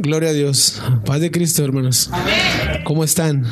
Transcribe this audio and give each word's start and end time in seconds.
Gloria 0.00 0.30
a 0.30 0.32
Dios. 0.32 0.80
Paz 1.04 1.20
de 1.20 1.30
Cristo, 1.30 1.64
hermanos. 1.64 2.10
¿Cómo 2.84 3.04
están? 3.04 3.44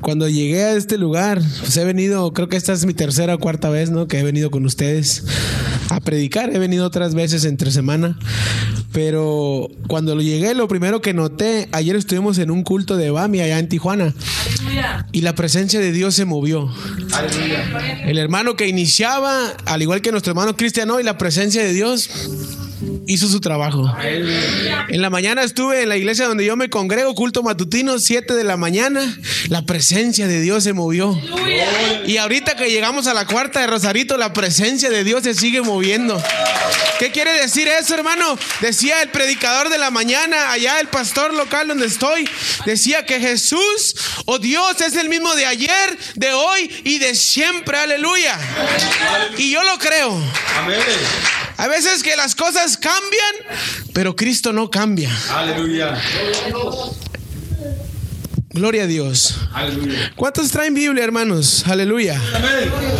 Cuando 0.00 0.28
llegué 0.28 0.64
a 0.64 0.72
este 0.74 0.98
lugar, 0.98 1.40
pues 1.60 1.76
he 1.76 1.84
venido, 1.84 2.32
creo 2.32 2.48
que 2.48 2.56
esta 2.56 2.72
es 2.72 2.86
mi 2.86 2.94
tercera 2.94 3.34
o 3.34 3.38
cuarta 3.38 3.68
vez, 3.68 3.90
¿no? 3.90 4.08
Que 4.08 4.20
he 4.20 4.22
venido 4.22 4.50
con 4.50 4.64
ustedes 4.64 5.24
a 5.96 6.00
predicar. 6.00 6.54
He 6.54 6.58
venido 6.58 6.86
otras 6.86 7.14
veces 7.14 7.44
entre 7.44 7.70
semana. 7.70 8.18
Pero 8.92 9.70
cuando 9.86 10.14
lo 10.14 10.22
llegué, 10.22 10.54
lo 10.54 10.68
primero 10.68 11.00
que 11.00 11.14
noté, 11.14 11.68
ayer 11.72 11.96
estuvimos 11.96 12.38
en 12.38 12.50
un 12.50 12.62
culto 12.62 12.96
de 12.96 13.10
Bami 13.10 13.40
allá 13.40 13.58
en 13.58 13.68
Tijuana. 13.68 14.14
Y 15.12 15.22
la 15.22 15.34
presencia 15.34 15.80
de 15.80 15.92
Dios 15.92 16.14
se 16.14 16.24
movió. 16.24 16.70
El 18.04 18.18
hermano 18.18 18.54
que 18.56 18.68
iniciaba, 18.68 19.48
al 19.64 19.82
igual 19.82 20.02
que 20.02 20.10
nuestro 20.10 20.32
hermano 20.32 20.56
Cristiano, 20.56 21.00
y 21.00 21.02
la 21.02 21.18
presencia 21.18 21.62
de 21.62 21.72
Dios 21.72 22.10
hizo 23.06 23.28
su 23.28 23.40
trabajo. 23.40 23.92
En 24.02 25.02
la 25.02 25.10
mañana 25.10 25.42
estuve 25.42 25.82
en 25.82 25.88
la 25.88 25.96
iglesia 25.96 26.26
donde 26.26 26.44
yo 26.44 26.56
me 26.56 26.70
congrego, 26.70 27.14
culto 27.14 27.42
matutino, 27.42 27.98
7 27.98 28.34
de 28.34 28.44
la 28.44 28.56
mañana. 28.56 29.16
La 29.48 29.62
presencia 29.62 30.26
de 30.26 30.40
Dios 30.40 30.64
se 30.64 30.72
movió. 30.72 31.18
Y 32.06 32.16
ahorita 32.16 32.56
que 32.56 32.70
llegamos 32.70 33.06
a 33.06 33.14
la 33.14 33.26
cuarta 33.26 33.60
de 33.60 33.66
Rosarito, 33.66 34.16
la 34.16 34.32
presencia 34.32 34.90
de 34.90 35.04
Dios 35.04 35.22
se 35.24 35.34
sigue 35.34 35.62
moviendo. 35.62 36.22
¿Qué 36.98 37.10
quiere 37.10 37.32
decir 37.32 37.66
eso, 37.66 37.94
hermano? 37.94 38.38
Decía 38.60 39.02
el 39.02 39.08
predicador 39.08 39.70
de 39.70 39.78
la 39.78 39.90
mañana, 39.90 40.52
allá 40.52 40.78
el 40.78 40.86
pastor 40.86 41.34
local 41.34 41.68
donde 41.68 41.86
estoy, 41.86 42.28
decía 42.64 43.04
que 43.04 43.18
Jesús 43.18 43.96
o 44.26 44.38
Dios 44.38 44.80
es 44.80 44.94
el 44.94 45.08
mismo 45.08 45.34
de 45.34 45.46
ayer, 45.46 45.98
de 46.14 46.32
hoy 46.32 46.70
y 46.84 46.98
de 46.98 47.14
siempre. 47.16 47.76
Aleluya. 47.76 48.38
Y 49.36 49.50
yo 49.50 49.62
lo 49.64 49.78
creo. 49.78 50.16
A 51.62 51.68
veces 51.68 52.02
que 52.02 52.16
las 52.16 52.34
cosas 52.34 52.76
cambian, 52.76 53.36
pero 53.92 54.16
Cristo 54.16 54.52
no 54.52 54.68
cambia. 54.68 55.08
Aleluya. 55.30 55.96
Gloria 58.50 58.82
a 58.82 58.86
Dios. 58.88 59.36
¿Cuántos 60.16 60.50
traen 60.50 60.74
Biblia, 60.74 61.04
hermanos? 61.04 61.62
Aleluya. 61.68 62.20
Aleluya. 62.34 62.90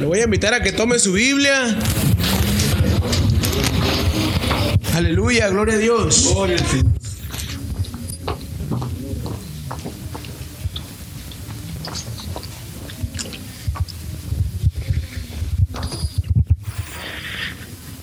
Le 0.00 0.06
voy 0.06 0.20
a 0.20 0.24
invitar 0.24 0.54
a 0.54 0.62
que 0.62 0.72
tome 0.72 0.98
su 0.98 1.12
Biblia. 1.12 1.76
Aleluya, 4.94 5.48
gloria 5.48 5.74
a 5.74 5.78
Dios. 5.78 6.34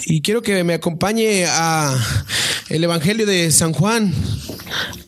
Y 0.05 0.21
quiero 0.21 0.41
que 0.41 0.63
me 0.63 0.73
acompañe 0.73 1.45
a 1.47 1.97
el 2.69 2.83
Evangelio 2.83 3.25
de 3.25 3.51
San 3.51 3.73
Juan. 3.73 4.13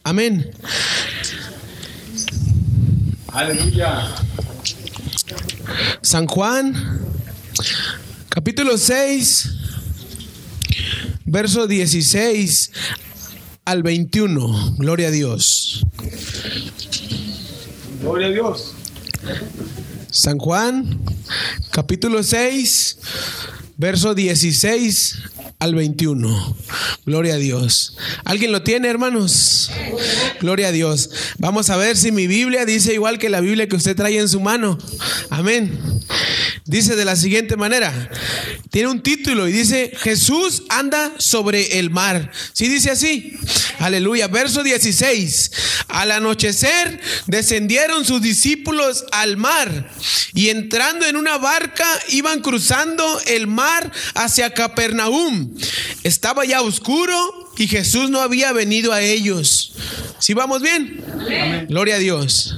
Amén. 0.04 0.52
Aleluya. 3.28 4.16
San 6.02 6.28
Juan, 6.28 7.02
capítulo 8.30 8.78
6, 8.78 9.50
verso 11.26 11.68
16 11.68 12.72
al 13.66 13.84
21. 13.84 14.76
Gloria 14.78 15.10
a 15.10 15.12
Dios. 15.12 15.86
Gloria 18.02 18.28
a 18.28 18.32
Dios. 18.32 18.74
San 20.12 20.38
Juan, 20.38 21.02
capítulo 21.72 22.24
6, 22.24 22.98
verso 23.78 24.16
16 24.16 25.20
al 25.60 25.76
21. 25.76 26.58
Gloria 27.06 27.36
a 27.36 27.38
Dios. 27.38 27.98
¿Alguien 28.24 28.52
lo 28.52 28.64
tiene, 28.64 28.88
hermanos? 28.88 29.72
Gloria 30.40 30.70
a 30.70 30.72
Dios. 30.72 31.10
Vamos 31.38 31.70
a 31.70 31.78
ver 31.78 31.98
si 31.98 32.12
mi 32.12 32.28
Biblia 32.28 32.66
dice 32.66 32.94
igual 32.94 33.20
que 33.20 33.30
la 33.30 33.42
Biblia 33.42 33.68
que 33.68 33.76
usted 33.76 33.96
trae 33.96 34.20
en 34.20 34.30
su 34.30 34.40
mano. 34.40 34.78
Amén. 35.30 35.80
Dice 36.68 36.96
de 36.96 37.06
la 37.06 37.16
siguiente 37.16 37.58
manera. 37.58 38.10
Tiene 38.72 38.90
un 38.90 39.04
título 39.04 39.48
y 39.48 39.52
dice, 39.52 39.92
Jesús 40.00 40.64
anda 40.70 41.14
sobre 41.20 41.78
el 41.78 41.92
mar. 41.92 42.32
¿Sí 42.54 42.68
dice 42.68 42.90
así? 42.90 43.38
Aleluya. 43.78 44.28
Verso 44.28 44.64
16. 44.64 45.52
Al 45.90 46.10
anochecer 46.10 47.00
descendieron 47.28 48.04
sus 48.04 48.20
discípulos 48.20 49.06
al 49.12 49.38
mar 49.38 49.92
y 50.34 50.50
entrando 50.50 51.06
en 51.06 51.18
una 51.18 51.38
barca 51.38 51.86
iban 52.10 52.42
cruzando 52.42 53.22
el 53.28 53.46
mar 53.46 53.92
hacia 54.16 54.54
Capernaum. 54.56 55.56
Estaba 56.04 56.46
ya 56.46 56.64
oscuro 56.64 57.45
y 57.58 57.68
Jesús 57.68 58.10
no 58.10 58.22
había 58.22 58.52
venido 58.52 58.92
a 58.92 59.02
ellos. 59.02 59.74
¿Sí 60.20 60.34
vamos 60.34 60.62
bien? 60.62 61.04
Gloria 61.70 61.96
a 61.96 62.00
Dios. 62.00 62.56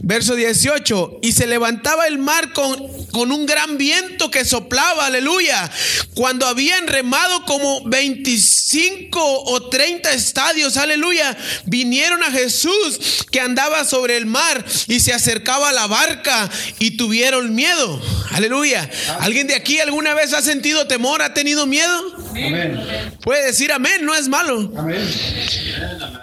Verso 0.00 0.34
18. 0.34 1.20
Y 1.22 1.32
se 1.32 1.46
levantaba 1.46 2.06
el 2.06 2.18
mar 2.18 2.52
con, 2.52 3.06
con 3.12 3.30
un 3.30 3.46
gran 3.46 3.78
viento 3.78 4.30
que 4.30 4.44
soplaba, 4.44 5.06
aleluya. 5.06 5.70
Cuando 6.14 6.46
habían 6.46 6.86
remado 6.88 7.44
como 7.44 7.84
25 7.84 9.20
o 9.22 9.68
30 9.68 10.12
estadios, 10.12 10.76
aleluya, 10.76 11.36
vinieron 11.66 12.22
a 12.22 12.32
Jesús 12.32 13.24
que 13.30 13.40
andaba 13.40 13.84
sobre 13.84 14.16
el 14.16 14.26
mar 14.26 14.64
y 14.88 15.00
se 15.00 15.12
acercaba 15.12 15.70
a 15.70 15.72
la 15.72 15.86
barca 15.86 16.50
y 16.78 16.92
tuvieron 16.92 17.54
miedo. 17.54 18.02
Aleluya. 18.30 18.90
¿Alguien 19.20 19.46
de 19.46 19.54
aquí 19.54 19.78
alguna 19.80 20.14
vez 20.14 20.32
ha 20.32 20.42
sentido 20.42 20.86
temor, 20.86 21.22
ha 21.22 21.32
tenido 21.32 21.66
miedo? 21.66 22.31
Amén. 22.32 22.80
Puede 23.22 23.46
decir 23.46 23.72
amén, 23.72 24.04
no 24.04 24.14
es 24.14 24.28
malo. 24.28 24.72
Amén. 24.76 25.08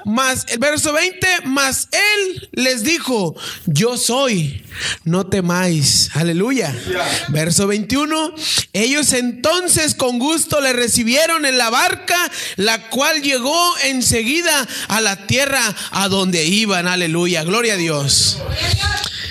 Mas 0.06 0.46
el 0.50 0.60
verso 0.60 0.92
20, 0.94 1.28
mas 1.46 1.88
él 1.92 2.50
les 2.52 2.84
dijo, 2.84 3.36
yo 3.66 3.98
soy, 3.98 4.64
no 5.04 5.28
temáis. 5.28 6.10
Aleluya. 6.14 6.76
Verso 7.30 7.68
21, 7.68 8.34
ellos 8.74 9.14
entonces 9.14 9.96
con 9.96 10.20
gusto 10.20 10.62
le 10.62 10.74
recibieron 10.74 11.46
en 11.46 11.58
la 11.58 11.70
barca, 11.70 12.18
la 12.56 12.90
cual 12.90 13.22
llegó 13.22 13.78
enseguida 13.84 14.68
a 14.88 15.02
la 15.02 15.28
tierra 15.28 15.62
a 15.92 16.08
donde 16.08 16.46
iban. 16.46 16.88
Aleluya. 16.88 17.44
Gloria 17.44 17.74
a 17.74 17.78
Dios. 17.78 18.40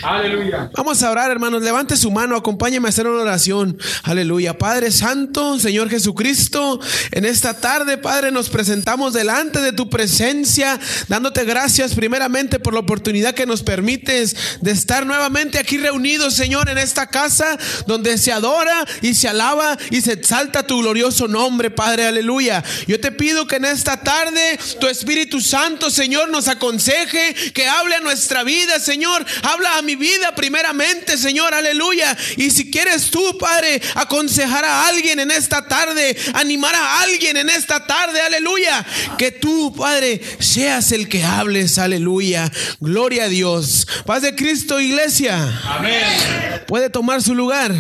Aleluya. 0.03 0.71
Vamos 0.77 1.03
a 1.03 1.11
orar, 1.11 1.31
hermanos. 1.31 1.63
Levante 1.63 1.97
su 1.97 2.11
mano, 2.11 2.37
acompáñeme 2.37 2.89
a 2.89 2.91
hacer 2.91 3.07
una 3.07 3.23
oración. 3.23 3.79
Aleluya. 4.03 4.57
Padre 4.59 4.91
Santo, 4.91 5.59
Señor 5.59 5.91
Jesucristo, 5.91 6.81
en 7.11 7.25
esta 7.25 7.55
tarde, 7.55 7.99
Padre, 7.99 8.31
nos 8.31 8.49
presentamos 8.49 9.13
delante 9.13 9.61
de 9.61 9.73
tu 9.73 9.89
presencia, 9.91 10.79
dándote 11.09 11.45
gracias 11.45 11.95
primeramente 11.95 12.59
por 12.59 12.75
la 12.75 12.81
oportunidad 12.81 13.35
que 13.35 13.47
nos 13.47 13.63
permites 13.63 14.37
de 14.61 14.71
estar 14.71 15.07
nuevamente 15.07 15.59
aquí 15.59 15.79
reunidos, 15.79 16.35
Señor, 16.35 16.69
en 16.69 16.79
esta 16.79 17.09
casa 17.09 17.59
donde 17.87 18.19
se 18.19 18.33
adora 18.33 18.85
y 19.03 19.15
se 19.15 19.29
alaba 19.29 19.77
y 19.91 20.01
se 20.01 20.13
exalta 20.13 20.67
tu 20.67 20.81
glorioso 20.81 21.29
nombre, 21.29 21.71
Padre. 21.71 22.07
Aleluya. 22.07 22.63
Yo 22.87 23.01
te 23.01 23.13
pido 23.13 23.47
que 23.47 23.57
en 23.57 23.65
esta 23.65 24.01
tarde 24.01 24.59
tu 24.81 24.87
Espíritu 24.87 25.41
Santo, 25.41 25.91
Señor, 25.91 26.29
nos 26.31 26.49
aconseje, 26.49 27.35
que 27.53 27.67
hable 27.67 27.97
a 27.97 28.01
nuestra 28.01 28.45
vida, 28.45 28.79
Señor. 28.81 29.25
Habla 29.43 29.79
a 29.79 29.83
mi 29.89 29.97
vida 29.97 30.35
primeramente, 30.35 31.17
Señor, 31.17 31.55
aleluya. 31.55 32.15
Y 32.37 32.51
si 32.51 32.71
quieres 32.71 33.11
tú, 33.11 33.39
Padre, 33.39 33.81
aconsejar 33.95 34.63
a 34.63 34.87
alguien 34.87 35.19
en 35.19 35.31
esta 35.31 35.67
tarde, 35.67 36.15
animar 36.35 36.75
a 36.75 37.01
alguien 37.01 37.39
en 37.39 37.49
esta 37.49 37.87
tarde, 37.87 38.21
aleluya. 38.21 38.85
Que 39.17 39.31
tú, 39.33 39.75
Padre, 39.75 40.21
seas 40.41 40.93
el 40.93 41.09
que 41.09 41.25
hables, 41.25 41.79
aleluya. 41.79 42.53
Gloria 42.81 43.25
a 43.25 43.29
Dios. 43.29 43.89
Paz 44.05 44.21
de 44.21 44.35
Cristo, 44.35 44.79
iglesia. 44.79 45.59
Amén. 45.65 46.63
Puede 46.67 46.91
tomar 46.91 47.23
su 47.23 47.35
lugar. 47.35 47.75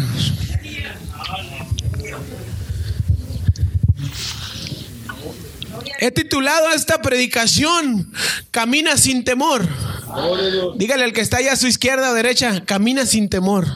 He 6.01 6.11
titulado 6.11 6.69
a 6.69 6.75
esta 6.75 7.03
predicación 7.03 8.11
Camina 8.51 8.97
sin 8.97 9.25
temor. 9.25 9.69
Dígale 10.77 11.05
al 11.05 11.13
que 11.13 11.21
está 11.21 11.39
allá 11.39 11.53
a 11.53 11.57
su 11.57 11.67
izquierda 11.67 12.11
o 12.11 12.15
derecha, 12.15 12.65
camina 12.65 13.07
sin 13.07 13.29
temor. 13.29 13.67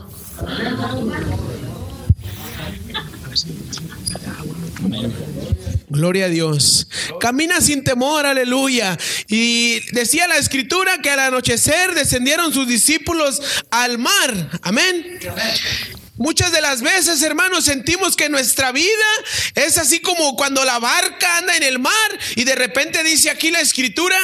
Gloria 5.88 6.25
a 6.25 6.29
Dios. 6.29 6.88
Camina 7.20 7.61
sin 7.61 7.84
temor, 7.84 8.25
aleluya. 8.25 8.99
Y 9.29 9.81
decía 9.93 10.26
la 10.26 10.38
escritura 10.38 10.99
que 11.02 11.11
al 11.11 11.20
anochecer 11.20 11.94
descendieron 11.94 12.52
sus 12.52 12.67
discípulos 12.67 13.43
al 13.70 13.99
mar. 13.99 14.58
Amén. 14.62 15.19
Muchas 16.22 16.52
de 16.52 16.60
las 16.60 16.82
veces, 16.82 17.20
hermanos, 17.22 17.64
sentimos 17.64 18.14
que 18.14 18.28
nuestra 18.28 18.70
vida 18.70 18.86
es 19.56 19.76
así 19.76 19.98
como 19.98 20.36
cuando 20.36 20.64
la 20.64 20.78
barca 20.78 21.38
anda 21.38 21.56
en 21.56 21.64
el 21.64 21.80
mar 21.80 21.92
y 22.36 22.44
de 22.44 22.54
repente 22.54 23.02
dice 23.02 23.28
aquí 23.28 23.50
la 23.50 23.58
escritura 23.58 24.16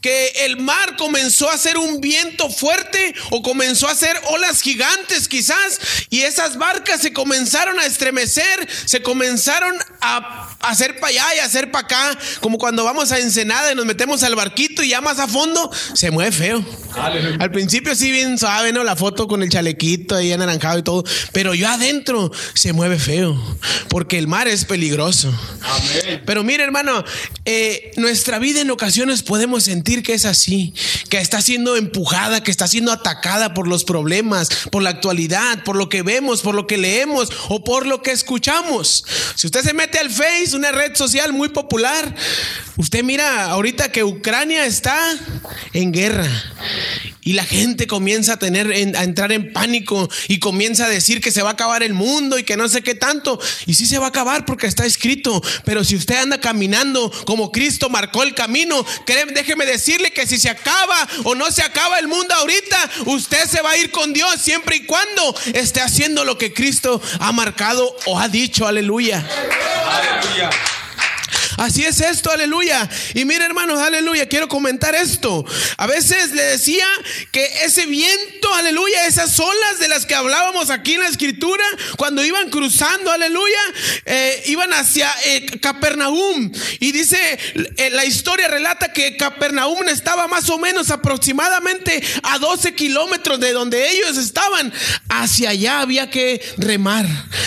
que 0.00 0.28
el 0.46 0.56
mar 0.56 0.96
comenzó 0.96 1.50
a 1.50 1.52
hacer 1.52 1.76
un 1.76 2.00
viento 2.00 2.48
fuerte 2.48 3.14
o 3.32 3.42
comenzó 3.42 3.86
a 3.86 3.90
hacer 3.90 4.18
olas 4.30 4.62
gigantes 4.62 5.28
quizás 5.28 5.78
y 6.08 6.22
esas 6.22 6.56
barcas 6.56 7.02
se 7.02 7.12
comenzaron 7.12 7.78
a 7.78 7.84
estremecer, 7.84 8.66
se 8.86 9.02
comenzaron 9.02 9.74
a 10.00 10.56
hacer 10.60 11.00
para 11.00 11.08
allá 11.08 11.34
y 11.36 11.38
hacer 11.40 11.70
para 11.70 11.84
acá, 11.84 12.18
como 12.40 12.56
cuando 12.56 12.82
vamos 12.82 13.12
a 13.12 13.18
Ensenada 13.18 13.72
y 13.72 13.74
nos 13.74 13.84
metemos 13.84 14.22
al 14.22 14.34
barquito 14.36 14.82
y 14.82 14.88
ya 14.88 15.02
más 15.02 15.18
a 15.18 15.28
fondo 15.28 15.70
se 15.92 16.10
mueve 16.10 16.32
feo. 16.32 16.64
Al 16.96 17.50
principio 17.50 17.94
sí 17.94 18.10
bien 18.10 18.38
suave, 18.38 18.72
¿no? 18.72 18.84
La 18.84 18.96
foto 18.96 19.28
con 19.28 19.42
el 19.42 19.50
chalequito 19.50 20.16
ahí 20.16 20.32
anaranjado 20.32 20.78
y 20.78 20.82
todo, 20.82 21.04
pero 21.32 21.41
yo 21.54 21.68
adentro 21.68 22.30
se 22.54 22.72
mueve 22.72 22.98
feo, 22.98 23.40
porque 23.88 24.18
el 24.18 24.28
mar 24.28 24.48
es 24.48 24.64
peligroso. 24.64 25.32
Pero 26.24 26.44
mire, 26.44 26.64
hermano, 26.64 27.04
eh, 27.44 27.90
nuestra 27.96 28.38
vida 28.38 28.60
en 28.60 28.70
ocasiones 28.70 29.22
podemos 29.22 29.64
sentir 29.64 30.02
que 30.02 30.14
es 30.14 30.24
así, 30.24 30.74
que 31.08 31.18
está 31.18 31.42
siendo 31.42 31.76
empujada, 31.76 32.42
que 32.42 32.50
está 32.50 32.66
siendo 32.68 32.92
atacada 32.92 33.54
por 33.54 33.68
los 33.68 33.84
problemas, 33.84 34.48
por 34.70 34.82
la 34.82 34.90
actualidad, 34.90 35.64
por 35.64 35.76
lo 35.76 35.88
que 35.88 36.02
vemos, 36.02 36.42
por 36.42 36.54
lo 36.54 36.66
que 36.66 36.78
leemos 36.78 37.30
o 37.48 37.64
por 37.64 37.86
lo 37.86 38.02
que 38.02 38.12
escuchamos. 38.12 39.04
Si 39.34 39.46
usted 39.46 39.62
se 39.62 39.74
mete 39.74 39.98
al 39.98 40.10
Face, 40.10 40.54
una 40.54 40.72
red 40.72 40.94
social 40.94 41.32
muy 41.32 41.48
popular, 41.48 42.14
usted 42.82 43.04
mira 43.04 43.44
ahorita 43.44 43.92
que 43.92 44.02
Ucrania 44.02 44.66
está 44.66 44.98
en 45.72 45.92
guerra 45.92 46.28
y 47.22 47.34
la 47.34 47.44
gente 47.44 47.86
comienza 47.86 48.32
a 48.32 48.38
tener 48.40 48.72
a 48.72 49.04
entrar 49.04 49.30
en 49.30 49.52
pánico 49.52 50.10
y 50.26 50.40
comienza 50.40 50.86
a 50.86 50.88
decir 50.88 51.20
que 51.20 51.30
se 51.30 51.42
va 51.42 51.50
a 51.50 51.52
acabar 51.52 51.84
el 51.84 51.94
mundo 51.94 52.40
y 52.40 52.42
que 52.42 52.56
no 52.56 52.68
sé 52.68 52.82
qué 52.82 52.96
tanto. 52.96 53.38
Y 53.66 53.74
sí 53.74 53.86
se 53.86 53.98
va 53.98 54.06
a 54.06 54.08
acabar 54.08 54.44
porque 54.44 54.66
está 54.66 54.84
escrito. 54.84 55.40
Pero 55.64 55.84
si 55.84 55.94
usted 55.94 56.16
anda 56.16 56.40
caminando 56.40 57.12
como 57.24 57.52
Cristo 57.52 57.88
marcó 57.88 58.24
el 58.24 58.34
camino, 58.34 58.84
déjeme 59.32 59.64
decirle 59.64 60.12
que 60.12 60.26
si 60.26 60.36
se 60.36 60.50
acaba 60.50 61.08
o 61.22 61.36
no 61.36 61.52
se 61.52 61.62
acaba 61.62 62.00
el 62.00 62.08
mundo 62.08 62.34
ahorita, 62.34 62.90
usted 63.06 63.46
se 63.48 63.62
va 63.62 63.70
a 63.70 63.78
ir 63.78 63.92
con 63.92 64.12
Dios 64.12 64.40
siempre 64.40 64.74
y 64.74 64.86
cuando 64.86 65.36
esté 65.54 65.80
haciendo 65.80 66.24
lo 66.24 66.36
que 66.36 66.52
Cristo 66.52 67.00
ha 67.20 67.30
marcado 67.30 67.96
o 68.06 68.18
ha 68.18 68.28
dicho. 68.28 68.66
Aleluya. 68.66 69.24
Aleluya. 69.86 70.50
Así 71.62 71.84
es 71.84 72.00
esto, 72.00 72.28
aleluya. 72.32 72.90
Y 73.14 73.24
mire, 73.24 73.44
hermanos, 73.44 73.80
aleluya, 73.80 74.28
quiero 74.28 74.48
comentar 74.48 74.96
esto. 74.96 75.44
A 75.76 75.86
veces 75.86 76.32
le 76.32 76.42
decía 76.42 76.84
que 77.30 77.44
ese 77.64 77.86
viento, 77.86 78.52
aleluya, 78.52 79.06
esas 79.06 79.38
olas 79.38 79.78
de 79.78 79.86
las 79.86 80.04
que 80.04 80.16
hablábamos 80.16 80.70
aquí 80.70 80.94
en 80.94 81.02
la 81.02 81.08
escritura, 81.08 81.62
cuando 81.96 82.24
iban 82.24 82.50
cruzando, 82.50 83.12
aleluya, 83.12 83.60
eh, 84.06 84.42
iban 84.46 84.72
hacia 84.72 85.08
eh, 85.24 85.46
Capernaum. 85.60 86.50
Y 86.80 86.90
dice, 86.90 87.38
eh, 87.76 87.90
la 87.90 88.06
historia 88.06 88.48
relata 88.48 88.92
que 88.92 89.16
Capernaum 89.16 89.88
estaba 89.88 90.26
más 90.26 90.50
o 90.50 90.58
menos 90.58 90.90
aproximadamente 90.90 92.02
a 92.24 92.40
12 92.40 92.74
kilómetros 92.74 93.38
de 93.38 93.52
donde 93.52 93.88
ellos 93.88 94.16
estaban. 94.16 94.72
Hacia 95.08 95.50
allá 95.50 95.78
había 95.78 96.10
que 96.10 96.42
remar, 96.56 97.06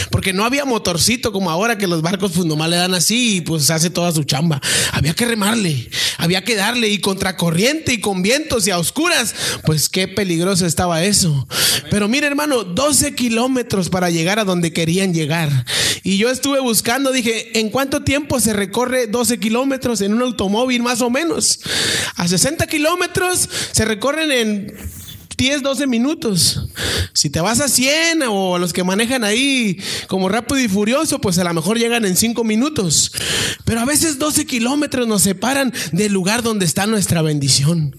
porque 0.09 0.31
no 0.31 0.45
había 0.45 0.63
motorcito 0.63 1.33
como 1.33 1.51
ahora 1.51 1.77
que 1.77 1.88
los 1.88 2.01
barcos 2.01 2.31
pues 2.33 2.45
nomás 2.45 2.69
le 2.69 2.77
dan 2.77 2.94
así 2.94 3.35
y 3.35 3.41
pues 3.41 3.69
hace 3.69 3.89
toda 4.05 4.15
su 4.15 4.23
chamba. 4.23 4.61
Había 4.91 5.13
que 5.15 5.25
remarle, 5.25 5.89
había 6.17 6.43
que 6.43 6.55
darle 6.55 6.89
y 6.89 6.99
contra 6.99 7.35
corriente 7.37 7.93
y 7.93 7.99
con 7.99 8.21
vientos 8.21 8.67
y 8.67 8.71
a 8.71 8.77
oscuras. 8.77 9.33
Pues 9.65 9.89
qué 9.89 10.07
peligroso 10.07 10.65
estaba 10.67 11.03
eso. 11.03 11.47
Pero 11.89 12.07
mire 12.07 12.27
hermano, 12.27 12.63
12 12.63 13.15
kilómetros 13.15 13.89
para 13.89 14.11
llegar 14.11 14.37
a 14.37 14.43
donde 14.43 14.73
querían 14.73 15.13
llegar. 15.13 15.65
Y 16.03 16.17
yo 16.17 16.29
estuve 16.29 16.59
buscando, 16.59 17.11
dije, 17.11 17.59
¿en 17.59 17.69
cuánto 17.69 18.03
tiempo 18.03 18.39
se 18.39 18.53
recorre 18.53 19.07
12 19.07 19.39
kilómetros 19.39 20.01
en 20.01 20.13
un 20.13 20.21
automóvil 20.21 20.83
más 20.83 21.01
o 21.01 21.09
menos? 21.09 21.59
A 22.15 22.27
60 22.27 22.67
kilómetros 22.67 23.49
se 23.71 23.85
recorren 23.85 24.31
en 24.31 24.73
10, 25.37 25.61
12 25.61 25.87
minutos. 25.87 26.67
Si 27.13 27.29
te 27.29 27.41
vas 27.41 27.59
a 27.59 27.67
100 27.67 28.23
o 28.27 28.55
a 28.55 28.59
los 28.59 28.73
que 28.73 28.83
manejan 28.83 29.23
ahí 29.23 29.77
como 30.07 30.29
rápido 30.29 30.59
y 30.59 30.67
furioso, 30.67 31.19
pues 31.19 31.37
a 31.37 31.43
lo 31.43 31.53
mejor 31.53 31.77
llegan 31.77 32.05
en 32.05 32.15
5 32.15 32.43
minutos. 32.43 33.11
Pero 33.65 33.81
a 33.81 33.85
veces 33.85 34.19
12 34.19 34.45
kilómetros 34.45 35.07
nos 35.07 35.23
separan 35.23 35.73
del 35.91 36.11
lugar 36.11 36.43
donde 36.43 36.65
está 36.65 36.85
nuestra 36.85 37.21
bendición. 37.21 37.95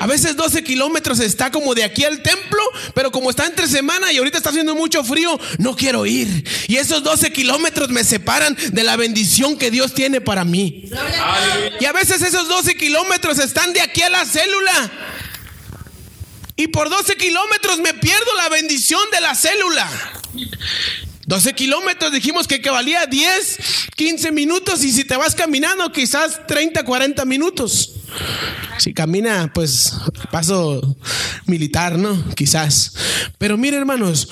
A 0.00 0.06
veces 0.06 0.36
12 0.36 0.64
kilómetros 0.64 1.20
está 1.20 1.50
como 1.50 1.74
de 1.74 1.84
aquí 1.84 2.04
al 2.04 2.22
templo, 2.22 2.62
pero 2.94 3.10
como 3.10 3.30
está 3.30 3.46
entre 3.46 3.66
semana 3.66 4.12
y 4.12 4.18
ahorita 4.18 4.38
está 4.38 4.50
haciendo 4.50 4.74
mucho 4.74 5.04
frío, 5.04 5.38
no 5.58 5.76
quiero 5.76 6.06
ir. 6.06 6.44
Y 6.66 6.76
esos 6.76 7.02
12 7.02 7.32
kilómetros 7.32 7.90
me 7.90 8.04
separan 8.04 8.56
de 8.72 8.84
la 8.84 8.96
bendición 8.96 9.56
que 9.56 9.70
Dios 9.70 9.94
tiene 9.94 10.20
para 10.20 10.44
mí. 10.44 10.88
Y 11.80 11.84
a 11.84 11.92
veces 11.92 12.22
esos 12.22 12.48
12 12.48 12.76
kilómetros 12.76 13.38
están 13.38 13.72
de 13.72 13.80
aquí 13.80 14.02
a 14.02 14.10
la 14.10 14.24
célula. 14.24 14.92
Y 16.58 16.66
por 16.66 16.90
12 16.90 17.16
kilómetros 17.16 17.78
me 17.78 17.94
pierdo 17.94 18.34
la 18.36 18.48
bendición 18.48 19.00
de 19.12 19.20
la 19.20 19.36
célula. 19.36 19.88
12 21.24 21.54
kilómetros 21.54 22.12
dijimos 22.12 22.48
que, 22.48 22.60
que 22.60 22.68
valía 22.68 23.06
10, 23.06 23.58
15 23.94 24.32
minutos 24.32 24.82
y 24.82 24.90
si 24.90 25.04
te 25.04 25.16
vas 25.16 25.36
caminando 25.36 25.92
quizás 25.92 26.44
30, 26.48 26.82
40 26.84 27.24
minutos. 27.26 27.97
Si 28.78 28.94
camina, 28.94 29.50
pues 29.52 29.92
paso 30.30 30.96
militar, 31.46 31.98
¿no? 31.98 32.22
Quizás. 32.34 32.94
Pero 33.38 33.56
mire, 33.56 33.76
hermanos, 33.76 34.28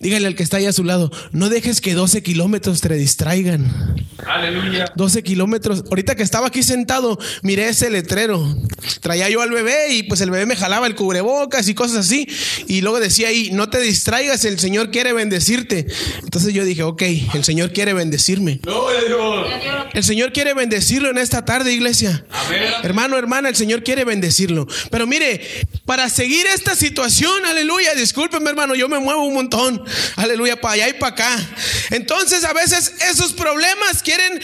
dígale 0.00 0.26
al 0.26 0.34
que 0.34 0.42
está 0.42 0.58
ahí 0.58 0.66
a 0.66 0.72
su 0.72 0.84
lado, 0.84 1.10
no 1.32 1.48
dejes 1.48 1.80
que 1.80 1.94
12 1.94 2.22
kilómetros 2.22 2.80
te 2.80 2.94
distraigan. 2.94 3.96
Aleluya. 4.26 4.92
12 4.94 5.22
kilómetros. 5.22 5.84
Ahorita 5.88 6.14
que 6.14 6.22
estaba 6.22 6.48
aquí 6.48 6.62
sentado, 6.62 7.18
miré 7.42 7.68
ese 7.68 7.90
letrero. 7.90 8.56
Traía 9.00 9.28
yo 9.28 9.42
al 9.42 9.50
bebé 9.50 9.94
y 9.94 10.04
pues 10.04 10.20
el 10.20 10.30
bebé 10.30 10.46
me 10.46 10.56
jalaba 10.56 10.86
el 10.86 10.94
cubrebocas 10.94 11.68
y 11.68 11.74
cosas 11.74 11.98
así. 11.98 12.28
Y 12.66 12.80
luego 12.82 13.00
decía 13.00 13.28
ahí, 13.28 13.50
no 13.52 13.68
te 13.68 13.80
distraigas, 13.80 14.44
el 14.44 14.58
Señor 14.58 14.90
quiere 14.90 15.12
bendecirte. 15.12 15.86
Entonces 16.22 16.54
yo 16.54 16.64
dije, 16.64 16.82
ok, 16.82 17.02
el 17.34 17.44
Señor 17.44 17.72
quiere 17.72 17.94
bendecirme. 17.94 18.60
El 19.94 20.04
Señor 20.04 20.32
quiere 20.32 20.54
bendecirlo 20.54 21.10
en 21.10 21.18
esta 21.18 21.44
tarde, 21.44 21.72
iglesia. 21.72 22.24
Hermano, 22.82 23.16
hermana, 23.18 23.48
el 23.48 23.56
Señor 23.56 23.82
quiere 23.82 24.04
bendecirlo. 24.04 24.66
Pero 24.90 25.06
mire, 25.06 25.66
para 25.84 26.08
seguir 26.08 26.46
esta 26.46 26.76
situación, 26.76 27.44
aleluya, 27.46 27.94
discúlpeme 27.94 28.50
hermano, 28.50 28.74
yo 28.74 28.88
me 28.88 28.98
muevo 28.98 29.24
un 29.24 29.34
montón, 29.34 29.84
aleluya, 30.16 30.60
para 30.60 30.74
allá 30.74 30.88
y 30.88 30.92
para 30.94 31.12
acá. 31.12 31.48
Entonces 31.90 32.44
a 32.44 32.52
veces 32.52 32.92
esos 33.10 33.32
problemas 33.32 34.02
quieren 34.02 34.40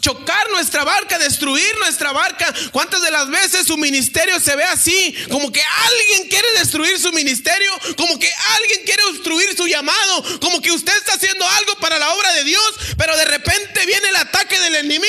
chocar 0.00 0.50
nuestra 0.50 0.84
barca, 0.84 1.18
destruir 1.18 1.76
nuestra 1.78 2.12
barca. 2.12 2.52
¿Cuántas 2.72 3.02
de 3.02 3.10
las 3.10 3.28
veces 3.30 3.66
su 3.66 3.76
ministerio 3.76 4.38
se 4.40 4.56
ve 4.56 4.64
así? 4.64 5.14
Como 5.30 5.52
que 5.52 5.60
alguien 5.60 6.28
quiere 6.28 6.48
destruir 6.58 6.98
su 6.98 7.12
ministerio, 7.12 7.70
como 7.96 8.18
que 8.18 8.30
alguien 8.56 8.80
quiere 8.84 9.02
destruir 9.12 9.56
su 9.56 9.66
llamado, 9.66 10.40
como 10.40 10.60
que 10.60 10.70
usted 10.70 10.96
está 10.96 11.14
haciendo 11.14 11.46
algo 11.48 11.74
para 11.80 11.98
la 11.98 12.12
obra 12.12 12.32
de 12.34 12.44
Dios, 12.44 12.74
pero 12.96 13.16
de 13.16 13.24
repente 13.24 13.86
viene 13.86 14.08
el 14.08 14.16
ataque 14.28 14.58
del 14.60 14.76
enemigo 14.76 15.04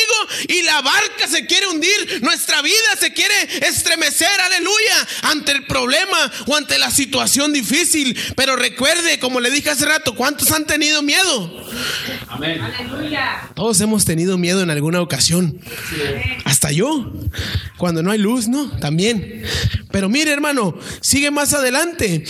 y 0.47 0.61
la 0.63 0.81
barca 0.81 1.27
se 1.27 1.45
quiere 1.45 1.67
hundir, 1.67 2.21
nuestra 2.21 2.61
vida 2.61 2.95
se 2.99 3.13
quiere 3.13 3.33
estremecer, 3.67 4.29
aleluya, 4.45 5.07
ante 5.23 5.51
el 5.51 5.65
problema 5.65 6.31
o 6.47 6.55
ante 6.55 6.77
la 6.77 6.91
situación 6.91 7.53
difícil. 7.53 8.17
Pero 8.35 8.55
recuerde, 8.55 9.19
como 9.19 9.39
le 9.39 9.51
dije 9.51 9.69
hace 9.69 9.85
rato, 9.85 10.15
¿cuántos 10.15 10.51
han 10.51 10.65
tenido 10.65 11.01
miedo? 11.01 11.67
Amén. 12.27 12.61
Todos 13.55 13.79
hemos 13.81 14.05
tenido 14.05 14.37
miedo 14.37 14.61
en 14.61 14.69
alguna 14.69 15.01
ocasión. 15.01 15.59
Hasta 16.45 16.71
yo. 16.71 17.11
Cuando 17.77 18.03
no 18.03 18.11
hay 18.11 18.19
luz, 18.19 18.47
¿no? 18.47 18.69
También. 18.79 19.43
Pero 19.91 20.09
mire, 20.09 20.31
hermano, 20.31 20.77
sigue 21.01 21.31
más 21.31 21.53
adelante. 21.53 22.23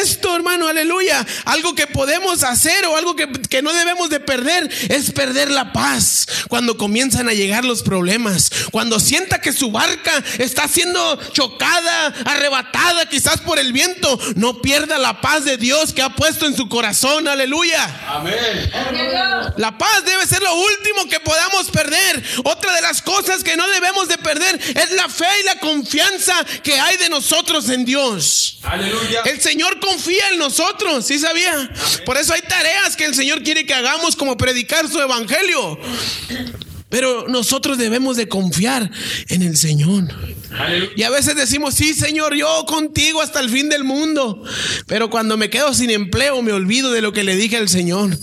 Esto, 0.00 0.34
hermano, 0.34 0.68
aleluya, 0.68 1.24
algo 1.44 1.74
que 1.74 1.86
podemos 1.86 2.42
hacer 2.42 2.86
o 2.86 2.96
algo 2.96 3.16
que, 3.16 3.30
que, 3.48 3.62
no 3.62 3.72
debemos 3.72 4.10
de 4.10 4.20
perder 4.20 4.70
es 4.88 5.10
perder 5.12 5.50
la 5.50 5.72
paz 5.72 6.26
cuando 6.48 6.76
comienzan 6.76 7.28
a 7.28 7.32
llegar 7.32 7.64
los 7.64 7.82
problemas, 7.82 8.50
cuando 8.70 8.98
sienta 9.00 9.40
que 9.40 9.52
su 9.52 9.70
barca 9.70 10.12
está 10.38 10.68
siendo 10.68 11.20
chocada, 11.32 12.06
arrebatada 12.24 13.06
quizás 13.06 13.40
por 13.40 13.58
el 13.58 13.72
viento, 13.72 14.18
no 14.36 14.60
pierda 14.60 14.98
la 14.98 15.20
paz 15.20 15.44
de 15.44 15.56
Dios 15.56 15.92
que 15.92 16.02
ha 16.02 16.10
puesto 16.10 16.46
en 16.46 16.56
su 16.56 16.68
corazón, 16.68 17.28
aleluya. 17.28 17.84
Amén. 18.08 18.70
La 19.56 19.76
paz 19.76 20.04
debe 20.04 20.26
ser 20.26 20.42
lo 20.42 20.54
último 20.54 21.08
que 21.08 21.20
podamos 21.20 21.70
perder. 21.70 22.22
Otra 22.44 22.74
de 22.74 22.82
las 22.82 23.02
cosas 23.02 23.44
que 23.44 23.56
no 23.56 23.68
debemos 23.68 24.08
de 24.08 24.18
perder 24.18 24.60
es 24.74 24.90
la 24.92 25.08
fe 25.08 25.26
y 25.40 25.44
la 25.44 25.56
confianza 25.56 26.34
que 26.62 26.78
hay 26.78 26.96
de 26.96 27.08
nosotros 27.08 27.68
en 27.68 27.84
Dios. 27.84 28.58
Aleluya. 28.62 29.22
El 29.24 29.40
Señor 29.40 29.80
confía 29.82 30.30
en 30.32 30.38
nosotros, 30.38 31.04
¿sí 31.06 31.18
sabía? 31.18 31.70
Por 32.06 32.16
eso 32.16 32.32
hay 32.32 32.40
tareas 32.42 32.96
que 32.96 33.04
el 33.04 33.14
Señor 33.14 33.42
quiere 33.42 33.66
que 33.66 33.74
hagamos 33.74 34.16
como 34.16 34.36
predicar 34.36 34.88
su 34.88 35.00
evangelio. 35.00 35.78
Pero 36.88 37.26
nosotros 37.26 37.78
debemos 37.78 38.16
de 38.16 38.28
confiar 38.28 38.90
en 39.28 39.42
el 39.42 39.56
Señor. 39.56 40.04
Y 40.94 41.02
a 41.02 41.10
veces 41.10 41.34
decimos, 41.36 41.74
sí, 41.74 41.94
Señor, 41.94 42.34
yo 42.34 42.64
contigo 42.66 43.22
hasta 43.22 43.40
el 43.40 43.48
fin 43.48 43.68
del 43.68 43.82
mundo. 43.82 44.44
Pero 44.86 45.10
cuando 45.10 45.36
me 45.36 45.50
quedo 45.50 45.72
sin 45.74 45.90
empleo, 45.90 46.42
me 46.42 46.52
olvido 46.52 46.92
de 46.92 47.00
lo 47.00 47.12
que 47.12 47.24
le 47.24 47.34
dije 47.34 47.56
al 47.56 47.68
Señor. 47.68 48.16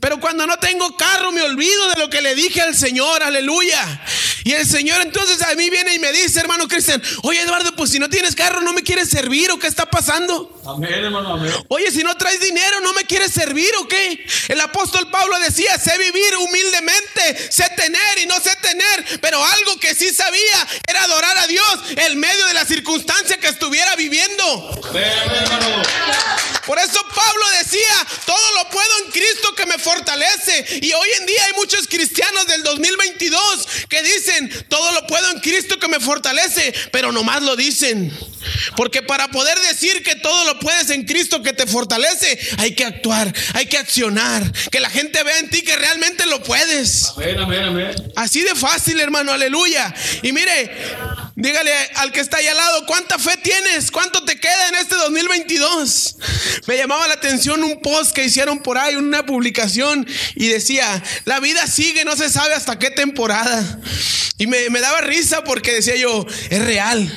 Pero 0.00 0.20
cuando 0.20 0.46
no 0.46 0.58
tengo 0.58 0.96
carro, 0.96 1.32
me 1.32 1.42
olvido 1.42 1.88
de 1.90 2.00
lo 2.00 2.10
que 2.10 2.20
le 2.20 2.34
dije 2.34 2.60
al 2.60 2.74
Señor, 2.74 3.22
aleluya. 3.22 4.02
Y 4.44 4.52
el 4.52 4.66
Señor 4.66 5.00
entonces 5.00 5.42
a 5.42 5.54
mí 5.54 5.70
viene 5.70 5.94
y 5.94 5.98
me 5.98 6.12
dice, 6.12 6.38
hermano 6.38 6.68
Cristian, 6.68 7.02
oye 7.22 7.40
Eduardo, 7.40 7.74
pues 7.76 7.90
si 7.90 7.98
no 7.98 8.10
tienes 8.10 8.36
carro, 8.36 8.60
¿no 8.60 8.74
me 8.74 8.82
quieres 8.82 9.08
servir 9.08 9.50
o 9.50 9.58
qué 9.58 9.66
está 9.66 9.86
pasando? 9.86 10.60
Amén, 10.66 11.04
hermano, 11.04 11.34
amén. 11.34 11.52
Oye, 11.68 11.90
si 11.90 12.02
no 12.02 12.16
traes 12.16 12.40
dinero, 12.40 12.80
¿no 12.80 12.92
me 12.94 13.04
quieres 13.04 13.32
servir 13.32 13.70
o 13.80 13.88
qué? 13.88 14.24
El 14.48 14.60
apóstol 14.60 15.10
Pablo 15.10 15.38
decía, 15.40 15.78
sé 15.78 15.96
vivir 15.98 16.36
humildemente, 16.36 17.52
sé 17.52 17.68
tener 17.76 18.18
y 18.22 18.26
no 18.26 18.40
sé 18.40 18.56
tener, 18.56 19.20
pero 19.20 19.44
algo 19.44 19.78
que 19.78 19.94
sí 19.94 20.12
sabía 20.12 20.66
era 20.86 21.02
adorar 21.02 21.36
a 21.38 21.46
Dios 21.46 21.80
en 21.96 22.18
medio 22.18 22.46
de 22.46 22.54
la 22.54 22.64
circunstancia 22.64 23.38
que 23.38 23.48
estuviera 23.48 23.94
viviendo. 23.96 24.82
Amén, 24.88 25.04
hermano. 25.30 25.82
Por 26.66 26.78
eso 26.78 27.04
Pablo 27.14 27.44
decía, 27.58 28.06
todo 28.24 28.54
lo 28.54 28.70
puedo 28.70 29.04
en 29.04 29.10
Cristo 29.12 29.54
que 29.54 29.66
me 29.66 29.78
fortalece. 29.78 30.80
Y 30.80 30.92
hoy 30.94 31.08
en 31.20 31.26
día 31.26 31.44
hay 31.44 31.52
muchos 31.54 31.86
cristianos 31.86 32.46
del 32.46 32.62
2022 32.62 33.68
que 33.88 34.02
dicen, 34.02 34.66
todo 34.68 34.92
lo 34.92 35.06
puedo 35.06 35.30
en 35.30 35.40
Cristo 35.40 35.78
que 35.78 35.88
me 35.88 36.00
fortalece, 36.00 36.72
pero 36.90 37.12
nomás 37.12 37.42
lo 37.42 37.54
dicen. 37.54 38.16
Porque 38.76 39.02
para 39.02 39.28
poder 39.28 39.58
decir 39.60 40.02
que 40.02 40.16
todo 40.16 40.44
lo 40.44 40.58
puedes 40.58 40.90
en 40.90 41.04
Cristo 41.04 41.42
que 41.42 41.52
te 41.52 41.66
fortalece, 41.66 42.38
hay 42.58 42.74
que 42.74 42.84
actuar, 42.84 43.32
hay 43.54 43.66
que 43.66 43.78
accionar, 43.78 44.50
que 44.70 44.80
la 44.80 44.90
gente 44.90 45.22
vea 45.22 45.38
en 45.38 45.50
ti 45.50 45.62
que 45.62 45.76
realmente 45.76 46.26
lo 46.26 46.42
puedes. 46.42 47.12
Amén, 47.16 47.38
amén, 47.38 47.62
amén. 47.64 48.12
Así 48.16 48.42
de 48.42 48.54
fácil, 48.54 49.00
hermano, 49.00 49.32
aleluya. 49.32 49.94
Y 50.22 50.32
mire, 50.32 50.70
dígale 51.36 51.72
al 51.96 52.12
que 52.12 52.20
está 52.20 52.38
ahí 52.38 52.46
al 52.46 52.56
lado, 52.56 52.86
¿cuánta 52.86 53.18
fe 53.18 53.36
tienes? 53.42 53.90
¿Cuánto 53.90 54.24
te 54.24 54.38
queda 54.38 54.68
en 54.68 54.76
este 54.76 54.94
2022? 54.96 56.16
Me 56.66 56.76
llamaba 56.76 57.06
la 57.08 57.14
atención 57.14 57.62
un 57.62 57.80
post 57.80 58.12
que 58.12 58.24
hicieron 58.24 58.60
por 58.60 58.78
ahí, 58.78 58.96
una 58.96 59.26
publicación, 59.26 60.06
y 60.34 60.48
decía, 60.48 61.02
la 61.24 61.40
vida 61.40 61.66
sigue, 61.66 62.04
no 62.04 62.16
se 62.16 62.30
sabe 62.30 62.54
hasta 62.54 62.78
qué 62.78 62.90
temporada. 62.90 63.80
Y 64.38 64.46
me, 64.46 64.68
me 64.70 64.80
daba 64.80 65.00
risa 65.00 65.44
porque 65.44 65.72
decía 65.72 65.96
yo, 65.96 66.26
es 66.50 66.64
real. 66.64 67.12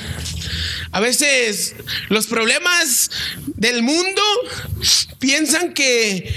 A 0.92 1.00
veces 1.00 1.74
los 2.08 2.26
problemas 2.26 3.10
del 3.46 3.82
mundo 3.82 4.22
piensan 5.18 5.74
que 5.74 6.34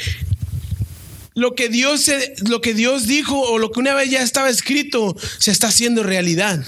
lo 1.34 1.56
que 1.56 1.70
Dios 1.70 2.12
lo 2.48 2.62
que 2.62 2.74
Dios 2.74 3.08
dijo 3.08 3.40
o 3.40 3.58
lo 3.58 3.72
que 3.72 3.80
una 3.80 3.94
vez 3.94 4.10
ya 4.10 4.22
estaba 4.22 4.50
escrito 4.50 5.16
se 5.40 5.52
está 5.52 5.68
haciendo 5.68 6.04
realidad. 6.04 6.64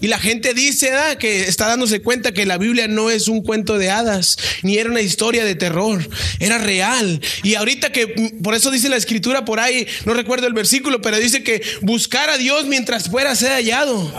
Y 0.00 0.06
la 0.06 0.18
gente 0.18 0.54
dice 0.54 0.92
ah, 0.92 1.16
que 1.18 1.42
está 1.42 1.66
dándose 1.66 2.00
cuenta 2.00 2.32
que 2.32 2.46
la 2.46 2.58
Biblia 2.58 2.86
no 2.88 3.10
es 3.10 3.28
un 3.28 3.42
cuento 3.42 3.78
de 3.78 3.90
hadas, 3.90 4.36
ni 4.62 4.78
era 4.78 4.90
una 4.90 5.00
historia 5.00 5.44
de 5.44 5.54
terror, 5.54 6.08
era 6.38 6.58
real. 6.58 7.20
Y 7.42 7.54
ahorita 7.54 7.90
que, 7.90 8.06
por 8.42 8.54
eso 8.54 8.70
dice 8.70 8.88
la 8.88 8.96
escritura 8.96 9.44
por 9.44 9.58
ahí, 9.60 9.86
no 10.04 10.14
recuerdo 10.14 10.46
el 10.46 10.52
versículo, 10.52 11.00
pero 11.00 11.18
dice 11.18 11.42
que 11.42 11.62
buscar 11.82 12.30
a 12.30 12.38
Dios 12.38 12.66
mientras 12.66 13.08
fuera 13.10 13.34
ser 13.34 13.50
hallado. 13.52 14.12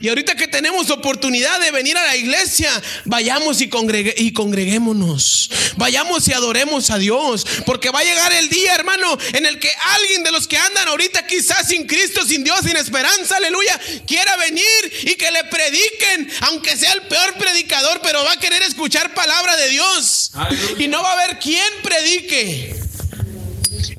Y 0.00 0.08
ahorita 0.08 0.36
que 0.36 0.46
tenemos 0.48 0.90
oportunidad 0.90 1.60
de 1.60 1.70
venir 1.72 1.96
a 1.96 2.06
la 2.06 2.16
iglesia, 2.16 2.70
vayamos 3.04 3.60
y, 3.60 3.68
congregue- 3.68 4.14
y 4.16 4.32
congreguémonos. 4.32 5.50
Vayamos 5.76 6.26
y 6.28 6.32
adoremos 6.32 6.90
a 6.90 6.98
Dios. 6.98 7.46
Porque 7.66 7.90
va 7.90 8.00
a 8.00 8.04
llegar 8.04 8.32
el 8.32 8.48
día, 8.48 8.74
hermano, 8.74 9.18
en 9.32 9.46
el 9.46 9.58
que 9.58 9.70
alguien 9.96 10.22
de 10.22 10.30
los 10.30 10.46
que 10.46 10.56
andan 10.56 10.88
ahorita 10.88 11.26
quizás 11.26 11.68
sin 11.68 11.86
Cristo, 11.86 12.24
sin 12.24 12.44
Dios, 12.44 12.60
sin 12.64 12.76
esperanza, 12.76 13.36
aleluya, 13.36 13.80
quiera 14.06 14.36
venir 14.36 14.64
y 15.02 15.14
que 15.14 15.30
le 15.30 15.44
prediquen, 15.44 16.30
aunque 16.42 16.76
sea 16.76 16.92
el 16.92 17.02
peor 17.02 17.34
predicador, 17.34 18.00
pero 18.02 18.24
va 18.24 18.32
a 18.32 18.40
querer 18.40 18.62
escuchar 18.62 19.14
palabra 19.14 19.56
de 19.56 19.68
Dios. 19.70 20.30
Aleluya. 20.34 20.84
Y 20.84 20.88
no 20.88 21.02
va 21.02 21.10
a 21.10 21.22
haber 21.22 21.38
quien 21.38 21.68
predique. 21.82 22.84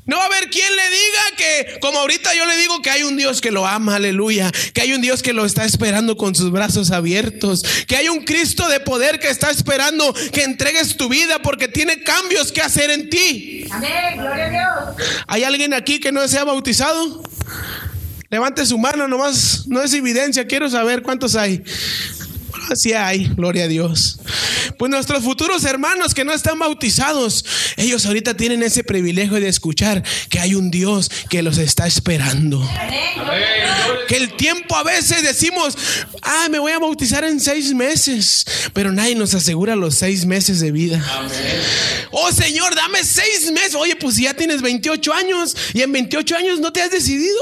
No 0.06 0.18
va 0.18 0.22
a 0.22 0.26
haber 0.26 0.48
quien 0.50 0.68
le 0.74 0.82
diga 0.82 1.22
que, 1.36 1.80
como 1.80 1.98
ahorita 1.98 2.32
yo 2.34 2.46
le 2.46 2.56
digo 2.56 2.80
que 2.80 2.90
hay 2.90 3.02
un 3.02 3.16
Dios 3.16 3.40
que 3.40 3.50
lo 3.50 3.66
ama, 3.66 3.96
aleluya, 3.96 4.52
que 4.72 4.82
hay 4.82 4.92
un 4.92 5.00
Dios 5.00 5.20
que 5.20 5.32
lo 5.32 5.44
está 5.44 5.64
esperando 5.64 6.16
con 6.16 6.34
sus 6.36 6.52
brazos 6.52 6.92
abiertos, 6.92 7.64
que 7.88 7.96
hay 7.96 8.08
un 8.08 8.24
Cristo 8.24 8.68
de 8.68 8.78
poder 8.78 9.18
que 9.18 9.28
está 9.28 9.50
esperando 9.50 10.14
que 10.32 10.44
entregues 10.44 10.96
tu 10.96 11.08
vida 11.08 11.42
porque 11.42 11.66
tiene 11.66 12.04
cambios 12.04 12.52
que 12.52 12.62
hacer 12.62 12.90
en 12.90 13.10
ti. 13.10 13.66
Amén, 13.70 14.16
gloria 14.16 14.44
a 14.44 14.50
Dios. 14.50 15.08
¿Hay 15.26 15.42
alguien 15.42 15.74
aquí 15.74 15.98
que 15.98 16.12
no 16.12 16.26
se 16.28 16.38
ha 16.38 16.44
bautizado? 16.44 17.22
Levante 18.36 18.66
su 18.66 18.76
mano, 18.76 19.08
nomás, 19.08 19.66
no 19.66 19.82
es 19.82 19.94
evidencia, 19.94 20.46
quiero 20.46 20.68
saber 20.68 21.00
cuántos 21.00 21.36
hay. 21.36 21.64
Así 22.70 22.92
hay, 22.92 23.26
gloria 23.36 23.64
a 23.64 23.68
Dios. 23.68 24.18
Pues 24.78 24.90
nuestros 24.90 25.22
futuros 25.22 25.64
hermanos 25.64 26.14
que 26.14 26.24
no 26.24 26.32
están 26.32 26.58
bautizados, 26.58 27.44
ellos 27.76 28.04
ahorita 28.06 28.36
tienen 28.36 28.62
ese 28.62 28.84
privilegio 28.84 29.40
de 29.40 29.48
escuchar 29.48 30.02
que 30.28 30.40
hay 30.40 30.54
un 30.54 30.70
Dios 30.70 31.10
que 31.30 31.42
los 31.42 31.58
está 31.58 31.86
esperando. 31.86 32.68
Que 34.08 34.16
el 34.16 34.34
tiempo 34.36 34.76
a 34.76 34.82
veces 34.82 35.22
decimos, 35.22 35.76
ah, 36.22 36.48
me 36.50 36.58
voy 36.58 36.72
a 36.72 36.78
bautizar 36.78 37.24
en 37.24 37.40
seis 37.40 37.72
meses, 37.72 38.44
pero 38.72 38.92
nadie 38.92 39.14
nos 39.14 39.34
asegura 39.34 39.76
los 39.76 39.94
seis 39.94 40.26
meses 40.26 40.60
de 40.60 40.72
vida. 40.72 41.04
Oh 42.10 42.32
Señor, 42.32 42.74
dame 42.74 43.04
seis 43.04 43.50
meses. 43.52 43.74
Oye, 43.74 43.96
pues 43.96 44.16
si 44.16 44.24
ya 44.24 44.34
tienes 44.34 44.62
28 44.62 45.12
años 45.12 45.56
y 45.74 45.82
en 45.82 45.92
28 45.92 46.36
años 46.36 46.60
no 46.60 46.72
te 46.72 46.82
has 46.82 46.90
decidido. 46.90 47.36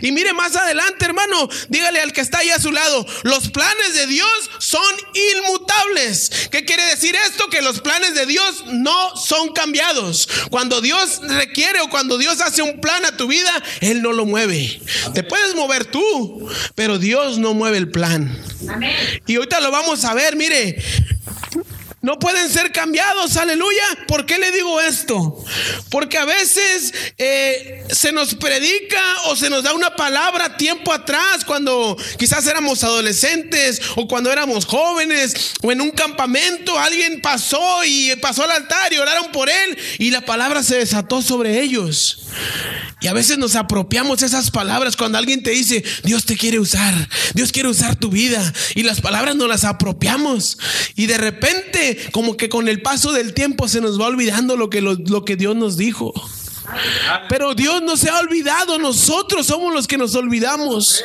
Y 0.00 0.12
mire 0.12 0.32
más 0.32 0.56
adelante, 0.56 1.04
hermano, 1.04 1.48
dígale 1.68 2.00
al 2.00 2.12
que 2.12 2.20
está 2.20 2.38
ahí 2.38 2.50
a 2.50 2.60
su 2.60 2.72
lado, 2.72 3.06
los 3.22 3.48
planes 3.48 3.94
de 3.94 4.06
Dios 4.06 4.21
son 4.58 4.94
inmutables. 5.14 6.48
¿Qué 6.50 6.64
quiere 6.64 6.84
decir 6.86 7.14
esto? 7.28 7.48
Que 7.48 7.62
los 7.62 7.80
planes 7.80 8.14
de 8.14 8.26
Dios 8.26 8.64
no 8.68 9.16
son 9.16 9.52
cambiados. 9.52 10.28
Cuando 10.50 10.80
Dios 10.80 11.20
requiere 11.22 11.80
o 11.80 11.88
cuando 11.88 12.18
Dios 12.18 12.40
hace 12.40 12.62
un 12.62 12.80
plan 12.80 13.04
a 13.04 13.16
tu 13.16 13.26
vida, 13.26 13.50
Él 13.80 14.02
no 14.02 14.12
lo 14.12 14.24
mueve. 14.24 14.80
Te 15.14 15.22
puedes 15.22 15.54
mover 15.54 15.84
tú, 15.84 16.48
pero 16.74 16.98
Dios 16.98 17.38
no 17.38 17.54
mueve 17.54 17.78
el 17.78 17.90
plan. 17.90 18.36
Y 19.26 19.36
ahorita 19.36 19.60
lo 19.60 19.70
vamos 19.70 20.04
a 20.04 20.14
ver, 20.14 20.36
mire. 20.36 20.82
No 22.02 22.18
pueden 22.18 22.50
ser 22.50 22.72
cambiados, 22.72 23.36
aleluya. 23.36 23.84
¿Por 24.08 24.26
qué 24.26 24.36
le 24.36 24.50
digo 24.50 24.80
esto? 24.80 25.38
Porque 25.88 26.18
a 26.18 26.24
veces 26.24 26.92
eh, 27.16 27.84
se 27.92 28.10
nos 28.10 28.34
predica 28.34 29.00
o 29.26 29.36
se 29.36 29.48
nos 29.48 29.62
da 29.62 29.72
una 29.72 29.94
palabra 29.94 30.56
tiempo 30.56 30.92
atrás, 30.92 31.44
cuando 31.46 31.96
quizás 32.18 32.44
éramos 32.48 32.82
adolescentes 32.82 33.80
o 33.94 34.08
cuando 34.08 34.32
éramos 34.32 34.66
jóvenes 34.66 35.54
o 35.62 35.70
en 35.70 35.80
un 35.80 35.92
campamento, 35.92 36.76
alguien 36.76 37.20
pasó 37.20 37.84
y 37.84 38.16
pasó 38.16 38.42
al 38.42 38.50
altar 38.50 38.92
y 38.92 38.98
oraron 38.98 39.30
por 39.30 39.48
él 39.48 39.78
y 39.98 40.10
la 40.10 40.22
palabra 40.22 40.64
se 40.64 40.78
desató 40.78 41.22
sobre 41.22 41.60
ellos. 41.60 42.18
Y 43.02 43.08
a 43.08 43.12
veces 43.12 43.36
nos 43.36 43.56
apropiamos 43.56 44.22
esas 44.22 44.52
palabras 44.52 44.96
cuando 44.96 45.18
alguien 45.18 45.42
te 45.42 45.50
dice, 45.50 45.82
Dios 46.04 46.24
te 46.24 46.36
quiere 46.36 46.60
usar, 46.60 46.94
Dios 47.34 47.50
quiere 47.50 47.68
usar 47.68 47.96
tu 47.96 48.10
vida. 48.10 48.52
Y 48.76 48.84
las 48.84 49.00
palabras 49.00 49.34
nos 49.34 49.48
las 49.48 49.64
apropiamos. 49.64 50.56
Y 50.94 51.06
de 51.06 51.18
repente, 51.18 51.91
como 52.12 52.36
que 52.36 52.48
con 52.48 52.68
el 52.68 52.82
paso 52.82 53.12
del 53.12 53.34
tiempo 53.34 53.68
se 53.68 53.80
nos 53.80 54.00
va 54.00 54.06
olvidando 54.06 54.56
lo 54.56 54.70
que, 54.70 54.80
lo, 54.80 54.94
lo 54.94 55.24
que 55.24 55.36
Dios 55.36 55.56
nos 55.56 55.76
dijo. 55.76 56.12
Pero 57.28 57.54
Dios 57.54 57.82
no 57.82 57.96
se 57.96 58.08
ha 58.08 58.18
olvidado, 58.18 58.78
nosotros 58.78 59.46
somos 59.46 59.72
los 59.72 59.86
que 59.86 59.98
nos 59.98 60.14
olvidamos. 60.14 61.02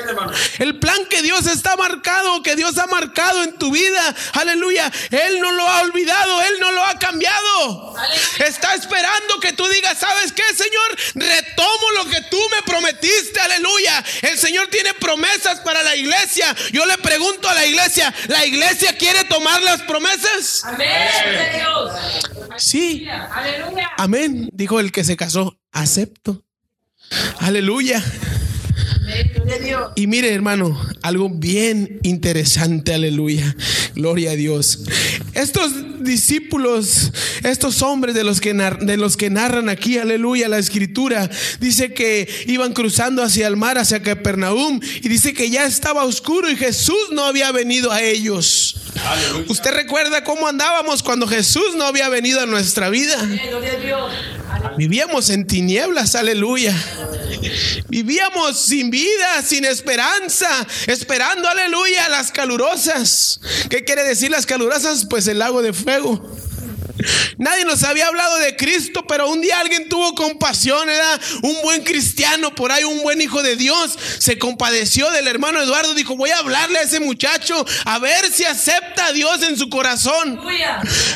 El 0.60 0.80
plan 0.80 1.06
que 1.10 1.22
Dios 1.22 1.48
está 1.48 1.76
marcado, 1.76 2.44
que 2.44 2.56
Dios 2.56 2.78
ha 2.78 2.88
marcado 2.88 3.44
en 3.44 3.58
tu 3.58 3.72
vida, 3.72 4.16
aleluya, 4.34 4.92
Él 5.12 5.40
no 5.40 5.52
lo 5.52 5.68
ha 5.68 5.82
olvidado, 5.82 6.42
Él 6.42 6.54
no 6.60 6.72
lo 6.72 6.84
ha 6.84 6.98
cambiado. 7.00 7.96
Está 8.40 8.76
esperando 8.76 9.40
que 9.40 9.54
tú 9.54 9.68
digas, 9.68 9.98
¿sabes 9.98 10.32
qué, 10.32 10.44
Señor? 10.56 10.98
Retomo 11.16 11.92
lo 11.98 12.10
que 12.10 12.22
tú 12.30 12.40
me 12.52 12.62
prometiste, 12.64 13.40
aleluya. 13.40 14.04
El 14.22 14.38
Señor 14.38 14.68
tiene 14.68 14.94
promesas 14.94 15.60
para 15.62 15.84
la 15.84 15.96
iglesia. 15.96 16.56
Yo 16.72 16.86
le 16.86 16.98
pregunto 16.98 17.50
a 17.50 17.54
la 17.54 17.66
iglesia, 17.66 18.14
¿la 18.28 18.46
iglesia 18.46 18.98
quiere 18.98 19.24
tomar 19.26 19.62
las 19.64 19.82
promesas? 19.84 20.64
Amén. 20.66 20.88
Sí. 22.58 23.08
Amén, 23.98 24.50
dijo 24.52 24.80
el 24.80 24.92
que 24.92 25.04
se 25.04 25.18
casó. 25.18 25.57
Acepto. 25.82 26.44
Aleluya. 27.40 28.04
Y 29.96 30.08
mire, 30.08 30.34
hermano, 30.34 30.80
algo 31.02 31.30
bien 31.30 32.00
interesante, 32.04 32.94
aleluya. 32.94 33.56
Gloria 33.96 34.32
a 34.32 34.36
Dios. 34.36 34.80
Estos 35.34 36.04
discípulos, 36.04 37.12
estos 37.44 37.82
hombres 37.82 38.14
de 38.16 38.24
los 38.24 38.42
que 38.42 38.54
nar- 38.54 38.80
de 38.80 38.98
los 38.98 39.16
que 39.18 39.30
narran 39.30 39.70
aquí, 39.70 39.98
aleluya, 39.98 40.50
la 40.50 40.60
escritura 40.60 41.30
dice 41.60 41.94
que 41.94 42.28
iban 42.48 42.74
cruzando 42.74 43.24
hacia 43.24 43.48
el 43.48 43.56
mar, 43.56 43.78
hacia 43.78 44.04
Capernaum 44.04 44.80
y 45.02 45.08
dice 45.08 45.34
que 45.34 45.50
ya 45.50 45.66
estaba 45.66 46.04
oscuro 46.06 46.50
y 46.52 46.56
Jesús 46.58 46.98
no 47.12 47.24
había 47.24 47.52
venido 47.52 47.92
a 47.92 48.02
ellos. 48.02 48.76
Aleluya. 49.06 49.46
¿Usted 49.50 49.72
recuerda 49.72 50.24
cómo 50.24 50.48
andábamos 50.48 51.02
cuando 51.02 51.28
Jesús 51.28 51.76
no 51.78 51.86
había 51.86 52.10
venido 52.10 52.42
a 52.42 52.46
nuestra 52.46 52.90
vida? 52.90 53.16
Gloria 53.50 53.72
a 53.72 53.76
Dios. 53.78 54.12
Vivíamos 54.78 55.30
en 55.30 55.48
tinieblas, 55.48 56.16
aleluya. 56.16 56.76
Vivíamos 57.90 58.60
sin 58.60 58.90
vida, 58.90 59.42
sin 59.44 59.66
esperanza, 59.66 60.50
esperando, 60.88 61.48
aleluya, 61.48 62.10
las 62.10 62.32
calurosas. 62.32 63.40
¿Qué 63.70 63.84
quiere 63.84 64.04
decir 64.04 64.32
las 64.32 64.46
calurosas? 64.46 65.06
Pues 65.10 65.28
el 65.28 65.40
lago 65.40 65.62
de 65.62 65.74
fuego. 65.74 66.22
Nadie 67.38 67.66
nos 67.66 67.84
había 67.84 68.08
hablado 68.08 68.38
de 68.38 68.56
Cristo, 68.56 69.06
pero 69.08 69.30
un 69.30 69.42
día 69.42 69.60
alguien 69.60 69.90
tuvo 69.90 70.16
compasión, 70.16 70.90
era 70.90 71.20
un 71.44 71.62
buen 71.62 71.84
cristiano, 71.84 72.54
por 72.56 72.72
ahí 72.72 72.84
un 72.84 73.02
buen 73.02 73.22
hijo 73.22 73.44
de 73.44 73.56
Dios, 73.56 73.98
se 74.20 74.38
compadeció 74.38 75.10
del 75.12 75.28
hermano 75.28 75.62
Eduardo, 75.62 75.94
dijo, 75.94 76.16
voy 76.16 76.30
a 76.32 76.40
hablarle 76.40 76.80
a 76.80 76.84
ese 76.84 77.00
muchacho 77.00 77.66
a 77.86 78.00
ver 78.00 78.32
si 78.32 78.46
acepta 78.46 79.08
a 79.08 79.12
Dios 79.14 79.42
en 79.44 79.58
su 79.58 79.70
corazón. 79.70 80.42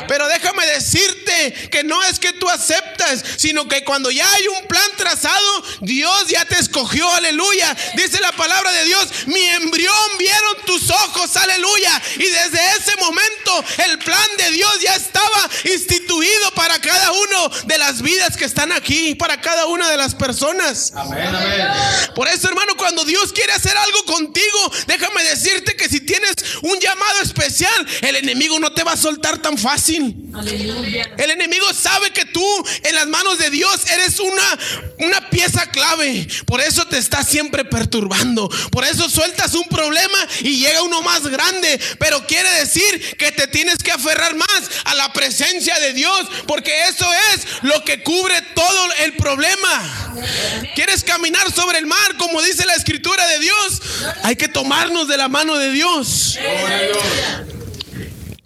Pero 0.08 0.28
déjame 0.28 0.66
decirte 0.68 1.70
que 1.72 1.84
no 1.84 2.02
es 2.04 2.20
que 2.20 2.34
tú 2.34 2.50
aceptas, 2.50 3.24
sino 3.38 3.68
que 3.68 3.84
cuando 3.84 4.12
ya 4.12 4.32
hay 4.34 4.48
un 4.48 4.68
plan 4.68 4.90
trazado, 4.98 5.64
Dios 5.82 6.28
ya 6.28 6.46
te 6.46 6.60
escogió, 6.60 7.10
aleluya. 7.14 7.76
Dice 7.96 8.20
la 8.20 8.32
palabra 8.34 8.72
de 8.72 8.86
Dios, 8.86 9.08
mi 9.28 9.44
embrión 9.44 9.96
vieron 10.20 10.56
tus 10.66 10.90
ojos, 10.90 11.36
aleluya. 11.36 12.02
Y 12.16 12.26
desde 12.26 12.60
ese 12.78 12.96
momento 12.98 13.64
el 13.86 14.00
plan 14.00 14.30
de 14.38 14.52
Dios 14.52 14.82
ya 14.82 14.96
estaba 14.96 15.50
instituido 15.82 16.52
para 16.56 16.80
cada 16.80 17.12
uno 17.12 17.50
de 17.66 17.78
las 17.78 18.02
vidas 18.02 18.38
que 18.38 18.46
están 18.46 18.72
aquí, 18.72 19.16
para 19.16 19.42
cada 19.42 19.66
una 19.66 19.90
de 19.90 19.98
las 19.98 20.16
personas. 20.16 20.94
Amén, 20.96 21.36
amén. 21.36 21.68
Por 22.16 22.28
eso, 22.28 22.48
hermano, 22.48 22.76
cuando 22.78 23.04
Dios 23.04 23.34
quiere 23.34 23.54
hacer 23.54 23.76
algo 23.76 24.06
contigo, 24.06 24.72
déjame 24.88 25.24
decirte 25.24 25.76
que 25.76 25.90
si 25.90 26.02
tienes 26.02 26.36
un 26.62 26.80
llamado 26.80 27.22
especial, 27.22 27.88
el 28.02 28.16
enemigo 28.16 28.60
no 28.60 28.72
te 28.74 28.84
va 28.84 28.94
a 28.94 28.98
soltar 28.98 29.40
tan 29.40 29.58
fácil. 29.58 30.16
Aleluya. 30.34 31.12
El 31.18 31.32
enemigo 31.32 31.66
sabe 31.74 32.12
que 32.12 32.26
tú 32.26 32.46
en 32.84 32.96
las 32.96 33.08
manos 33.08 33.38
de 33.38 33.50
Dios 33.50 33.82
eres 33.92 34.20
una, 34.20 34.60
una 35.00 35.30
pieza 35.30 35.66
clave. 35.68 36.28
Por 36.46 36.62
eso 36.62 36.86
te 36.86 36.98
está 36.98 37.24
siempre 37.24 37.66
perturbando. 37.66 38.50
Por 38.72 38.86
eso 38.86 39.10
sueltas 39.10 39.54
un 39.56 39.68
problema 39.68 40.18
y 40.42 40.60
llega 40.60 40.84
uno 40.84 41.02
más 41.02 41.28
grande. 41.28 41.80
Pero 42.00 42.26
quiere 42.28 42.50
decir 42.56 43.18
que 43.18 43.32
te 43.32 43.48
tienes 43.48 43.78
que 43.80 43.92
aferrar 43.92 44.36
más 44.36 44.62
a 44.86 44.96
la 44.96 45.12
presencia 45.14 45.71
de 45.80 45.94
Dios. 45.94 46.28
Porque 46.48 46.72
eso 46.90 47.08
es 47.34 47.46
lo 47.64 47.84
que 47.84 48.04
cubre 48.04 48.42
todo 48.54 48.94
el 49.00 49.14
problema. 49.14 50.12
¿Quieres 50.76 51.04
caminar 51.04 51.52
sobre 51.52 51.80
el 51.80 51.86
mar 51.86 52.18
como 52.18 52.42
dice 52.42 52.66
la 52.66 52.74
escritura 52.74 53.26
de 53.28 53.40
Dios? 53.40 53.82
Hay 54.24 54.36
que 54.36 54.48
tomarnos 54.48 55.08
de 55.08 55.18
la 55.18 55.28
mano 55.28 55.58
de 55.58 55.72
Dios. 55.72 56.38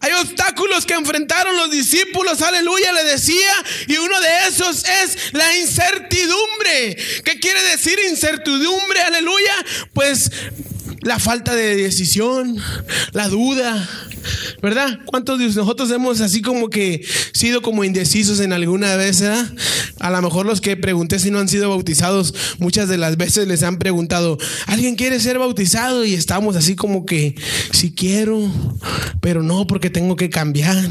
Hay 0.05 0.11
obstáculos 0.13 0.85
que 0.85 0.93
enfrentaron 0.93 1.55
los 1.55 1.71
discípulos, 1.71 2.43
aleluya, 2.43 2.93
le 2.93 3.05
decía, 3.05 3.51
y 3.87 3.97
uno 3.97 4.21
de 4.21 4.47
esos 4.47 4.83
es 4.83 5.33
la 5.33 5.55
incertidumbre. 5.55 6.95
¿Qué 7.23 7.39
quiere 7.39 7.59
decir 7.63 7.97
incertidumbre, 8.07 9.01
aleluya? 9.01 9.65
Pues 9.93 10.29
la 11.05 11.19
falta 11.19 11.53
de 11.53 11.75
decisión, 11.75 12.57
la 13.11 13.29
duda, 13.29 13.87
¿verdad? 14.59 15.01
¿Cuántos 15.05 15.37
de 15.37 15.45
nosotros 15.45 15.91
hemos 15.91 16.19
así 16.19 16.41
como 16.41 16.71
que 16.71 17.05
sido 17.31 17.61
como 17.61 17.83
indecisos 17.83 18.39
en 18.39 18.51
alguna 18.51 18.95
vez, 18.95 19.21
¿verdad? 19.21 19.47
A 19.99 20.09
lo 20.09 20.19
mejor 20.23 20.47
los 20.47 20.61
que 20.61 20.75
pregunté 20.75 21.19
si 21.19 21.29
no 21.29 21.37
han 21.37 21.47
sido 21.47 21.69
bautizados, 21.69 22.33
muchas 22.57 22.89
de 22.89 22.97
las 22.97 23.17
veces 23.17 23.47
les 23.47 23.61
han 23.61 23.77
preguntado, 23.77 24.39
¿alguien 24.65 24.95
quiere 24.95 25.19
ser 25.19 25.37
bautizado? 25.37 26.05
Y 26.05 26.15
estamos 26.15 26.55
así 26.55 26.75
como 26.75 27.05
que, 27.05 27.35
si 27.71 27.93
quiero, 27.93 28.51
pero 29.21 29.43
no 29.43 29.67
porque 29.67 29.91
tengo 29.91 30.15
que 30.15 30.31
cambiar. 30.31 30.89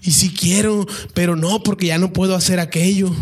Y 0.00 0.12
si 0.12 0.30
quiero, 0.30 0.86
pero 1.12 1.36
no 1.36 1.62
porque 1.62 1.86
ya 1.86 1.98
no 1.98 2.14
puedo 2.14 2.34
hacer 2.34 2.58
aquello. 2.58 3.14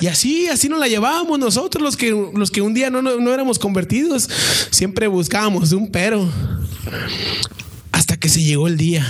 Y 0.00 0.06
así, 0.06 0.46
así 0.46 0.68
nos 0.68 0.78
la 0.78 0.86
llevábamos 0.86 1.40
nosotros 1.40 1.82
los 1.82 1.96
que, 1.96 2.10
los 2.34 2.52
que 2.52 2.62
un 2.62 2.72
día 2.72 2.88
no, 2.88 3.02
no, 3.02 3.16
no 3.16 3.34
éramos 3.34 3.58
convertidos. 3.58 4.28
Siempre 4.70 5.08
buscábamos 5.08 5.39
un 5.48 5.88
pero. 5.90 6.30
Hasta 7.92 8.16
que 8.18 8.28
se 8.28 8.42
llegó 8.42 8.68
el 8.68 8.76
día. 8.76 9.06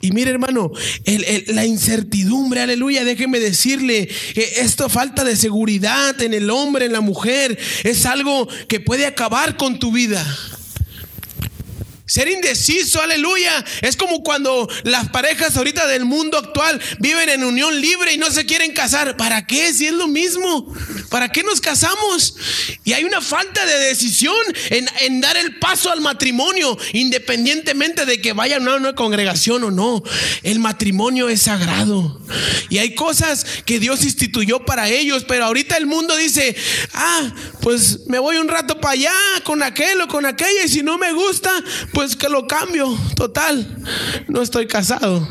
Y 0.00 0.12
mire, 0.12 0.30
hermano, 0.30 0.70
el- 1.04 1.44
la 1.54 1.64
incertidumbre, 1.64 2.60
aleluya, 2.60 3.04
déjeme 3.04 3.40
decirle, 3.40 4.08
esto 4.34 4.88
falta 4.88 5.24
de 5.24 5.36
seguridad 5.36 6.20
en 6.20 6.34
el 6.34 6.50
hombre, 6.50 6.84
en 6.86 6.92
la 6.92 7.00
mujer, 7.00 7.58
es 7.82 8.06
algo 8.06 8.46
que 8.68 8.78
puede 8.80 9.06
acabar 9.06 9.56
con 9.56 9.78
tu 9.78 9.92
vida. 9.92 10.24
Ser 12.06 12.28
indeciso, 12.28 13.02
aleluya. 13.02 13.64
Es 13.82 13.96
como 13.96 14.22
cuando 14.22 14.68
las 14.84 15.08
parejas 15.08 15.56
ahorita 15.56 15.88
del 15.88 16.04
mundo 16.04 16.38
actual 16.38 16.80
viven 17.00 17.28
en 17.28 17.42
unión 17.42 17.80
libre 17.80 18.12
y 18.12 18.18
no 18.18 18.30
se 18.30 18.46
quieren 18.46 18.72
casar. 18.72 19.16
¿Para 19.16 19.44
qué? 19.46 19.74
Si 19.74 19.86
es 19.86 19.92
lo 19.92 20.06
mismo. 20.06 20.72
¿Para 21.10 21.30
qué 21.30 21.42
nos 21.42 21.60
casamos? 21.60 22.36
Y 22.84 22.92
hay 22.92 23.02
una 23.02 23.20
falta 23.20 23.66
de 23.66 23.78
decisión 23.80 24.36
en, 24.70 25.20
dar 25.20 25.36
el 25.36 25.58
paso 25.58 25.90
al 25.90 26.00
matrimonio, 26.00 26.78
independientemente 26.92 28.06
de 28.06 28.20
que 28.20 28.32
vayan 28.32 28.68
a 28.68 28.76
una 28.76 28.94
congregación 28.94 29.64
o 29.64 29.72
no. 29.72 30.02
El 30.44 30.60
matrimonio 30.60 31.28
es 31.28 31.42
sagrado. 31.42 32.20
Y 32.68 32.78
hay 32.78 32.94
cosas 32.94 33.44
que 33.64 33.80
Dios 33.80 34.04
instituyó 34.04 34.64
para 34.64 34.88
ellos, 34.88 35.24
pero 35.26 35.46
ahorita 35.46 35.76
el 35.76 35.86
mundo 35.86 36.16
dice, 36.16 36.54
ah, 36.92 37.32
pues 37.62 38.06
me 38.06 38.20
voy 38.20 38.36
un 38.36 38.46
rato 38.46 38.80
para 38.80 38.92
allá 38.92 39.12
con 39.42 39.62
aquel 39.64 40.00
o 40.02 40.08
con 40.08 40.24
aquella 40.24 40.64
y 40.64 40.68
si 40.68 40.82
no 40.82 40.98
me 40.98 41.12
gusta, 41.12 41.50
pues 41.96 42.14
que 42.14 42.28
lo 42.28 42.46
cambio. 42.46 42.94
Total, 43.16 43.66
no 44.28 44.42
estoy 44.42 44.66
casado. 44.66 45.26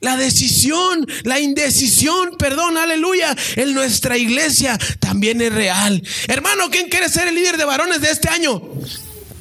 La 0.00 0.16
decisión, 0.16 1.06
la 1.22 1.38
indecisión, 1.38 2.30
perdón, 2.36 2.76
aleluya, 2.76 3.36
en 3.54 3.72
nuestra 3.72 4.18
iglesia 4.18 4.76
también 4.98 5.40
es 5.40 5.52
real. 5.52 6.02
Hermano, 6.26 6.68
¿quién 6.68 6.88
quiere 6.88 7.08
ser 7.08 7.28
el 7.28 7.36
líder 7.36 7.58
de 7.58 7.64
varones 7.64 8.00
de 8.00 8.10
este 8.10 8.28
año? 8.28 8.60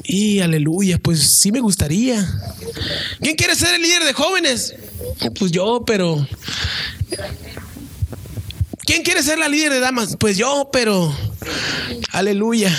Y 0.04 0.42
aleluya, 0.42 1.00
pues 1.00 1.40
sí 1.40 1.52
me 1.52 1.60
gustaría. 1.60 2.24
¿Quién 3.22 3.36
quiere 3.36 3.56
ser 3.56 3.74
el 3.74 3.82
líder 3.82 4.04
de 4.04 4.14
jóvenes? 4.14 4.76
Pues 5.40 5.52
yo, 5.52 5.84
pero... 5.88 6.28
¿Quién 8.82 9.02
quiere 9.02 9.24
ser 9.24 9.40
la 9.40 9.50
líder 9.50 9.74
de 9.74 9.80
damas? 9.80 10.18
Pues 10.20 10.38
yo, 10.38 10.70
pero... 10.72 11.16
Aleluya. 12.12 12.72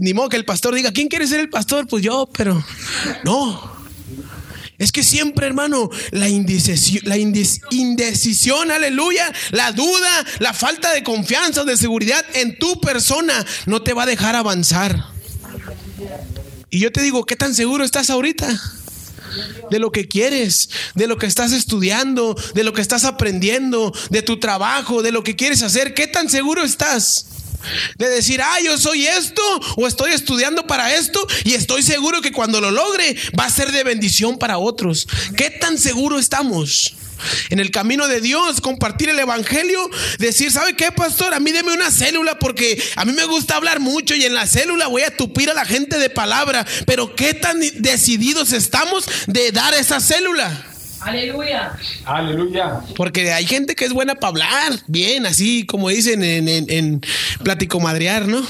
Ni 0.00 0.14
modo 0.14 0.28
que 0.28 0.36
el 0.36 0.44
pastor 0.44 0.74
diga, 0.74 0.92
¿quién 0.92 1.08
quiere 1.08 1.26
ser 1.26 1.40
el 1.40 1.50
pastor? 1.50 1.86
Pues 1.86 2.02
yo, 2.02 2.28
pero... 2.32 2.64
No. 3.24 3.72
Es 4.78 4.90
que 4.90 5.04
siempre, 5.04 5.46
hermano, 5.46 5.90
la 6.10 6.28
indecisión, 6.28 7.04
la 7.04 7.16
indecisión, 7.16 8.70
aleluya, 8.72 9.32
la 9.52 9.70
duda, 9.70 10.26
la 10.40 10.52
falta 10.52 10.92
de 10.92 11.04
confianza 11.04 11.62
de 11.62 11.76
seguridad 11.76 12.24
en 12.34 12.58
tu 12.58 12.80
persona 12.80 13.46
no 13.66 13.82
te 13.82 13.92
va 13.92 14.02
a 14.02 14.06
dejar 14.06 14.34
avanzar. 14.34 15.12
Y 16.68 16.80
yo 16.80 16.90
te 16.90 17.02
digo, 17.02 17.24
¿qué 17.24 17.36
tan 17.36 17.54
seguro 17.54 17.84
estás 17.84 18.10
ahorita? 18.10 18.48
De 19.70 19.78
lo 19.78 19.92
que 19.92 20.08
quieres, 20.08 20.68
de 20.94 21.06
lo 21.06 21.16
que 21.16 21.26
estás 21.26 21.52
estudiando, 21.52 22.34
de 22.54 22.64
lo 22.64 22.72
que 22.72 22.80
estás 22.80 23.04
aprendiendo, 23.04 23.92
de 24.10 24.22
tu 24.22 24.40
trabajo, 24.40 25.02
de 25.02 25.12
lo 25.12 25.22
que 25.22 25.36
quieres 25.36 25.62
hacer. 25.62 25.94
¿Qué 25.94 26.06
tan 26.06 26.28
seguro 26.28 26.64
estás? 26.64 27.26
De 27.96 28.08
decir, 28.08 28.40
ah, 28.42 28.60
yo 28.60 28.78
soy 28.78 29.06
esto 29.06 29.42
o 29.76 29.86
estoy 29.86 30.12
estudiando 30.12 30.66
para 30.66 30.94
esto 30.94 31.26
y 31.44 31.54
estoy 31.54 31.82
seguro 31.82 32.20
que 32.20 32.32
cuando 32.32 32.60
lo 32.60 32.70
logre 32.70 33.16
va 33.38 33.44
a 33.44 33.50
ser 33.50 33.72
de 33.72 33.84
bendición 33.84 34.38
para 34.38 34.58
otros. 34.58 35.06
¿Qué 35.36 35.50
tan 35.50 35.78
seguro 35.78 36.18
estamos? 36.18 36.94
En 37.50 37.60
el 37.60 37.70
camino 37.70 38.08
de 38.08 38.20
Dios, 38.20 38.60
compartir 38.60 39.08
el 39.08 39.18
evangelio, 39.18 39.88
decir, 40.18 40.50
¿sabe 40.50 40.74
qué, 40.74 40.90
pastor? 40.90 41.34
A 41.34 41.40
mí 41.40 41.52
deme 41.52 41.72
una 41.72 41.90
célula 41.90 42.38
porque 42.38 42.82
a 42.96 43.04
mí 43.04 43.12
me 43.12 43.26
gusta 43.26 43.56
hablar 43.56 43.80
mucho 43.80 44.14
y 44.14 44.24
en 44.24 44.34
la 44.34 44.46
célula 44.46 44.88
voy 44.88 45.02
a 45.02 45.16
tupir 45.16 45.50
a 45.50 45.54
la 45.54 45.64
gente 45.64 45.98
de 45.98 46.10
palabra. 46.10 46.66
Pero 46.86 47.14
¿qué 47.14 47.34
tan 47.34 47.60
decididos 47.60 48.52
estamos 48.52 49.04
de 49.26 49.52
dar 49.52 49.74
esa 49.74 50.00
célula? 50.00 50.71
Aleluya. 51.04 51.76
Aleluya. 52.04 52.80
Porque 52.96 53.32
hay 53.32 53.46
gente 53.46 53.74
que 53.74 53.84
es 53.84 53.92
buena 53.92 54.14
para 54.14 54.28
hablar, 54.28 54.80
bien, 54.86 55.26
así 55.26 55.66
como 55.66 55.88
dicen 55.88 56.22
en, 56.22 56.48
en, 56.48 56.66
en 56.68 57.00
plático 57.42 57.80
madrear, 57.80 58.28
¿no? 58.28 58.42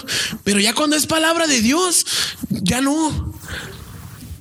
Pero 0.45 0.61
ya 0.61 0.75
cuando 0.75 0.97
es 0.97 1.07
palabra 1.07 1.47
de 1.47 1.61
Dios, 1.61 2.05
ya 2.51 2.81
no. 2.81 3.33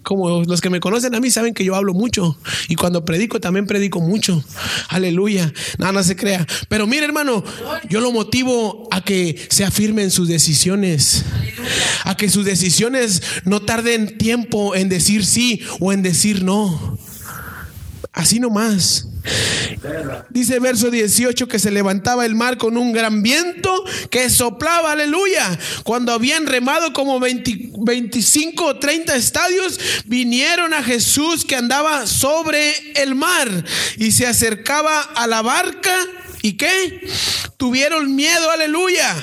Como 0.03 0.43
los 0.43 0.61
que 0.61 0.69
me 0.69 0.79
conocen 0.79 1.13
a 1.13 1.19
mí 1.19 1.29
saben 1.29 1.53
que 1.53 1.63
yo 1.63 1.75
hablo 1.75 1.93
mucho 1.93 2.35
y 2.67 2.75
cuando 2.75 3.05
predico 3.05 3.39
también 3.39 3.67
predico 3.67 4.01
mucho. 4.01 4.43
Aleluya. 4.89 5.53
Nada, 5.77 5.91
no 5.93 6.03
se 6.03 6.15
crea. 6.15 6.45
Pero 6.67 6.87
mire, 6.87 7.05
hermano, 7.05 7.43
yo 7.87 8.01
lo 8.01 8.11
motivo 8.11 8.87
a 8.91 9.01
que 9.01 9.39
se 9.49 9.63
afirme 9.63 10.01
en 10.01 10.11
sus 10.11 10.27
decisiones. 10.27 11.23
A 12.03 12.17
que 12.17 12.29
sus 12.29 12.45
decisiones 12.45 13.21
no 13.45 13.61
tarden 13.61 14.17
tiempo 14.17 14.75
en 14.75 14.89
decir 14.89 15.25
sí 15.25 15.61
o 15.79 15.93
en 15.93 16.01
decir 16.01 16.43
no. 16.43 16.97
Así 18.13 18.41
nomás. 18.41 19.07
Dice 20.29 20.59
verso 20.59 20.91
18 20.91 21.47
que 21.47 21.59
se 21.59 21.71
levantaba 21.71 22.25
el 22.25 22.35
mar 22.35 22.57
con 22.57 22.75
un 22.75 22.91
gran 22.91 23.23
viento 23.23 23.85
que 24.09 24.29
soplaba, 24.29 24.91
aleluya. 24.91 25.57
Cuando 25.83 26.11
habían 26.11 26.45
remado 26.45 26.91
como 26.91 27.19
20 27.19 27.71
25 27.77 28.65
o 28.65 28.79
30 28.79 29.15
estadios, 29.15 29.79
vinieron 30.05 30.73
a 30.73 30.83
Jesús 30.83 31.45
que 31.45 31.55
andaba 31.55 32.05
sobre 32.05 32.73
el 33.01 33.15
mar 33.15 33.47
y 33.97 34.11
se 34.11 34.27
acercaba 34.27 35.01
a 35.01 35.25
la 35.27 35.41
barca. 35.41 35.95
¿Y 36.41 36.53
qué? 36.53 37.07
Tuvieron 37.57 38.13
miedo, 38.13 38.51
aleluya. 38.51 39.15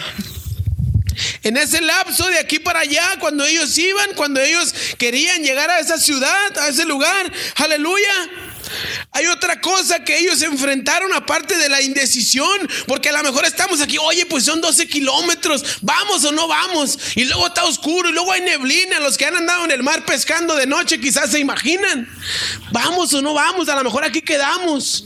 En 1.42 1.56
ese 1.56 1.80
lapso 1.80 2.26
de 2.28 2.38
aquí 2.38 2.58
para 2.58 2.80
allá, 2.80 3.16
cuando 3.20 3.44
ellos 3.44 3.76
iban, 3.76 4.10
cuando 4.14 4.40
ellos 4.40 4.72
querían 4.98 5.42
llegar 5.42 5.68
a 5.70 5.80
esa 5.80 5.98
ciudad, 5.98 6.58
a 6.58 6.68
ese 6.68 6.84
lugar, 6.84 7.32
aleluya. 7.56 8.30
Hay 9.12 9.26
otra 9.26 9.60
cosa 9.60 10.04
que 10.04 10.18
ellos 10.18 10.42
enfrentaron 10.42 11.12
aparte 11.12 11.56
de 11.56 11.68
la 11.68 11.82
indecisión, 11.82 12.68
porque 12.86 13.08
a 13.08 13.12
lo 13.12 13.22
mejor 13.22 13.44
estamos 13.44 13.80
aquí, 13.80 13.98
oye, 13.98 14.26
pues 14.26 14.44
son 14.44 14.60
12 14.60 14.88
kilómetros, 14.88 15.64
vamos 15.82 16.24
o 16.24 16.32
no 16.32 16.48
vamos, 16.48 16.98
y 17.14 17.24
luego 17.24 17.46
está 17.46 17.64
oscuro, 17.64 18.08
y 18.08 18.12
luego 18.12 18.32
hay 18.32 18.42
neblina, 18.42 19.00
los 19.00 19.16
que 19.16 19.26
han 19.26 19.36
andado 19.36 19.64
en 19.64 19.70
el 19.70 19.82
mar 19.82 20.04
pescando 20.04 20.54
de 20.54 20.66
noche 20.66 21.00
quizás 21.00 21.30
se 21.30 21.38
imaginan, 21.38 22.08
vamos 22.72 23.12
o 23.14 23.22
no 23.22 23.34
vamos, 23.34 23.68
a 23.68 23.76
lo 23.76 23.84
mejor 23.84 24.04
aquí 24.04 24.20
quedamos. 24.20 25.04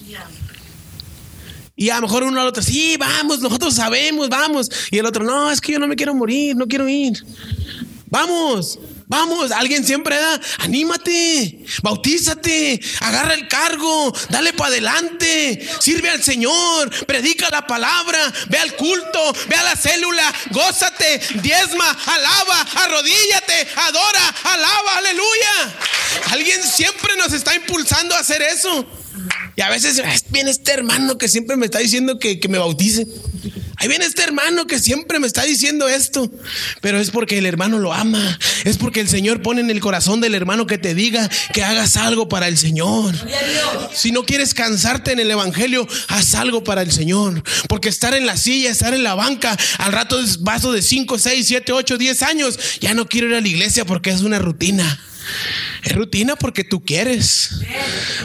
Y 1.74 1.88
a 1.88 1.96
lo 1.96 2.02
mejor 2.02 2.22
uno 2.22 2.40
al 2.40 2.46
otro, 2.46 2.62
sí, 2.62 2.96
vamos, 2.98 3.40
nosotros 3.40 3.74
sabemos, 3.74 4.28
vamos. 4.28 4.68
Y 4.90 4.98
el 4.98 5.06
otro, 5.06 5.24
no, 5.24 5.50
es 5.50 5.60
que 5.60 5.72
yo 5.72 5.78
no 5.78 5.88
me 5.88 5.96
quiero 5.96 6.14
morir, 6.14 6.54
no 6.54 6.66
quiero 6.66 6.86
ir. 6.86 7.24
Vamos, 8.06 8.78
vamos, 9.12 9.52
alguien 9.52 9.84
siempre 9.84 10.16
da, 10.16 10.40
anímate, 10.58 11.58
bautízate, 11.82 12.80
agarra 13.00 13.34
el 13.34 13.46
cargo, 13.46 14.10
dale 14.30 14.54
para 14.54 14.70
adelante, 14.70 15.68
sirve 15.80 16.08
al 16.08 16.22
Señor, 16.22 16.90
predica 17.04 17.50
la 17.50 17.66
palabra, 17.66 18.32
ve 18.48 18.56
al 18.56 18.74
culto, 18.74 19.32
ve 19.48 19.54
a 19.54 19.64
la 19.64 19.76
célula, 19.76 20.32
gózate, 20.50 21.20
diezma, 21.42 21.90
alaba, 22.06 22.62
arrodíllate, 22.84 23.68
adora, 23.76 24.28
alaba, 24.44 24.96
aleluya. 24.96 25.74
Alguien 26.30 26.62
siempre 26.62 27.14
nos 27.18 27.34
está 27.34 27.54
impulsando 27.54 28.14
a 28.14 28.20
hacer 28.20 28.40
eso. 28.40 28.86
Y 29.54 29.60
a 29.60 29.68
veces 29.68 30.00
"Ah, 30.02 30.14
viene 30.30 30.50
este 30.50 30.72
hermano 30.72 31.18
que 31.18 31.28
siempre 31.28 31.56
me 31.56 31.66
está 31.66 31.80
diciendo 31.80 32.18
que, 32.18 32.40
que 32.40 32.48
me 32.48 32.56
bautice. 32.58 33.06
Ahí 33.82 33.88
viene 33.88 34.04
este 34.04 34.22
hermano 34.22 34.68
que 34.68 34.78
siempre 34.78 35.18
me 35.18 35.26
está 35.26 35.42
diciendo 35.42 35.88
esto. 35.88 36.30
Pero 36.80 37.00
es 37.00 37.10
porque 37.10 37.38
el 37.38 37.46
hermano 37.46 37.80
lo 37.80 37.92
ama. 37.92 38.38
Es 38.62 38.76
porque 38.76 39.00
el 39.00 39.08
Señor 39.08 39.42
pone 39.42 39.60
en 39.60 39.70
el 39.70 39.80
corazón 39.80 40.20
del 40.20 40.36
hermano 40.36 40.68
que 40.68 40.78
te 40.78 40.94
diga 40.94 41.28
que 41.52 41.64
hagas 41.64 41.96
algo 41.96 42.28
para 42.28 42.46
el 42.46 42.56
Señor. 42.58 43.12
Si 43.92 44.12
no 44.12 44.24
quieres 44.24 44.54
cansarte 44.54 45.10
en 45.10 45.18
el 45.18 45.32
Evangelio, 45.32 45.88
haz 46.06 46.36
algo 46.36 46.62
para 46.62 46.82
el 46.82 46.92
Señor. 46.92 47.42
Porque 47.68 47.88
estar 47.88 48.14
en 48.14 48.24
la 48.24 48.36
silla, 48.36 48.70
estar 48.70 48.94
en 48.94 49.02
la 49.02 49.16
banca, 49.16 49.58
al 49.78 49.90
rato 49.90 50.20
es 50.20 50.42
vaso 50.42 50.70
de 50.70 50.80
5, 50.80 51.18
6, 51.18 51.44
7, 51.44 51.72
8, 51.72 51.98
10 51.98 52.22
años, 52.22 52.58
ya 52.80 52.94
no 52.94 53.08
quiero 53.08 53.30
ir 53.30 53.34
a 53.34 53.40
la 53.40 53.48
iglesia 53.48 53.84
porque 53.84 54.10
es 54.10 54.20
una 54.20 54.38
rutina. 54.38 55.00
Es 55.82 55.92
rutina 55.96 56.36
porque 56.36 56.62
tú 56.62 56.84
quieres. 56.84 57.50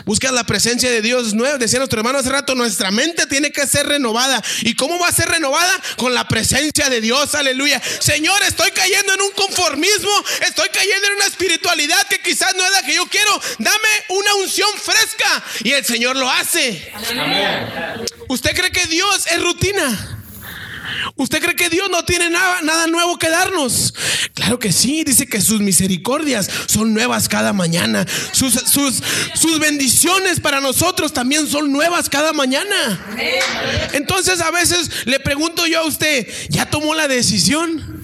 Buscas 0.05 0.31
la 0.31 0.43
presencia 0.45 0.91
de 0.91 1.01
Dios 1.01 1.33
nuevo. 1.33 1.57
Decía 1.57 1.79
nuestro 1.79 1.99
hermano 1.99 2.19
hace 2.19 2.29
rato, 2.29 2.53
nuestra 2.53 2.91
mente 2.91 3.25
tiene 3.25 3.51
que 3.51 3.65
ser 3.65 3.87
renovada. 3.87 4.43
¿Y 4.61 4.75
cómo 4.75 4.99
va 4.99 5.07
a 5.07 5.11
ser 5.11 5.27
renovada? 5.27 5.81
Con 5.97 6.13
la 6.13 6.27
presencia 6.27 6.89
de 6.89 7.01
Dios. 7.01 7.33
Aleluya. 7.33 7.81
Señor, 7.99 8.37
estoy 8.47 8.69
cayendo 8.71 9.13
en 9.13 9.21
un 9.21 9.31
conformismo. 9.31 10.11
Estoy 10.47 10.69
cayendo 10.69 11.07
en 11.07 11.13
una 11.15 11.25
espiritualidad 11.25 12.07
que 12.07 12.19
quizás 12.19 12.55
no 12.55 12.63
es 12.63 12.71
la 12.71 12.83
que 12.83 12.93
yo 12.93 13.07
quiero. 13.07 13.41
Dame 13.57 13.89
una 14.09 14.35
unción 14.35 14.69
fresca. 14.79 15.43
Y 15.63 15.71
el 15.71 15.83
Señor 15.83 16.15
lo 16.15 16.29
hace. 16.29 16.91
¿Usted 18.27 18.55
cree 18.55 18.71
que 18.71 18.85
Dios 18.85 19.25
es 19.27 19.41
rutina? 19.41 20.16
¿Usted 21.15 21.41
cree 21.41 21.55
que 21.55 21.69
Dios 21.69 21.89
no 21.89 22.03
tiene 22.05 22.29
nada, 22.29 22.61
nada 22.61 22.87
nuevo 22.87 23.17
que 23.17 23.29
darnos? 23.29 23.93
Claro 24.33 24.59
que 24.59 24.71
sí, 24.71 25.03
dice 25.03 25.27
que 25.27 25.41
sus 25.41 25.61
misericordias 25.61 26.49
son 26.67 26.93
nuevas 26.93 27.27
cada 27.27 27.53
mañana. 27.53 28.05
Sus, 28.31 28.53
sus, 28.53 29.01
sus 29.33 29.59
bendiciones 29.59 30.39
para 30.39 30.61
nosotros 30.61 31.13
también 31.13 31.47
son 31.47 31.71
nuevas 31.71 32.09
cada 32.09 32.33
mañana. 32.33 33.05
Entonces 33.93 34.41
a 34.41 34.51
veces 34.51 35.05
le 35.05 35.19
pregunto 35.19 35.65
yo 35.65 35.79
a 35.81 35.85
usted, 35.85 36.27
¿ya 36.49 36.69
tomó 36.69 36.93
la 36.93 37.07
decisión? 37.07 37.96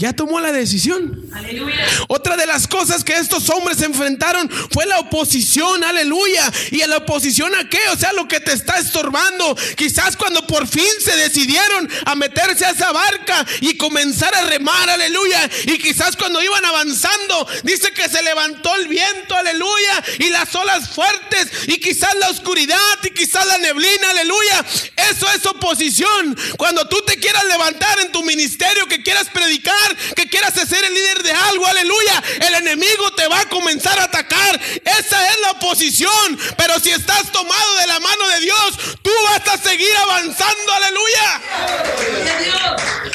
¿Ya 0.00 0.14
tomó 0.14 0.40
la 0.40 0.50
decisión? 0.50 1.28
Aleluya. 1.30 1.86
Otra 2.08 2.34
de 2.34 2.46
las 2.46 2.66
cosas 2.66 3.04
que 3.04 3.18
estos 3.18 3.50
hombres 3.50 3.82
enfrentaron 3.82 4.48
fue 4.72 4.86
la 4.86 4.98
oposición, 4.98 5.84
aleluya. 5.84 6.50
¿Y 6.70 6.80
a 6.80 6.86
la 6.86 6.96
oposición 6.96 7.54
a 7.54 7.68
qué? 7.68 7.80
O 7.92 7.98
sea, 7.98 8.14
lo 8.14 8.26
que 8.26 8.40
te 8.40 8.54
está 8.54 8.78
estorbando. 8.78 9.54
Quizás 9.76 10.16
cuando 10.16 10.46
por 10.46 10.66
fin 10.66 10.88
se 11.04 11.14
decidieron 11.16 11.86
a 12.06 12.14
meterse 12.14 12.64
a 12.64 12.70
esa 12.70 12.90
barca 12.92 13.44
y 13.60 13.76
comenzar 13.76 14.34
a 14.34 14.44
remar, 14.44 14.88
aleluya. 14.88 15.50
Y 15.66 15.76
quizás 15.76 16.16
cuando 16.16 16.42
iban 16.42 16.64
avanzando, 16.64 17.46
dice 17.64 17.92
que 17.92 18.08
se 18.08 18.22
levantó 18.22 18.74
el 18.76 18.88
viento, 18.88 19.36
aleluya. 19.36 20.02
Y 20.18 20.30
las 20.30 20.54
olas 20.54 20.88
fuertes 20.94 21.50
y 21.66 21.76
quizás 21.76 22.14
la 22.14 22.30
oscuridad 22.30 22.78
y 23.02 23.10
quizás 23.10 23.46
la 23.46 23.58
neblina, 23.58 24.12
aleluya. 24.12 24.64
Eso 25.10 25.30
es 25.30 25.44
oposición. 25.44 26.38
Cuando 26.56 26.88
tú 26.88 27.02
te 27.06 27.18
quieras 27.18 27.44
levantar 27.44 28.00
en 28.00 28.10
tu 28.12 28.22
ministerio, 28.22 28.86
que 28.86 29.02
quieras 29.02 29.28
predicar, 29.28 29.89
que 30.14 30.28
quieras 30.28 30.54
ser 30.54 30.84
el 30.84 30.94
líder 30.94 31.22
de 31.22 31.32
algo, 31.32 31.66
aleluya, 31.66 32.22
el 32.40 32.54
enemigo 32.54 33.12
te 33.12 33.26
va 33.28 33.40
a 33.40 33.48
comenzar 33.48 33.98
a 33.98 34.04
atacar. 34.04 34.60
Esa 34.84 35.32
es 35.32 35.40
la 35.40 35.52
oposición. 35.52 36.38
Pero 36.56 36.78
si 36.80 36.90
estás 36.90 37.30
tomado 37.32 37.76
de 37.76 37.86
la 37.86 38.00
mano 38.00 38.28
de 38.28 38.40
Dios, 38.40 38.78
tú 39.02 39.10
vas 39.24 39.54
a 39.54 39.58
seguir 39.58 39.96
avanzando, 39.96 40.72
aleluya. 40.72 41.40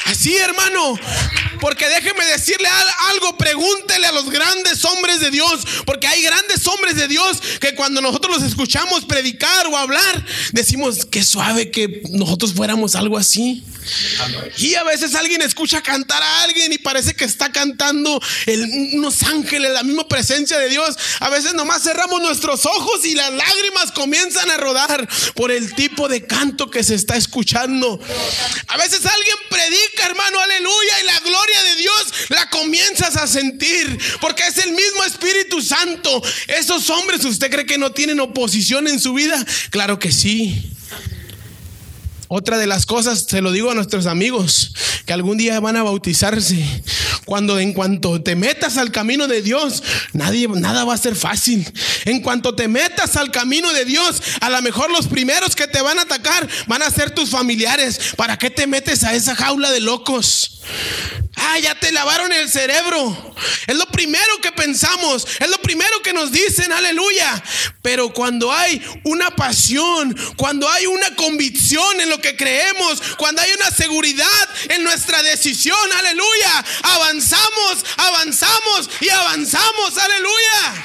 Así, 0.06 0.36
hermano. 0.36 0.98
Porque 1.66 1.88
déjeme 1.88 2.24
decirle 2.26 2.68
al- 2.68 2.94
algo, 3.10 3.36
pregúntele 3.36 4.06
a 4.06 4.12
los 4.12 4.30
grandes 4.30 4.84
hombres 4.84 5.18
de 5.18 5.32
Dios, 5.32 5.66
porque 5.84 6.06
hay 6.06 6.22
grandes 6.22 6.64
hombres 6.68 6.94
de 6.94 7.08
Dios 7.08 7.38
que 7.60 7.74
cuando 7.74 8.00
nosotros 8.00 8.36
los 8.38 8.48
escuchamos 8.48 9.04
predicar 9.04 9.66
o 9.66 9.76
hablar, 9.76 10.24
decimos, 10.52 11.04
qué 11.10 11.24
suave 11.24 11.72
que 11.72 12.02
nosotros 12.10 12.54
fuéramos 12.54 12.94
algo 12.94 13.18
así. 13.18 13.64
Y 14.58 14.74
a 14.76 14.84
veces 14.84 15.14
alguien 15.16 15.42
escucha 15.42 15.80
cantar 15.82 16.22
a 16.22 16.42
alguien 16.42 16.72
y 16.72 16.78
parece 16.78 17.14
que 17.14 17.24
está 17.24 17.50
cantando 17.50 18.20
unos 18.92 19.22
ángeles, 19.24 19.72
la 19.72 19.82
misma 19.82 20.06
presencia 20.06 20.58
de 20.58 20.68
Dios. 20.68 20.96
A 21.20 21.30
veces 21.30 21.54
nomás 21.54 21.82
cerramos 21.82 22.20
nuestros 22.20 22.64
ojos 22.66 23.04
y 23.04 23.14
las 23.14 23.32
lágrimas 23.32 23.90
comienzan 23.92 24.50
a 24.52 24.56
rodar 24.56 25.08
por 25.34 25.50
el 25.50 25.74
tipo 25.74 26.08
de 26.08 26.26
canto 26.26 26.70
que 26.70 26.84
se 26.84 26.94
está 26.94 27.16
escuchando. 27.16 28.00
A 28.68 28.76
veces 28.76 29.04
alguien 29.04 29.36
predica, 29.50 30.06
hermano, 30.06 30.40
aleluya, 30.40 31.00
y 31.02 31.06
la 31.06 31.20
gloria 31.20 31.55
de 31.62 31.76
Dios 31.76 32.14
la 32.28 32.48
comienzas 32.50 33.16
a 33.16 33.26
sentir, 33.26 33.98
porque 34.20 34.44
es 34.44 34.58
el 34.58 34.72
mismo 34.72 35.04
Espíritu 35.04 35.62
Santo. 35.62 36.22
Esos 36.48 36.90
hombres, 36.90 37.24
¿usted 37.24 37.50
cree 37.50 37.66
que 37.66 37.78
no 37.78 37.92
tienen 37.92 38.20
oposición 38.20 38.88
en 38.88 39.00
su 39.00 39.14
vida? 39.14 39.44
Claro 39.70 39.98
que 39.98 40.12
sí. 40.12 40.75
Otra 42.28 42.58
de 42.58 42.66
las 42.66 42.86
cosas, 42.86 43.26
se 43.28 43.40
lo 43.40 43.52
digo 43.52 43.70
a 43.70 43.74
nuestros 43.74 44.06
amigos, 44.06 44.72
que 45.06 45.12
algún 45.12 45.38
día 45.38 45.60
van 45.60 45.76
a 45.76 45.82
bautizarse. 45.82 46.82
Cuando 47.24 47.58
en 47.58 47.72
cuanto 47.72 48.22
te 48.22 48.36
metas 48.36 48.76
al 48.76 48.92
camino 48.92 49.26
de 49.26 49.42
Dios, 49.42 49.82
nadie, 50.12 50.48
nada 50.48 50.84
va 50.84 50.94
a 50.94 50.98
ser 50.98 51.16
fácil. 51.16 51.66
En 52.04 52.20
cuanto 52.20 52.54
te 52.54 52.68
metas 52.68 53.16
al 53.16 53.30
camino 53.30 53.72
de 53.72 53.84
Dios, 53.84 54.22
a 54.40 54.50
lo 54.50 54.62
mejor 54.62 54.90
los 54.90 55.08
primeros 55.08 55.56
que 55.56 55.66
te 55.66 55.80
van 55.80 55.98
a 55.98 56.02
atacar 56.02 56.48
van 56.66 56.82
a 56.82 56.90
ser 56.90 57.10
tus 57.10 57.30
familiares. 57.30 58.14
¿Para 58.16 58.38
qué 58.38 58.50
te 58.50 58.66
metes 58.66 59.02
a 59.04 59.14
esa 59.14 59.34
jaula 59.34 59.70
de 59.72 59.80
locos? 59.80 60.62
Ah, 61.36 61.58
ya 61.58 61.74
te 61.78 61.92
lavaron 61.92 62.32
el 62.32 62.48
cerebro. 62.48 63.34
Es 63.66 63.76
lo 63.76 63.86
primero 63.86 64.40
que 64.40 64.52
pensamos, 64.52 65.26
es 65.38 65.50
lo 65.50 65.58
primero 65.58 66.00
que 66.02 66.12
nos 66.12 66.32
dicen, 66.32 66.72
aleluya. 66.72 67.42
Pero 67.82 68.12
cuando 68.12 68.52
hay 68.52 68.82
una 69.04 69.30
pasión, 69.36 70.16
cuando 70.36 70.68
hay 70.68 70.86
una 70.86 71.14
convicción 71.14 72.00
en 72.00 72.08
que 72.20 72.36
creemos, 72.36 73.00
cuando 73.16 73.42
hay 73.42 73.50
una 73.52 73.70
seguridad 73.70 74.48
en 74.68 74.82
nuestra 74.84 75.22
decisión, 75.22 75.78
aleluya, 75.98 76.64
avanzamos, 76.82 77.84
avanzamos 77.96 78.90
y 79.00 79.08
avanzamos, 79.08 79.98
aleluya. 79.98 80.84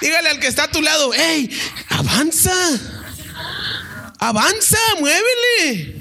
Dígale 0.00 0.28
al 0.30 0.40
que 0.40 0.48
está 0.48 0.64
a 0.64 0.70
tu 0.70 0.82
lado, 0.82 1.12
hey, 1.14 1.48
avanza, 1.88 2.54
avanza, 4.18 4.78
muévele. 5.00 6.00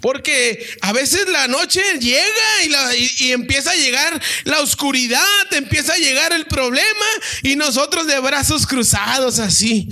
Porque 0.00 0.76
a 0.80 0.92
veces 0.92 1.28
la 1.28 1.46
noche 1.46 1.80
llega 2.00 2.64
y- 2.96 3.10
y 3.26 3.32
empieza 3.32 3.70
a 3.70 3.76
llegar 3.76 4.20
la 4.44 4.60
oscuridad, 4.60 5.52
empieza 5.52 5.92
a 5.92 5.98
llegar 5.98 6.32
el 6.32 6.46
problema 6.46 7.06
y 7.42 7.54
nosotros 7.54 8.06
de 8.08 8.18
brazos 8.18 8.66
cruzados 8.66 9.38
así. 9.38 9.86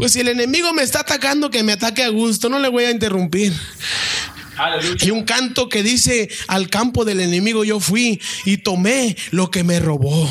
Pues 0.00 0.12
si 0.12 0.20
el 0.20 0.28
enemigo 0.28 0.72
me 0.72 0.82
está 0.82 1.00
atacando, 1.00 1.50
que 1.50 1.62
me 1.62 1.72
ataque 1.72 2.02
a 2.02 2.08
gusto, 2.08 2.48
no 2.48 2.58
le 2.58 2.70
voy 2.70 2.84
a 2.84 2.90
interrumpir. 2.90 3.52
Aleluya. 4.56 4.96
Hay 4.98 5.10
un 5.10 5.24
canto 5.24 5.68
que 5.68 5.82
dice, 5.82 6.30
al 6.46 6.70
campo 6.70 7.04
del 7.04 7.20
enemigo 7.20 7.64
yo 7.64 7.80
fui 7.80 8.18
y 8.46 8.56
tomé 8.56 9.14
lo 9.30 9.50
que 9.50 9.62
me 9.62 9.78
robó. 9.78 10.26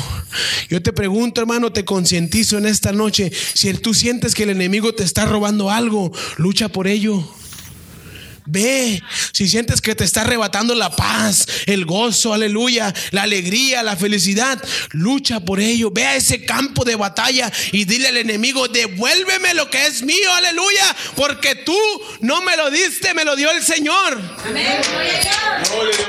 Yo 0.68 0.82
te 0.82 0.92
pregunto, 0.92 1.40
hermano, 1.40 1.72
te 1.72 1.84
concientizo 1.84 2.58
en 2.58 2.66
esta 2.66 2.90
noche, 2.90 3.30
si 3.54 3.72
tú 3.74 3.94
sientes 3.94 4.34
que 4.34 4.42
el 4.42 4.50
enemigo 4.50 4.92
te 4.92 5.04
está 5.04 5.24
robando 5.24 5.70
algo, 5.70 6.10
lucha 6.36 6.68
por 6.68 6.88
ello. 6.88 7.24
Ve, 8.46 9.02
si 9.32 9.48
sientes 9.48 9.80
que 9.80 9.94
te 9.94 10.04
está 10.04 10.22
arrebatando 10.22 10.74
la 10.74 10.94
paz, 10.94 11.46
el 11.66 11.84
gozo, 11.84 12.32
aleluya, 12.32 12.92
la 13.10 13.22
alegría, 13.22 13.82
la 13.82 13.96
felicidad, 13.96 14.62
lucha 14.90 15.40
por 15.40 15.60
ello. 15.60 15.90
Ve 15.90 16.06
a 16.06 16.16
ese 16.16 16.44
campo 16.44 16.84
de 16.84 16.96
batalla 16.96 17.52
y 17.72 17.84
dile 17.84 18.08
al 18.08 18.16
enemigo, 18.16 18.68
devuélveme 18.68 19.54
lo 19.54 19.70
que 19.70 19.86
es 19.86 20.02
mío, 20.02 20.32
aleluya, 20.34 20.96
porque 21.16 21.54
tú 21.54 21.78
no 22.20 22.42
me 22.42 22.56
lo 22.56 22.70
diste, 22.70 23.14
me 23.14 23.24
lo 23.24 23.36
dio 23.36 23.50
el 23.50 23.62
Señor. 23.62 24.20
Amén. 24.46 24.80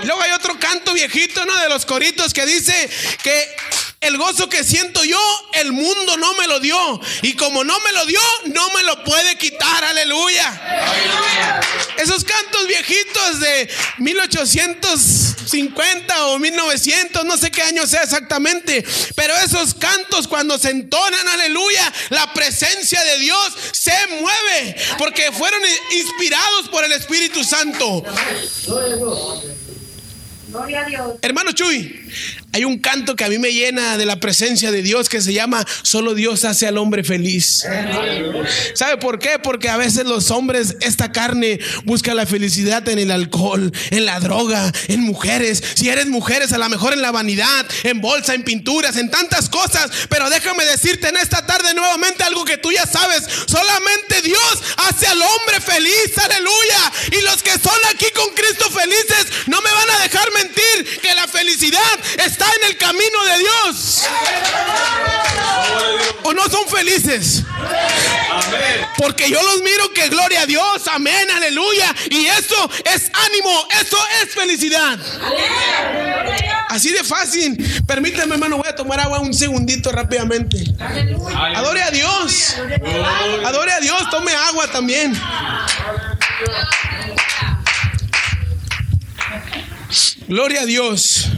Luego 0.04 0.22
hay 0.22 0.32
otro 0.32 0.60
canto 0.60 0.94
viejito, 0.94 1.46
¿no? 1.46 1.56
De 1.58 1.70
los 1.70 1.86
coritos 1.86 2.34
que 2.34 2.46
dice 2.46 2.90
que 3.24 3.46
el 4.02 4.18
gozo 4.18 4.50
que 4.50 4.64
siento 4.64 5.04
yo, 5.04 5.20
el 5.54 5.72
mundo 5.72 6.18
no 6.18 6.34
me 6.34 6.48
lo 6.48 6.60
dio. 6.60 7.00
Y 7.22 7.36
como 7.36 7.64
no 7.64 7.80
me 7.82 7.92
lo 7.94 8.08
dio, 8.08 8.20
no 8.46 8.68
me 8.72 8.82
lo 8.82 9.04
puede 9.04 9.38
quitar, 9.38 9.84
aleluya. 9.84 11.62
Esos 11.98 12.24
cantos 12.24 12.66
viejitos 12.68 13.40
de 13.40 13.70
1850 14.00 16.26
o 16.26 16.40
1900, 16.40 17.24
no 17.26 17.38
sé 17.38 17.52
qué 17.52 17.62
año 17.62 17.86
sea 17.86 18.02
exactamente, 18.02 18.84
pero 19.16 19.38
esos 19.38 19.76
cantos 19.76 20.28
cuando 20.28 20.58
se 20.58 20.72
entonan, 20.72 21.28
aleluya, 21.28 21.94
la 22.10 22.34
presencia 22.34 23.04
de 23.04 23.20
Dios 23.20 23.54
se 23.72 23.94
mueve 24.20 24.78
porque 24.98 25.32
fueron 25.32 25.62
inspirados 25.92 26.70
por 26.70 26.84
el 26.84 26.94
Espíritu 26.94 27.44
Santo. 27.44 28.04
Gloria 30.48 30.82
a 30.82 30.86
Dios. 30.86 31.12
Hermano 31.22 31.52
Chuy, 31.54 32.01
hay 32.54 32.66
un 32.66 32.80
canto 32.80 33.16
que 33.16 33.24
a 33.24 33.30
mí 33.30 33.38
me 33.38 33.54
llena 33.54 33.98
de 33.98 34.06
la 34.06 34.20
presencia 34.20 34.72
de 34.72 34.82
Dios 34.82 35.08
que 35.08 35.22
se 35.22 35.34
llama 35.34 35.66
Solo 35.84 36.14
Dios 36.14 36.44
hace 36.44 36.68
al 36.68 36.78
hombre 36.78 37.04
feliz. 37.04 37.66
¿Sabe 38.74 38.98
por 38.98 39.20
qué? 39.20 39.40
Porque 39.42 39.70
a 39.70 39.78
veces 39.78 40.06
los 40.06 40.32
hombres, 40.32 40.76
esta 40.82 41.12
carne 41.12 41.60
busca 41.86 42.14
la 42.14 42.26
felicidad 42.26 42.88
en 42.90 43.00
el 43.00 43.12
alcohol, 43.12 43.72
en 43.92 44.06
la 44.06 44.20
droga, 44.20 44.72
en 44.90 45.02
mujeres. 45.02 45.64
Si 45.76 45.90
eres 45.90 46.08
mujeres, 46.08 46.52
a 46.52 46.58
lo 46.58 46.68
mejor 46.68 46.94
en 46.94 47.02
la 47.02 47.12
vanidad, 47.12 47.66
en 47.84 48.02
bolsa, 48.02 48.34
en 48.34 48.44
pinturas, 48.44 48.98
en 48.98 49.10
tantas 49.10 49.48
cosas. 49.48 49.90
Pero 50.10 50.30
déjame 50.30 50.66
decirte 50.66 51.08
en 51.08 51.18
esta 51.18 51.46
tarde 51.46 51.74
nuevamente 51.74 52.24
algo 52.24 52.44
que 52.44 52.58
tú 52.58 52.72
ya 52.72 52.86
sabes. 52.86 53.24
Solamente 53.48 54.22
Dios 54.24 54.62
hace 54.78 55.08
al 55.08 55.22
hombre 55.22 55.62
feliz, 55.62 56.18
aleluya. 56.18 56.92
Y 57.18 57.22
los 57.22 57.42
que 57.42 57.52
son 57.52 57.80
aquí 57.94 58.08
con 58.14 58.30
Cristo 58.36 58.70
felices 58.70 59.48
no 59.48 59.62
me 59.62 59.72
van 59.72 59.90
a 59.92 60.04
dejar 60.04 60.28
mentir 60.34 61.00
que 61.02 61.14
la 61.16 61.28
felicidad 61.28 62.00
está 62.18 62.46
en 62.62 62.70
el 62.70 62.78
camino 62.78 63.26
de 63.26 63.38
Dios. 63.40 64.04
¿O 66.24 66.34
no 66.34 66.44
son 66.50 66.68
felices? 66.68 67.44
Porque 68.98 69.30
yo 69.30 69.42
los 69.42 69.62
miro 69.62 69.92
que 69.94 70.10
gloria 70.10 70.42
a 70.42 70.46
Dios, 70.46 70.88
amén, 70.88 71.30
aleluya. 71.36 71.94
Y 72.10 72.28
eso 72.28 72.70
es 72.86 73.12
ánimo, 73.14 73.68
eso 73.82 73.98
es 74.22 74.34
felicidad. 74.34 75.00
Así 76.70 76.92
de 76.92 77.04
fácil. 77.04 77.84
Permíteme, 77.86 78.36
hermano, 78.36 78.58
voy 78.58 78.68
a 78.68 78.76
tomar 78.76 79.00
agua 79.00 79.20
un 79.20 79.34
segundito 79.34 79.92
rápidamente. 79.92 80.64
Adore 81.56 81.84
a 81.84 81.92
Dios. 81.92 82.56
Adore 83.46 83.74
a 83.74 83.80
Dios, 83.80 84.10
tome 84.10 84.34
agua 84.34 84.68
también. 84.68 85.20
Gloria 90.28 90.62
a 90.62 90.66
Dios. 90.66 91.30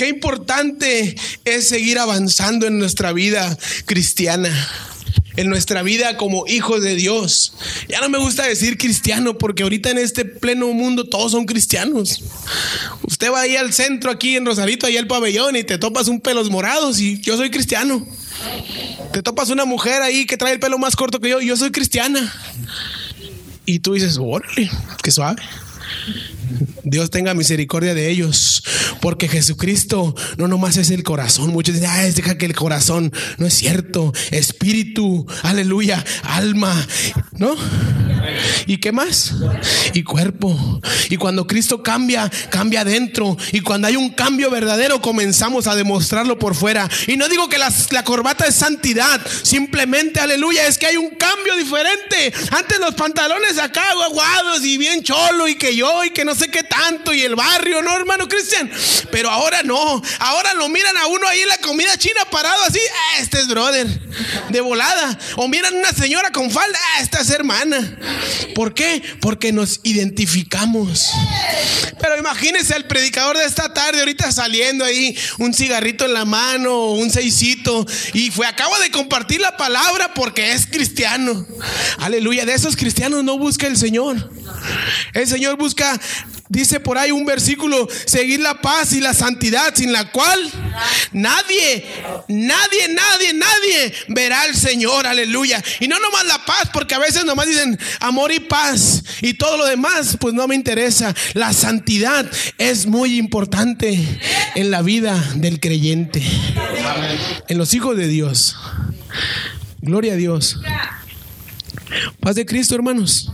Qué 0.00 0.08
importante 0.08 1.14
es 1.44 1.68
seguir 1.68 1.98
avanzando 1.98 2.66
en 2.66 2.78
nuestra 2.78 3.12
vida 3.12 3.54
cristiana, 3.84 4.50
en 5.36 5.50
nuestra 5.50 5.82
vida 5.82 6.16
como 6.16 6.46
hijos 6.46 6.82
de 6.82 6.94
Dios. 6.94 7.52
Ya 7.86 8.00
no 8.00 8.08
me 8.08 8.16
gusta 8.16 8.44
decir 8.44 8.78
cristiano 8.78 9.36
porque 9.36 9.62
ahorita 9.62 9.90
en 9.90 9.98
este 9.98 10.24
pleno 10.24 10.72
mundo 10.72 11.04
todos 11.04 11.32
son 11.32 11.44
cristianos. 11.44 12.24
Usted 13.02 13.30
va 13.30 13.42
ahí 13.42 13.56
al 13.56 13.74
centro, 13.74 14.10
aquí 14.10 14.36
en 14.36 14.46
Rosarito, 14.46 14.86
ahí 14.86 14.96
al 14.96 15.06
pabellón 15.06 15.54
y 15.54 15.64
te 15.64 15.76
topas 15.76 16.08
un 16.08 16.22
pelos 16.22 16.48
morados 16.48 16.98
y 16.98 17.20
yo 17.20 17.36
soy 17.36 17.50
cristiano. 17.50 18.08
Te 19.12 19.22
topas 19.22 19.50
una 19.50 19.66
mujer 19.66 20.00
ahí 20.00 20.24
que 20.24 20.38
trae 20.38 20.54
el 20.54 20.60
pelo 20.60 20.78
más 20.78 20.96
corto 20.96 21.20
que 21.20 21.28
yo 21.28 21.42
y 21.42 21.48
yo 21.48 21.58
soy 21.58 21.72
cristiana. 21.72 22.32
Y 23.66 23.80
tú 23.80 23.92
dices, 23.92 24.16
órale, 24.18 24.70
qué 25.02 25.10
suave. 25.10 25.42
Dios 26.84 27.10
tenga 27.10 27.34
misericordia 27.34 27.94
de 27.94 28.08
ellos, 28.10 28.62
porque 29.00 29.28
Jesucristo 29.28 30.14
no 30.36 30.48
nomás 30.48 30.76
es 30.76 30.90
el 30.90 31.02
corazón. 31.02 31.50
Muchos 31.50 31.74
dicen, 31.74 31.90
ah, 31.90 32.02
deja 32.02 32.38
que 32.38 32.46
el 32.46 32.54
corazón 32.54 33.12
no 33.38 33.46
es 33.46 33.54
cierto. 33.54 34.12
Espíritu, 34.30 35.26
aleluya, 35.42 36.04
alma, 36.22 36.86
¿no? 37.32 37.56
¿Y 38.66 38.78
qué 38.78 38.92
más? 38.92 39.34
Y 39.94 40.02
cuerpo. 40.02 40.80
Y 41.08 41.16
cuando 41.16 41.46
Cristo 41.46 41.82
cambia, 41.82 42.30
cambia 42.50 42.82
adentro. 42.82 43.36
Y 43.52 43.60
cuando 43.60 43.88
hay 43.88 43.96
un 43.96 44.10
cambio 44.10 44.50
verdadero, 44.50 45.00
comenzamos 45.00 45.66
a 45.66 45.74
demostrarlo 45.74 46.38
por 46.38 46.54
fuera. 46.54 46.88
Y 47.06 47.16
no 47.16 47.28
digo 47.28 47.48
que 47.48 47.58
la 47.58 48.04
corbata 48.04 48.46
es 48.46 48.54
santidad, 48.54 49.20
simplemente, 49.42 50.20
aleluya, 50.20 50.66
es 50.66 50.78
que 50.78 50.86
hay 50.86 50.96
un 50.96 51.10
cambio 51.10 51.56
diferente. 51.56 52.32
Antes 52.50 52.78
los 52.78 52.94
pantalones 52.94 53.58
acá 53.58 53.82
aguados 53.90 54.64
y 54.64 54.78
bien 54.78 55.02
cholo 55.02 55.48
y 55.48 55.54
que 55.54 55.74
yo 55.74 56.04
y 56.04 56.10
que 56.10 56.24
no 56.24 56.34
sé 56.34 56.48
qué 56.48 56.62
tanto 56.70 57.12
y 57.12 57.22
el 57.22 57.34
barrio, 57.34 57.82
¿no, 57.82 57.94
hermano 57.94 58.26
Cristian? 58.28 58.70
Pero 59.10 59.28
ahora 59.28 59.62
no. 59.62 60.00
Ahora 60.20 60.54
lo 60.54 60.68
miran 60.70 60.96
a 60.96 61.06
uno 61.08 61.26
ahí 61.28 61.40
en 61.40 61.48
la 61.48 61.58
comida 61.58 61.98
china 61.98 62.20
parado 62.30 62.62
así. 62.64 62.78
"Ah, 62.78 63.18
este 63.20 63.40
es 63.40 63.48
brother. 63.48 63.86
De 64.48 64.60
volada. 64.62 65.18
O 65.36 65.48
miran 65.48 65.74
una 65.74 65.92
señora 65.92 66.30
con 66.30 66.50
falda. 66.50 66.78
"Ah, 66.96 67.02
esta 67.02 67.20
es 67.20 67.30
hermana. 67.30 67.98
¿Por 68.54 68.72
qué? 68.72 69.02
Porque 69.20 69.52
nos 69.52 69.80
identificamos. 69.82 71.10
Pero 72.00 72.16
imagínense 72.16 72.72
al 72.74 72.86
predicador 72.86 73.36
de 73.36 73.44
esta 73.44 73.74
tarde 73.74 73.98
ahorita 74.00 74.30
saliendo 74.32 74.84
ahí, 74.84 75.18
un 75.38 75.52
cigarrito 75.52 76.04
en 76.04 76.14
la 76.14 76.24
mano, 76.24 76.92
un 76.92 77.10
seisito, 77.10 77.86
y 78.14 78.30
fue, 78.30 78.46
acabo 78.46 78.78
de 78.78 78.90
compartir 78.90 79.40
la 79.40 79.56
palabra 79.56 80.14
porque 80.14 80.52
es 80.52 80.66
cristiano. 80.66 81.46
Aleluya, 81.98 82.46
de 82.46 82.54
esos 82.54 82.76
cristianos 82.76 83.24
no 83.24 83.36
busca 83.38 83.66
el 83.66 83.76
Señor. 83.76 84.30
El 85.12 85.26
Señor 85.26 85.56
busca, 85.56 86.00
dice 86.50 86.80
por 86.80 86.98
ahí 86.98 87.12
un 87.12 87.24
versículo, 87.24 87.88
seguir 88.04 88.40
la 88.40 88.60
paz 88.60 88.92
y 88.92 89.00
la 89.00 89.14
santidad, 89.14 89.72
sin 89.74 89.92
la 89.92 90.10
cual 90.10 90.38
nadie, 91.12 91.86
nadie, 92.28 92.88
nadie, 92.88 93.32
nadie 93.32 93.94
verá 94.08 94.42
al 94.42 94.54
Señor, 94.54 95.06
aleluya. 95.06 95.62
Y 95.78 95.88
no 95.88 95.98
nomás 95.98 96.26
la 96.26 96.44
paz, 96.44 96.68
porque 96.72 96.94
a 96.94 96.98
veces 96.98 97.24
nomás 97.24 97.46
dicen 97.46 97.78
amor 98.00 98.32
y 98.32 98.40
paz 98.40 99.02
y 99.22 99.34
todo 99.34 99.56
lo 99.56 99.66
demás, 99.66 100.18
pues 100.20 100.34
no 100.34 100.46
me 100.48 100.56
interesa. 100.56 101.14
La 101.34 101.52
santidad 101.52 102.28
es 102.58 102.86
muy 102.86 103.16
importante 103.16 104.20
en 104.56 104.70
la 104.70 104.82
vida 104.82 105.14
del 105.36 105.60
creyente, 105.60 106.22
en 107.48 107.58
los 107.58 107.72
hijos 107.74 107.96
de 107.96 108.08
Dios. 108.08 108.56
Gloria 109.80 110.14
a 110.14 110.16
Dios. 110.16 110.58
Paz 112.20 112.36
de 112.36 112.46
Cristo, 112.46 112.74
hermanos. 112.74 113.30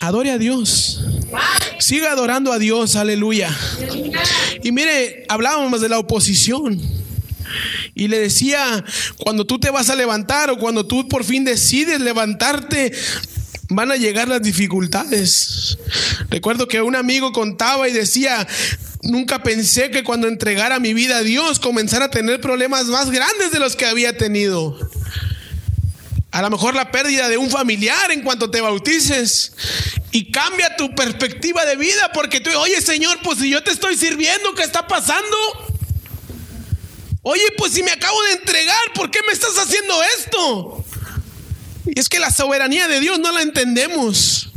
Adore 0.00 0.30
a 0.30 0.38
Dios. 0.38 1.04
Siga 1.78 2.12
adorando 2.12 2.52
a 2.52 2.58
Dios, 2.58 2.96
aleluya. 2.96 3.54
Y 4.62 4.72
mire, 4.72 5.24
hablábamos 5.28 5.80
de 5.80 5.88
la 5.88 5.98
oposición. 5.98 6.80
Y 7.94 8.08
le 8.08 8.18
decía, 8.18 8.84
cuando 9.18 9.46
tú 9.46 9.58
te 9.58 9.70
vas 9.70 9.90
a 9.90 9.96
levantar 9.96 10.50
o 10.50 10.58
cuando 10.58 10.86
tú 10.86 11.08
por 11.08 11.24
fin 11.24 11.44
decides 11.44 12.00
levantarte, 12.00 12.92
van 13.68 13.90
a 13.90 13.96
llegar 13.96 14.28
las 14.28 14.42
dificultades. 14.42 15.78
Recuerdo 16.28 16.68
que 16.68 16.80
un 16.80 16.96
amigo 16.96 17.32
contaba 17.32 17.88
y 17.88 17.92
decía, 17.92 18.46
nunca 19.02 19.42
pensé 19.42 19.90
que 19.90 20.04
cuando 20.04 20.28
entregara 20.28 20.78
mi 20.78 20.94
vida 20.94 21.18
a 21.18 21.22
Dios 21.22 21.58
comenzara 21.58 22.06
a 22.06 22.10
tener 22.10 22.40
problemas 22.40 22.86
más 22.86 23.10
grandes 23.10 23.52
de 23.52 23.58
los 23.58 23.76
que 23.76 23.86
había 23.86 24.16
tenido. 24.16 24.78
A 26.40 26.42
lo 26.44 26.48
mejor 26.48 26.74
la 26.74 26.90
pérdida 26.90 27.28
de 27.28 27.36
un 27.36 27.50
familiar 27.50 28.10
en 28.10 28.22
cuanto 28.22 28.50
te 28.50 28.62
bautices. 28.62 29.52
Y 30.10 30.32
cambia 30.32 30.74
tu 30.74 30.94
perspectiva 30.94 31.66
de 31.66 31.76
vida 31.76 32.12
porque 32.14 32.40
tú, 32.40 32.48
oye 32.56 32.80
Señor, 32.80 33.18
pues 33.22 33.40
si 33.40 33.50
yo 33.50 33.62
te 33.62 33.70
estoy 33.70 33.94
sirviendo, 33.94 34.54
¿qué 34.54 34.62
está 34.62 34.86
pasando? 34.86 35.36
Oye, 37.20 37.42
pues 37.58 37.74
si 37.74 37.82
me 37.82 37.90
acabo 37.90 38.22
de 38.22 38.32
entregar, 38.32 38.80
¿por 38.94 39.10
qué 39.10 39.18
me 39.26 39.34
estás 39.34 39.58
haciendo 39.58 39.94
esto? 40.18 40.84
Y 41.84 42.00
es 42.00 42.08
que 42.08 42.18
la 42.18 42.30
soberanía 42.30 42.88
de 42.88 43.00
Dios 43.00 43.18
no 43.18 43.32
la 43.32 43.42
entendemos. 43.42 44.49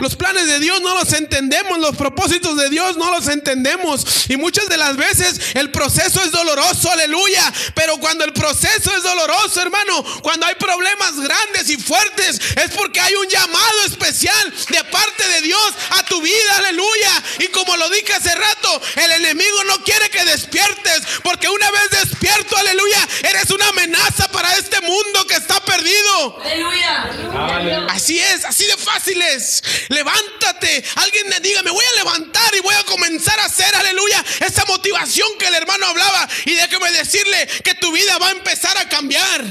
Los 0.00 0.16
planes 0.16 0.46
de 0.46 0.58
Dios 0.58 0.80
no 0.80 0.94
los 0.94 1.12
entendemos, 1.12 1.78
los 1.78 1.96
propósitos 1.96 2.56
de 2.56 2.68
Dios 2.70 2.96
no 2.96 3.10
los 3.10 3.28
entendemos. 3.28 4.28
Y 4.28 4.36
muchas 4.36 4.68
de 4.68 4.76
las 4.76 4.96
veces 4.96 5.40
el 5.54 5.70
proceso 5.70 6.22
es 6.22 6.32
doloroso, 6.32 6.90
aleluya. 6.90 7.52
Pero 7.74 7.98
cuando 7.98 8.24
el 8.24 8.32
proceso 8.32 8.94
es 8.94 9.02
doloroso, 9.02 9.60
hermano, 9.60 10.04
cuando 10.22 10.46
hay 10.46 10.54
problemas 10.56 11.18
grandes 11.20 11.70
y 11.70 11.76
fuertes, 11.76 12.40
es 12.56 12.70
porque 12.74 13.00
hay 13.00 13.14
un 13.14 13.28
llamado 13.28 13.84
especial 13.86 14.54
de 14.68 14.84
parte 14.84 15.28
de 15.28 15.42
Dios 15.42 15.74
a 15.90 16.02
tu 16.04 16.20
vida, 16.20 16.56
aleluya. 16.56 17.22
Y 17.40 17.46
como 17.48 17.76
lo 17.76 17.88
dije 17.90 18.12
hace 18.12 18.34
rato, 18.34 18.80
el 18.96 19.10
enemigo 19.12 19.64
no 19.64 19.82
quiere 19.84 20.08
que 20.10 20.24
despiertes, 20.24 21.02
porque 21.22 21.48
una 21.48 21.70
vez 21.70 21.90
despierto, 22.02 22.56
aleluya, 22.56 23.08
eres 23.22 23.50
una 23.50 23.68
amenaza 23.68 24.28
para 24.28 24.56
este 24.56 24.80
mundo 24.80 25.26
que 25.26 25.34
está 25.34 25.60
perdido. 25.64 26.40
Aleluya. 26.42 27.86
Así 27.90 28.18
es, 28.18 28.44
así 28.44 28.64
de 28.66 28.76
fácil 28.76 29.20
es. 29.22 29.33
Levántate. 29.88 30.84
Alguien 30.96 31.28
me 31.28 31.40
diga, 31.40 31.62
me 31.62 31.70
voy 31.70 31.84
a 31.84 31.98
levantar 31.98 32.54
y 32.54 32.60
voy 32.60 32.74
a 32.74 32.84
comenzar 32.84 33.38
a 33.40 33.44
hacer, 33.44 33.74
aleluya, 33.74 34.24
esa 34.40 34.64
motivación 34.66 35.28
que 35.38 35.46
el 35.46 35.54
hermano 35.54 35.86
hablaba. 35.86 36.28
Y 36.44 36.54
déjeme 36.54 36.90
decirle 36.92 37.46
que 37.62 37.74
tu 37.74 37.92
vida 37.92 38.18
va 38.18 38.28
a 38.28 38.32
empezar 38.32 38.76
a 38.78 38.88
cambiar. 38.88 39.42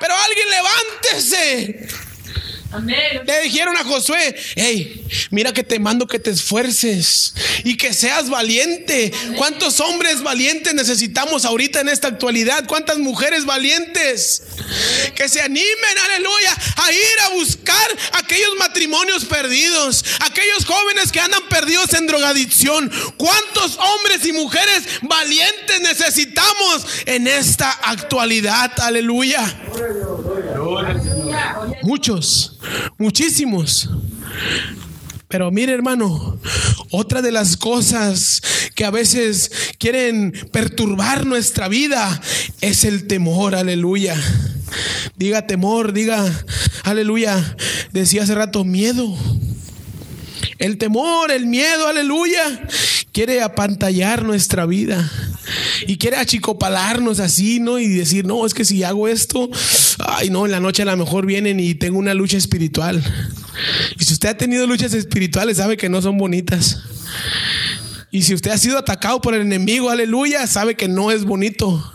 Pero 0.00 0.14
alguien 0.16 0.50
levántese. 0.50 2.07
Amén. 2.70 3.22
Le 3.26 3.42
dijeron 3.44 3.76
a 3.78 3.84
Josué, 3.84 4.36
hey, 4.54 5.06
mira 5.30 5.54
que 5.54 5.64
te 5.64 5.78
mando 5.78 6.06
que 6.06 6.18
te 6.18 6.30
esfuerces 6.30 7.32
y 7.64 7.78
que 7.78 7.94
seas 7.94 8.28
valiente. 8.28 9.10
¿Cuántos 9.36 9.80
hombres 9.80 10.22
valientes 10.22 10.74
necesitamos 10.74 11.46
ahorita 11.46 11.80
en 11.80 11.88
esta 11.88 12.08
actualidad? 12.08 12.66
¿Cuántas 12.66 12.98
mujeres 12.98 13.46
valientes? 13.46 14.42
Que 15.14 15.30
se 15.30 15.40
animen, 15.40 15.98
aleluya, 16.12 16.56
a 16.76 16.92
ir 16.92 17.20
a 17.24 17.28
buscar 17.30 17.96
aquellos 18.12 18.54
matrimonios 18.58 19.24
perdidos, 19.24 20.04
aquellos 20.20 20.66
jóvenes 20.66 21.10
que 21.10 21.20
andan 21.20 21.48
perdidos 21.48 21.94
en 21.94 22.06
drogadicción. 22.06 22.92
¿Cuántos 23.16 23.78
hombres 23.78 24.26
y 24.26 24.32
mujeres 24.32 24.84
valientes 25.00 25.80
necesitamos 25.80 26.86
en 27.06 27.26
esta 27.28 27.70
actualidad? 27.70 28.72
Aleluya. 28.78 29.42
Muchos, 31.88 32.58
muchísimos. 32.98 33.88
Pero 35.26 35.50
mire 35.50 35.72
hermano, 35.72 36.38
otra 36.90 37.22
de 37.22 37.32
las 37.32 37.56
cosas 37.56 38.42
que 38.74 38.84
a 38.84 38.90
veces 38.90 39.50
quieren 39.78 40.34
perturbar 40.52 41.24
nuestra 41.24 41.66
vida 41.66 42.20
es 42.60 42.84
el 42.84 43.06
temor, 43.06 43.54
aleluya. 43.54 44.14
Diga 45.16 45.46
temor, 45.46 45.94
diga, 45.94 46.30
aleluya. 46.82 47.56
Decía 47.92 48.24
hace 48.24 48.34
rato, 48.34 48.64
miedo. 48.64 49.16
El 50.58 50.76
temor, 50.76 51.30
el 51.30 51.46
miedo, 51.46 51.88
aleluya, 51.88 52.68
quiere 53.12 53.42
apantallar 53.42 54.24
nuestra 54.24 54.66
vida 54.66 55.10
y 55.86 55.96
quiere 55.96 56.16
achicopalarnos 56.16 57.20
así, 57.20 57.60
¿no? 57.60 57.78
Y 57.78 57.88
decir, 57.88 58.24
no, 58.24 58.44
es 58.46 58.54
que 58.54 58.64
si 58.64 58.82
hago 58.84 59.08
esto, 59.08 59.50
ay, 59.98 60.30
no, 60.30 60.46
en 60.46 60.52
la 60.52 60.60
noche 60.60 60.82
a 60.82 60.86
lo 60.86 60.96
mejor 60.96 61.26
vienen 61.26 61.60
y 61.60 61.74
tengo 61.74 61.98
una 61.98 62.14
lucha 62.14 62.36
espiritual. 62.36 63.02
Y 63.98 64.04
si 64.04 64.12
usted 64.12 64.28
ha 64.28 64.36
tenido 64.36 64.66
luchas 64.66 64.94
espirituales, 64.94 65.56
sabe 65.56 65.76
que 65.76 65.88
no 65.88 66.00
son 66.02 66.18
bonitas. 66.18 66.82
Y 68.10 68.22
si 68.22 68.34
usted 68.34 68.50
ha 68.50 68.58
sido 68.58 68.78
atacado 68.78 69.20
por 69.20 69.34
el 69.34 69.42
enemigo, 69.42 69.90
aleluya, 69.90 70.46
sabe 70.46 70.76
que 70.76 70.88
no 70.88 71.10
es 71.10 71.24
bonito, 71.24 71.92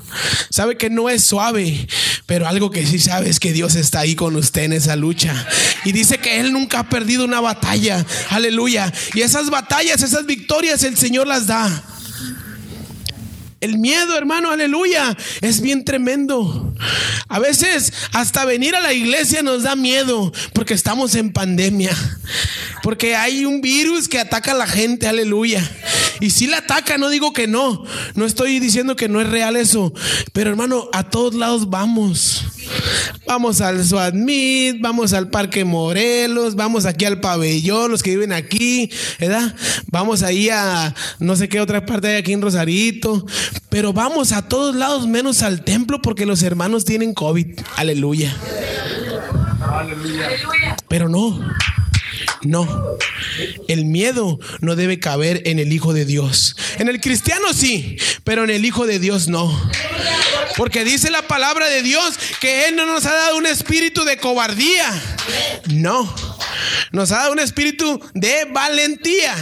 sabe 0.50 0.78
que 0.78 0.92
no 0.92 1.10
es 1.10 1.24
suave, 1.24 1.88
pero 2.26 2.48
algo 2.48 2.72
que 2.72 2.86
sí 2.86 3.00
sabe 3.00 3.30
es 3.30 3.40
que 3.40 3.54
Dios 3.54 3.76
está 3.76 4.00
ahí 4.00 4.16
con 4.16 4.36
usted 4.36 4.64
en 4.64 4.74
esa 4.74 4.96
lucha. 4.96 5.48
Y 5.84 5.92
dice 5.92 6.18
que 6.18 6.40
Él 6.40 6.54
nunca 6.54 6.80
ha 6.80 6.90
perdido 6.90 7.26
una 7.26 7.42
batalla, 7.42 8.06
aleluya. 8.30 8.92
Y 9.14 9.22
esas 9.22 9.50
batallas, 9.50 10.02
esas 10.02 10.26
victorias, 10.26 10.84
el 10.84 10.98
Señor 10.98 11.28
las 11.28 11.48
da. 11.48 11.84
El 13.64 13.78
miedo, 13.78 14.18
hermano, 14.18 14.52
aleluya, 14.52 15.16
es 15.40 15.62
bien 15.62 15.86
tremendo. 15.86 16.74
A 17.30 17.40
veces 17.40 17.94
hasta 18.12 18.44
venir 18.44 18.76
a 18.76 18.82
la 18.82 18.92
iglesia 18.92 19.42
nos 19.42 19.64
da 19.64 19.78
miedo 19.78 20.34
porque 20.52 20.74
estamos 20.74 21.16
en 21.16 21.32
pandemia. 21.32 21.96
Porque 22.84 23.16
hay 23.16 23.46
un 23.46 23.62
virus 23.62 24.10
que 24.10 24.20
ataca 24.20 24.52
a 24.52 24.56
la 24.56 24.68
gente, 24.68 25.08
aleluya. 25.08 25.64
Y 26.20 26.32
si 26.32 26.48
la 26.48 26.58
ataca, 26.58 26.98
no 26.98 27.10
digo 27.10 27.32
que 27.32 27.48
no. 27.48 27.86
No 28.16 28.26
estoy 28.26 28.60
diciendo 28.60 28.98
que 28.98 29.08
no 29.08 29.22
es 29.22 29.30
real 29.30 29.56
eso. 29.56 29.94
Pero 30.34 30.50
hermano, 30.50 30.90
a 30.92 31.10
todos 31.10 31.34
lados 31.34 31.70
vamos. 31.70 32.44
Vamos 33.26 33.62
al 33.62 33.84
Suadmit, 33.86 34.82
vamos 34.82 35.14
al 35.14 35.30
Parque 35.30 35.66
Morelos, 35.66 36.56
vamos 36.56 36.86
aquí 36.86 37.06
al 37.06 37.20
pabellón, 37.20 37.92
los 37.92 38.04
que 38.04 38.12
viven 38.12 38.34
aquí, 38.34 38.90
¿verdad? 39.20 39.56
Vamos 39.88 40.24
ahí 40.24 40.50
a 40.50 40.94
no 41.20 41.36
sé 41.36 41.50
qué 41.50 41.60
otra 41.62 41.86
parte 41.86 42.10
hay 42.10 42.16
aquí 42.18 42.34
en 42.34 42.42
Rosarito. 42.42 43.26
Pero 43.70 43.94
vamos 43.94 44.32
a 44.32 44.48
todos 44.48 44.76
lados 44.76 45.08
menos 45.08 45.42
al 45.42 45.64
templo 45.64 46.02
porque 46.02 46.26
los 46.26 46.44
hermanos 46.44 46.86
tienen 46.86 47.14
COVID. 47.14 47.60
Aleluya. 47.76 48.36
Pero 50.88 51.10
no. 51.10 51.40
No, 52.44 52.98
el 53.68 53.86
miedo 53.86 54.40
no 54.60 54.76
debe 54.76 55.00
caber 55.00 55.42
en 55.46 55.60
el 55.60 55.72
Hijo 55.72 55.94
de 55.94 56.06
Dios. 56.06 56.56
En 56.78 56.90
el 56.90 57.00
cristiano 57.00 57.54
sí, 57.54 57.98
pero 58.24 58.44
en 58.44 58.50
el 58.50 58.66
Hijo 58.66 58.86
de 58.86 59.00
Dios 59.00 59.28
no. 59.28 59.72
Porque 60.58 60.84
dice 60.84 61.10
la 61.10 61.24
palabra 61.24 61.68
de 61.68 61.82
Dios 61.82 62.14
que 62.40 62.68
Él 62.68 62.76
no 62.76 62.86
nos 62.86 63.06
ha 63.06 63.14
dado 63.14 63.38
un 63.38 63.46
espíritu 63.46 64.04
de 64.04 64.18
cobardía. 64.18 64.92
No, 65.68 66.14
nos 66.92 67.12
ha 67.12 67.18
dado 67.18 67.32
un 67.32 67.40
espíritu 67.40 68.00
de 68.14 68.46
valentía, 68.52 69.36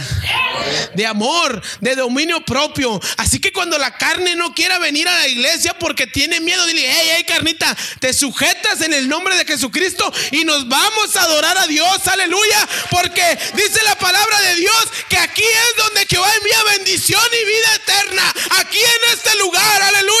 de 0.94 1.06
amor, 1.06 1.60
de 1.80 1.96
dominio 1.96 2.44
propio. 2.44 3.00
Así 3.18 3.40
que 3.40 3.52
cuando 3.52 3.78
la 3.78 3.96
carne 3.96 4.36
no 4.36 4.54
quiera 4.54 4.78
venir 4.78 5.08
a 5.08 5.18
la 5.18 5.28
iglesia 5.28 5.76
porque 5.78 6.06
tiene 6.06 6.40
miedo, 6.40 6.64
dile, 6.66 6.82
hey, 6.86 7.08
hey, 7.16 7.24
carnita, 7.26 7.76
te 8.00 8.14
sujetas 8.14 8.80
en 8.80 8.94
el 8.94 9.08
nombre 9.08 9.36
de 9.36 9.44
Jesucristo 9.44 10.10
y 10.30 10.44
nos 10.44 10.68
vamos 10.68 11.14
a 11.16 11.22
adorar 11.22 11.58
a 11.58 11.66
Dios, 11.66 12.06
aleluya. 12.06 12.68
Porque 12.92 13.38
dice 13.54 13.82
la 13.84 13.96
palabra 13.96 14.38
de 14.42 14.56
Dios 14.56 14.92
que 15.08 15.16
aquí 15.16 15.42
es 15.42 15.76
donde 15.78 16.06
Jehová 16.06 16.30
envía 16.36 16.62
bendición 16.76 17.22
y 17.32 17.44
vida 17.46 17.74
eterna. 17.76 18.34
Aquí 18.60 18.78
en 18.78 19.12
este 19.14 19.34
lugar, 19.36 19.82
aleluya. 19.82 20.11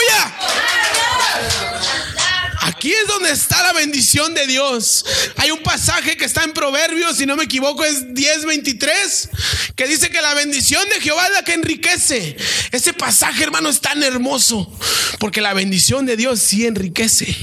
Aquí 2.82 2.90
es 2.90 3.06
donde 3.06 3.30
está 3.30 3.62
la 3.62 3.74
bendición 3.74 4.34
de 4.34 4.44
Dios. 4.48 5.04
Hay 5.36 5.52
un 5.52 5.62
pasaje 5.62 6.16
que 6.16 6.24
está 6.24 6.42
en 6.42 6.52
Proverbios, 6.52 7.16
si 7.16 7.26
no 7.26 7.36
me 7.36 7.44
equivoco, 7.44 7.84
es 7.84 8.12
10:23, 8.12 9.28
que 9.76 9.86
dice 9.86 10.10
que 10.10 10.20
la 10.20 10.34
bendición 10.34 10.82
de 10.88 11.00
Jehová 11.00 11.24
es 11.26 11.32
la 11.32 11.44
que 11.44 11.54
enriquece. 11.54 12.36
Ese 12.72 12.92
pasaje, 12.92 13.44
hermano, 13.44 13.68
es 13.68 13.80
tan 13.80 14.02
hermoso, 14.02 14.76
porque 15.20 15.40
la 15.40 15.54
bendición 15.54 16.06
de 16.06 16.16
Dios 16.16 16.40
sí 16.40 16.66
enriquece. 16.66 17.36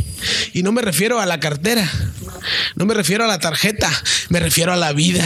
Y 0.52 0.62
no 0.62 0.73
me 0.73 0.82
refiero 0.82 1.21
a 1.21 1.25
la 1.25 1.39
cartera, 1.39 1.89
no 2.75 2.86
me 2.86 2.93
refiero 2.93 3.23
a 3.23 3.28
la 3.28 3.39
tarjeta, 3.39 3.89
me 4.28 4.41
refiero 4.41 4.73
a 4.73 4.75
la 4.75 4.91
vida, 4.91 5.25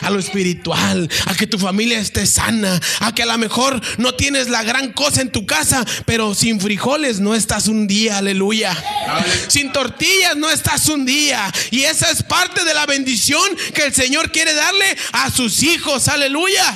a 0.00 0.10
lo 0.10 0.18
espiritual, 0.18 1.08
a 1.26 1.34
que 1.36 1.46
tu 1.46 1.60
familia 1.60 2.00
esté 2.00 2.26
sana, 2.26 2.80
a 2.98 3.14
que 3.14 3.22
a 3.22 3.26
lo 3.26 3.38
mejor 3.38 3.80
no 3.98 4.14
tienes 4.14 4.48
la 4.48 4.64
gran 4.64 4.92
cosa 4.92 5.22
en 5.22 5.30
tu 5.30 5.46
casa, 5.46 5.84
pero 6.06 6.34
sin 6.34 6.60
frijoles 6.60 7.20
no 7.20 7.36
estás 7.36 7.68
un 7.68 7.86
día, 7.86 8.18
aleluya. 8.18 8.76
Sin 9.48 9.72
tortillas 9.72 10.36
no 10.36 10.50
estás 10.50 10.88
un 10.88 11.04
día. 11.04 11.52
Y 11.70 11.84
esa 11.84 12.10
es 12.10 12.22
parte 12.22 12.64
de 12.64 12.74
la 12.74 12.86
bendición 12.86 13.42
que 13.74 13.82
el 13.84 13.94
Señor 13.94 14.30
quiere 14.32 14.54
darle 14.54 14.96
a 15.12 15.30
sus 15.30 15.62
hijos, 15.62 16.08
aleluya. 16.08 16.74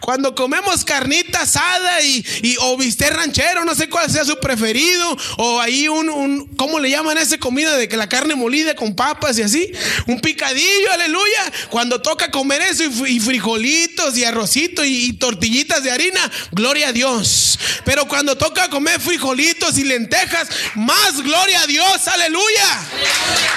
Cuando 0.00 0.34
comemos 0.34 0.84
carnita 0.84 1.42
asada 1.42 2.00
y, 2.02 2.24
y- 2.42 2.56
o 2.60 2.76
bistec 2.76 3.12
ranchero, 3.12 3.64
no 3.64 3.74
sé 3.74 3.88
cuál 3.88 4.10
sea 4.10 4.24
su 4.24 4.38
preferido, 4.40 5.16
o 5.36 5.60
ahí 5.60 5.88
un, 5.88 6.08
un, 6.08 6.46
¿cómo 6.56 6.80
le 6.80 6.90
llaman 6.90 7.18
esa 7.18 7.38
comida 7.38 7.76
de 7.76 7.88
que 7.88 7.96
la 7.96 8.08
carne 8.08 8.34
molida 8.34 8.74
con 8.74 8.94
papas 8.96 9.38
y 9.38 9.42
así? 9.42 9.70
Un 10.06 10.20
picadillo, 10.20 10.92
aleluya. 10.92 11.52
Cuando 11.68 12.00
toca 12.02 12.30
comer 12.30 12.62
eso 12.62 12.84
y 13.06 13.20
frijolitos 13.20 14.16
y 14.16 14.24
arrocito 14.24 14.84
y, 14.84 15.04
y 15.06 15.12
tortillitas 15.14 15.82
de 15.82 15.90
harina, 15.90 16.30
gloria 16.52 16.88
a 16.88 16.92
Dios. 16.92 17.58
Pero 17.84 18.08
cuando 18.08 18.36
toca 18.36 18.68
comer 18.68 19.00
frijolitos 19.00 19.78
y 19.78 19.84
lentejas, 19.84 20.48
más 20.74 20.99
gloria 21.22 21.62
a 21.62 21.66
Dios, 21.66 22.08
aleluya. 22.08 22.80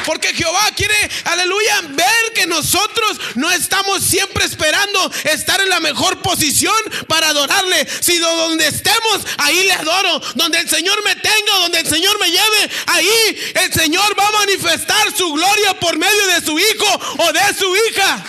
Porque 0.05 0.33
Jehová 0.33 0.69
quiere, 0.75 1.09
aleluya, 1.25 1.81
ver 1.89 2.33
que 2.35 2.45
nosotros 2.45 3.19
no 3.35 3.49
estamos 3.51 4.03
siempre 4.03 4.45
esperando 4.45 5.11
estar 5.23 5.59
en 5.61 5.69
la 5.69 5.79
mejor 5.79 6.21
posición 6.21 6.75
para 7.07 7.29
adorarle. 7.29 7.87
Si 8.01 8.17
do- 8.17 8.35
donde 8.35 8.67
estemos, 8.67 9.21
ahí 9.37 9.63
le 9.63 9.73
adoro. 9.73 10.19
Donde 10.35 10.59
el 10.59 10.69
Señor 10.69 11.01
me 11.05 11.15
tenga, 11.15 11.57
donde 11.59 11.79
el 11.79 11.87
Señor 11.89 12.19
me 12.19 12.29
lleve, 12.31 12.69
ahí 12.87 13.53
el 13.55 13.73
Señor 13.73 14.19
va 14.19 14.27
a 14.27 14.31
manifestar 14.31 15.15
su 15.15 15.31
gloria 15.33 15.79
por 15.79 15.97
medio 15.97 16.27
de 16.27 16.45
su 16.45 16.57
hijo 16.59 17.01
o 17.19 17.31
de 17.33 17.53
su 17.57 17.75
hija. 17.75 18.23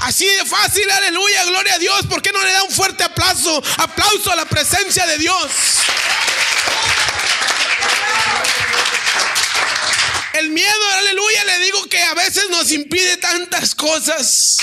Así 0.00 0.24
de 0.26 0.44
fácil, 0.46 0.88
aleluya, 0.90 1.44
gloria 1.44 1.74
a 1.74 1.78
Dios. 1.78 2.06
¿Por 2.08 2.22
qué 2.22 2.32
no 2.32 2.42
le 2.42 2.52
da 2.52 2.62
un 2.62 2.70
fuerte 2.74 3.04
aplauso? 3.04 3.62
Aplauso 3.78 4.32
a 4.32 4.36
la 4.36 4.44
presencia 4.46 5.06
de 5.06 5.18
Dios. 5.18 5.36
El 10.40 10.50
miedo, 10.50 10.68
aleluya, 10.98 11.44
le 11.44 11.64
digo 11.64 11.84
que 11.88 12.00
a 12.02 12.14
veces 12.14 12.44
nos 12.50 12.70
impide 12.70 13.16
tantas 13.16 13.74
cosas. 13.74 14.58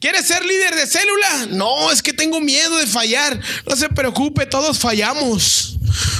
¿Quieres 0.00 0.26
ser 0.26 0.44
líder 0.44 0.74
de 0.74 0.86
célula? 0.86 1.46
No, 1.50 1.90
es 1.90 2.02
que 2.02 2.12
tengo 2.12 2.40
miedo 2.40 2.76
de 2.76 2.86
fallar. 2.86 3.40
No 3.66 3.74
se 3.76 3.88
preocupe, 3.88 4.44
todos 4.44 4.78
fallamos 4.78 5.76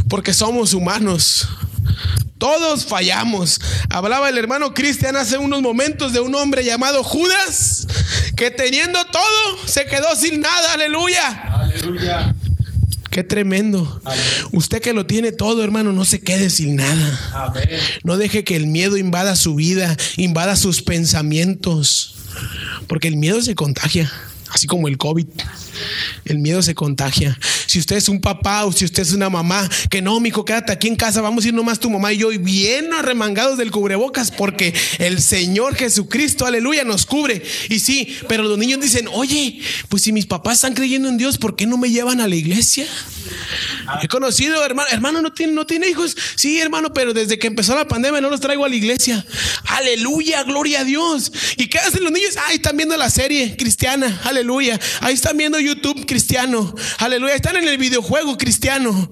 porque 0.08 0.32
somos 0.32 0.72
humanos. 0.72 1.48
Todos 2.38 2.84
fallamos. 2.84 3.60
Hablaba 3.90 4.28
el 4.28 4.38
hermano 4.38 4.74
Cristian 4.74 5.16
hace 5.16 5.38
unos 5.38 5.62
momentos 5.62 6.12
de 6.12 6.20
un 6.20 6.34
hombre 6.34 6.64
llamado 6.64 7.02
Judas 7.02 7.86
que 8.36 8.50
teniendo 8.50 9.04
todo 9.06 9.66
se 9.66 9.86
quedó 9.86 10.14
sin 10.16 10.40
nada. 10.40 10.74
Aleluya. 10.74 11.60
Aleluya. 11.60 12.34
Qué 13.16 13.24
tremendo. 13.24 14.02
Usted 14.52 14.82
que 14.82 14.92
lo 14.92 15.06
tiene 15.06 15.32
todo, 15.32 15.64
hermano, 15.64 15.90
no 15.90 16.04
se 16.04 16.20
quede 16.20 16.50
sin 16.50 16.76
nada. 16.76 17.30
Amén. 17.32 17.66
No 18.04 18.18
deje 18.18 18.44
que 18.44 18.56
el 18.56 18.66
miedo 18.66 18.98
invada 18.98 19.36
su 19.36 19.54
vida, 19.54 19.96
invada 20.18 20.54
sus 20.54 20.82
pensamientos. 20.82 22.14
Porque 22.86 23.08
el 23.08 23.16
miedo 23.16 23.40
se 23.40 23.54
contagia, 23.54 24.12
así 24.50 24.66
como 24.66 24.86
el 24.86 24.98
COVID. 24.98 25.28
El 26.24 26.38
miedo 26.38 26.62
se 26.62 26.74
contagia. 26.74 27.38
Si 27.66 27.78
usted 27.78 27.96
es 27.96 28.08
un 28.08 28.20
papá 28.20 28.64
o 28.64 28.72
si 28.72 28.84
usted 28.84 29.02
es 29.02 29.12
una 29.12 29.30
mamá, 29.30 29.68
que 29.90 30.02
no, 30.02 30.18
mijo, 30.20 30.44
quédate 30.44 30.72
aquí 30.72 30.88
en 30.88 30.96
casa, 30.96 31.20
vamos 31.20 31.44
a 31.44 31.48
ir 31.48 31.54
nomás 31.54 31.80
tu 31.80 31.90
mamá 31.90 32.12
y 32.12 32.18
yo, 32.18 32.28
bien 32.28 32.92
arremangados 32.92 33.58
del 33.58 33.70
cubrebocas, 33.70 34.30
porque 34.30 34.74
el 34.98 35.20
Señor 35.20 35.74
Jesucristo, 35.74 36.46
aleluya, 36.46 36.84
nos 36.84 37.06
cubre. 37.06 37.42
Y 37.68 37.80
sí, 37.80 38.16
pero 38.28 38.42
los 38.44 38.58
niños 38.58 38.80
dicen, 38.80 39.08
oye, 39.12 39.60
pues 39.88 40.02
si 40.02 40.12
mis 40.12 40.26
papás 40.26 40.54
están 40.54 40.74
creyendo 40.74 41.08
en 41.08 41.18
Dios, 41.18 41.38
¿por 41.38 41.56
qué 41.56 41.66
no 41.66 41.76
me 41.76 41.90
llevan 41.90 42.20
a 42.20 42.28
la 42.28 42.36
iglesia? 42.36 42.86
He 44.02 44.08
conocido, 44.08 44.64
hermano, 44.64 44.88
hermano, 44.90 45.22
no 45.22 45.32
tiene, 45.32 45.52
no 45.52 45.66
tiene 45.66 45.88
hijos. 45.88 46.16
Sí, 46.34 46.58
hermano, 46.58 46.92
pero 46.92 47.14
desde 47.14 47.38
que 47.38 47.46
empezó 47.46 47.74
la 47.74 47.88
pandemia 47.88 48.20
no 48.20 48.30
los 48.30 48.40
traigo 48.40 48.64
a 48.64 48.68
la 48.68 48.74
iglesia. 48.74 49.24
Aleluya, 49.64 50.42
gloria 50.44 50.80
a 50.80 50.84
Dios. 50.84 51.32
¿Y 51.56 51.68
qué 51.68 51.78
hacen 51.78 52.02
los 52.02 52.12
niños? 52.12 52.36
Ahí 52.46 52.56
están 52.56 52.76
viendo 52.76 52.96
la 52.96 53.10
serie 53.10 53.56
cristiana. 53.56 54.20
Aleluya. 54.24 54.78
Ahí 55.00 55.14
están 55.14 55.36
viendo 55.36 55.58
YouTube 55.66 56.06
cristiano. 56.06 56.74
Aleluya. 56.98 57.34
Están 57.34 57.56
en 57.56 57.68
el 57.68 57.78
videojuego 57.78 58.38
cristiano. 58.38 59.10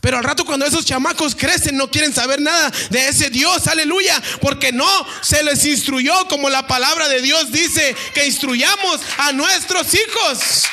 Pero 0.00 0.18
al 0.18 0.24
rato 0.24 0.44
cuando 0.44 0.66
esos 0.66 0.84
chamacos 0.84 1.34
crecen 1.34 1.76
no 1.76 1.90
quieren 1.90 2.12
saber 2.12 2.40
nada 2.40 2.70
de 2.90 3.08
ese 3.08 3.30
Dios. 3.30 3.66
Aleluya. 3.66 4.22
Porque 4.40 4.72
no 4.72 4.88
se 5.22 5.42
les 5.42 5.64
instruyó 5.64 6.12
como 6.28 6.50
la 6.50 6.66
palabra 6.66 7.08
de 7.08 7.20
Dios 7.22 7.50
dice 7.50 7.96
que 8.14 8.26
instruyamos 8.26 9.00
a 9.18 9.32
nuestros 9.32 9.94
hijos. 9.94 10.64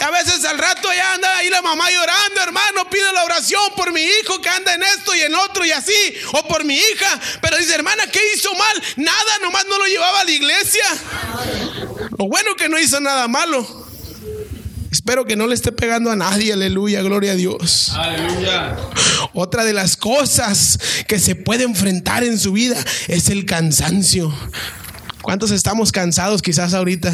A 0.00 0.10
veces 0.10 0.44
al 0.44 0.58
rato 0.58 0.88
ya 0.94 1.14
anda 1.14 1.36
ahí 1.36 1.48
la 1.50 1.62
mamá 1.62 1.90
llorando, 1.90 2.40
hermano, 2.42 2.88
pido 2.90 3.12
la 3.12 3.24
oración 3.24 3.62
por 3.76 3.92
mi 3.92 4.02
hijo 4.02 4.40
que 4.40 4.48
anda 4.48 4.74
en 4.74 4.82
esto 4.82 5.14
y 5.14 5.20
en 5.20 5.34
otro 5.34 5.64
y 5.64 5.72
así, 5.72 6.14
o 6.32 6.46
por 6.48 6.64
mi 6.64 6.76
hija. 6.76 7.20
Pero 7.40 7.56
dice, 7.58 7.74
hermana, 7.74 8.06
¿qué 8.10 8.20
hizo 8.34 8.52
mal? 8.54 8.82
Nada, 8.96 9.38
nomás 9.42 9.66
no 9.66 9.78
lo 9.78 9.86
llevaba 9.86 10.20
a 10.20 10.24
la 10.24 10.30
iglesia. 10.30 10.84
Lo 12.18 12.26
bueno 12.26 12.54
que 12.56 12.68
no 12.68 12.78
hizo 12.78 13.00
nada 13.00 13.28
malo. 13.28 13.85
Espero 14.96 15.26
que 15.26 15.36
no 15.36 15.46
le 15.46 15.54
esté 15.54 15.72
pegando 15.72 16.10
a 16.10 16.16
nadie, 16.16 16.54
aleluya, 16.54 17.02
gloria 17.02 17.32
a 17.32 17.34
Dios. 17.34 17.92
Aleluya. 17.94 18.78
Otra 19.34 19.62
de 19.62 19.74
las 19.74 19.94
cosas 19.94 20.78
que 21.06 21.18
se 21.18 21.34
puede 21.34 21.64
enfrentar 21.64 22.24
en 22.24 22.38
su 22.38 22.52
vida 22.52 22.82
es 23.06 23.28
el 23.28 23.44
cansancio. 23.44 24.34
¿Cuántos 25.20 25.50
estamos 25.50 25.92
cansados 25.92 26.40
quizás 26.40 26.72
ahorita? 26.72 27.12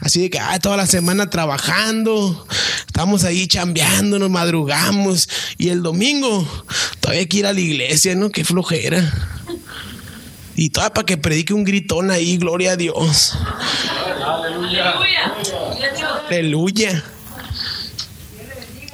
Así 0.00 0.20
de 0.20 0.30
que 0.30 0.38
ah, 0.38 0.60
toda 0.60 0.76
la 0.76 0.86
semana 0.86 1.28
trabajando, 1.28 2.46
estamos 2.86 3.24
ahí 3.24 3.48
chambeando, 3.48 4.20
nos 4.20 4.30
madrugamos 4.30 5.28
y 5.58 5.70
el 5.70 5.82
domingo 5.82 6.46
todavía 7.00 7.22
hay 7.22 7.26
que 7.26 7.38
ir 7.38 7.46
a 7.46 7.52
la 7.52 7.60
iglesia, 7.60 8.14
¿no? 8.14 8.30
Qué 8.30 8.44
flojera. 8.44 9.12
Y 10.54 10.70
todavía 10.70 10.94
para 10.94 11.06
que 11.06 11.16
predique 11.16 11.52
un 11.52 11.64
gritón 11.64 12.12
ahí, 12.12 12.36
gloria 12.36 12.72
a 12.72 12.76
Dios. 12.76 13.36
Aleluya. 14.24 14.94
Aleluya. 16.28 17.02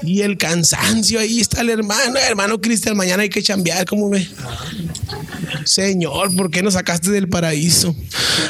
Y 0.02 0.20
el 0.20 0.36
cansancio, 0.36 1.18
ahí 1.18 1.40
está 1.40 1.62
el 1.62 1.70
hermano, 1.70 2.18
hermano 2.18 2.60
Cristian, 2.60 2.96
mañana 2.96 3.22
hay 3.22 3.30
que 3.30 3.42
chambear, 3.42 3.86
¿cómo 3.86 4.10
ve? 4.10 4.28
Señor, 5.64 6.36
¿por 6.36 6.50
qué 6.50 6.62
nos 6.62 6.74
sacaste 6.74 7.10
del 7.10 7.28
paraíso? 7.28 7.96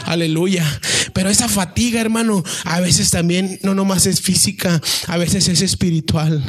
Aleluya. 0.04 0.64
Pero 1.12 1.30
esa 1.30 1.48
fatiga, 1.48 2.00
hermano, 2.00 2.42
a 2.64 2.80
veces 2.80 3.10
también 3.10 3.60
no 3.62 3.74
nomás 3.74 4.06
es 4.06 4.20
física, 4.20 4.80
a 5.06 5.16
veces 5.16 5.46
es 5.48 5.62
espiritual. 5.62 6.42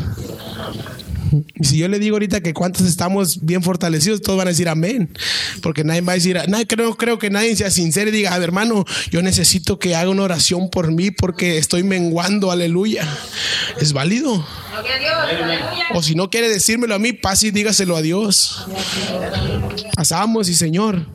Y 1.56 1.66
si 1.66 1.78
yo 1.78 1.88
le 1.88 2.00
digo 2.00 2.16
ahorita 2.16 2.42
que 2.42 2.54
cuántos 2.54 2.88
estamos 2.88 3.46
bien 3.46 3.64
fortalecidos, 3.64 4.22
todos 4.22 4.38
van 4.38 4.48
a 4.48 4.52
decir 4.52 4.70
amén. 4.70 5.10
Porque 5.62 5.84
nadie 5.84 6.02
va 6.02 6.14
a 6.14 6.16
decir, 6.16 6.40
nadie, 6.48 6.68
creo, 6.68 6.96
creo 6.96 7.20
que 7.20 7.30
nadie 7.30 7.56
sea 7.56 7.72
sincero 7.72 8.10
y 8.10 8.14
diga, 8.14 8.34
a 8.34 8.40
ver, 8.40 8.50
hermano, 8.50 8.86
yo 9.12 9.22
necesito 9.22 9.80
que 9.80 9.96
haga 9.96 10.10
una 10.10 10.24
oración 10.24 10.70
por 10.70 10.92
mí 10.92 11.12
porque 11.12 11.58
estoy 11.58 11.84
menguando, 11.84 12.52
aleluya. 12.52 13.08
Es 13.80 13.94
válido. 13.94 14.46
O 15.94 16.04
si 16.04 16.16
no 16.16 16.30
quiere 16.30 16.50
decírmelo 16.50 16.96
a 16.96 17.00
mí, 17.00 17.14
pase 17.14 17.48
y 17.48 17.52
dígaselo 17.52 17.96
a 17.96 18.02
Dios. 18.02 18.66
Pasamos 19.96 20.50
y 20.50 20.54
Señor, 20.54 21.06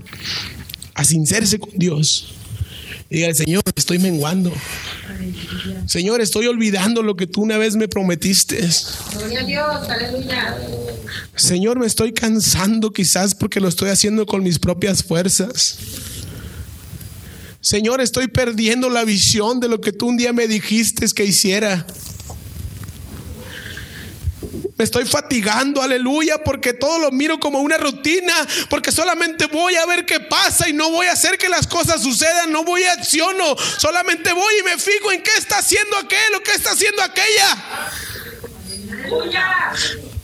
a 0.94 1.04
sincerse 1.04 1.58
con 1.58 1.70
Dios. 1.76 2.34
Dígale, 3.08 3.34
Señor, 3.34 3.62
estoy 3.74 3.98
menguando. 3.98 4.52
Señor, 5.86 6.20
estoy 6.20 6.46
olvidando 6.46 7.02
lo 7.02 7.16
que 7.16 7.26
tú 7.26 7.42
una 7.42 7.58
vez 7.58 7.76
me 7.76 7.88
prometiste. 7.88 8.60
Gloria 9.12 9.40
a 9.40 9.44
Dios. 9.44 9.88
Aleluya. 9.88 10.56
Señor, 11.34 11.78
me 11.78 11.86
estoy 11.86 12.12
cansando 12.12 12.92
quizás 12.92 13.34
porque 13.34 13.60
lo 13.60 13.68
estoy 13.68 13.90
haciendo 13.90 14.26
con 14.26 14.42
mis 14.42 14.58
propias 14.58 15.02
fuerzas. 15.02 15.78
Señor, 17.60 18.00
estoy 18.00 18.28
perdiendo 18.28 18.88
la 18.88 19.04
visión 19.04 19.60
de 19.60 19.68
lo 19.68 19.80
que 19.80 19.92
tú 19.92 20.08
un 20.08 20.16
día 20.16 20.32
me 20.32 20.48
dijiste 20.48 21.06
que 21.14 21.24
hiciera. 21.24 21.86
Me 24.80 24.84
estoy 24.84 25.04
fatigando, 25.04 25.82
aleluya, 25.82 26.42
porque 26.42 26.72
todo 26.72 26.98
lo 26.98 27.10
miro 27.10 27.38
como 27.38 27.60
una 27.60 27.76
rutina, 27.76 28.32
porque 28.70 28.90
solamente 28.90 29.44
voy 29.44 29.76
a 29.76 29.84
ver 29.84 30.06
qué 30.06 30.20
pasa 30.20 30.70
y 30.70 30.72
no 30.72 30.88
voy 30.88 31.06
a 31.06 31.12
hacer 31.12 31.36
que 31.36 31.50
las 31.50 31.66
cosas 31.66 32.02
sucedan, 32.02 32.50
no 32.50 32.64
voy 32.64 32.84
a 32.84 32.92
acciono, 32.92 33.56
solamente 33.76 34.32
voy 34.32 34.54
y 34.58 34.62
me 34.62 34.78
fijo 34.78 35.12
en 35.12 35.22
qué 35.22 35.32
está 35.36 35.58
haciendo 35.58 35.98
aquel 35.98 36.34
o 36.34 36.42
qué 36.42 36.52
está 36.52 36.70
haciendo 36.70 37.02
aquella. 37.02 37.90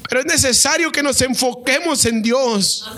Pero 0.09 0.21
es 0.23 0.27
necesario 0.27 0.91
que 0.91 1.03
nos 1.03 1.21
enfoquemos 1.21 2.07
en 2.07 2.23
Dios, 2.23 2.89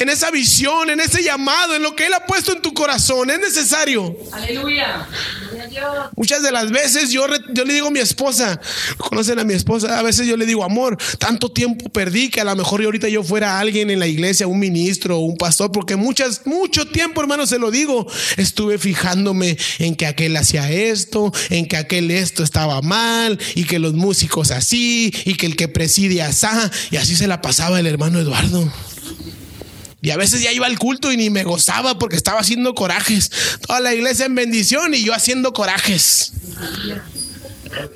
en 0.00 0.08
esa 0.08 0.32
visión, 0.32 0.90
en 0.90 0.98
ese 0.98 1.22
llamado, 1.22 1.76
en 1.76 1.84
lo 1.84 1.94
que 1.94 2.06
Él 2.06 2.14
ha 2.14 2.26
puesto 2.26 2.52
en 2.52 2.60
tu 2.60 2.74
corazón. 2.74 3.30
Es 3.30 3.38
necesario. 3.38 4.16
Aleluya. 4.32 5.06
Muchas 6.16 6.42
de 6.42 6.52
las 6.52 6.70
veces 6.70 7.10
yo, 7.10 7.26
re- 7.26 7.40
yo 7.52 7.64
le 7.64 7.74
digo 7.74 7.88
a 7.88 7.90
mi 7.90 8.00
esposa, 8.00 8.60
conocen 8.96 9.38
a 9.38 9.44
mi 9.44 9.54
esposa, 9.54 9.98
a 9.98 10.02
veces 10.02 10.26
yo 10.26 10.36
le 10.36 10.46
digo, 10.46 10.64
amor, 10.64 10.96
tanto 11.18 11.50
tiempo 11.50 11.88
perdí 11.88 12.30
que 12.30 12.40
a 12.40 12.44
lo 12.44 12.54
mejor 12.56 12.80
yo 12.80 12.88
ahorita 12.88 13.08
yo 13.08 13.22
fuera 13.22 13.58
alguien 13.58 13.90
en 13.90 13.98
la 13.98 14.06
iglesia, 14.06 14.46
un 14.46 14.58
ministro, 14.58 15.18
un 15.18 15.36
pastor, 15.36 15.72
porque 15.72 15.96
muchas, 15.96 16.46
mucho 16.46 16.86
tiempo, 16.88 17.20
hermano, 17.20 17.46
se 17.46 17.58
lo 17.58 17.70
digo, 17.70 18.06
estuve 18.36 18.78
fijándome 18.78 19.56
en 19.78 19.96
que 19.96 20.06
aquel 20.06 20.36
hacía 20.36 20.70
esto, 20.70 21.32
en 21.50 21.66
que 21.66 21.76
aquel 21.76 22.10
esto 22.10 22.42
estaba 22.42 22.80
mal, 22.82 23.38
y 23.54 23.64
que 23.64 23.78
los 23.78 23.94
músicos 23.94 24.50
así, 24.50 25.12
y 25.24 25.34
que 25.34 25.46
el 25.46 25.56
que 25.56 25.68
preside 25.68 26.22
así, 26.22 26.46
y 26.90 26.96
así 26.96 27.16
se 27.16 27.26
la 27.26 27.40
pasaba 27.40 27.80
el 27.80 27.86
hermano 27.86 28.20
Eduardo. 28.20 28.70
Y 30.02 30.10
a 30.10 30.16
veces 30.16 30.42
ya 30.42 30.52
iba 30.52 30.66
al 30.66 30.78
culto 30.78 31.10
y 31.10 31.16
ni 31.16 31.30
me 31.30 31.42
gozaba 31.44 31.98
porque 31.98 32.16
estaba 32.16 32.40
haciendo 32.40 32.74
corajes. 32.74 33.30
Toda 33.66 33.80
la 33.80 33.94
iglesia 33.94 34.26
en 34.26 34.34
bendición 34.34 34.94
y 34.94 35.02
yo 35.02 35.14
haciendo 35.14 35.52
corajes. 35.52 36.32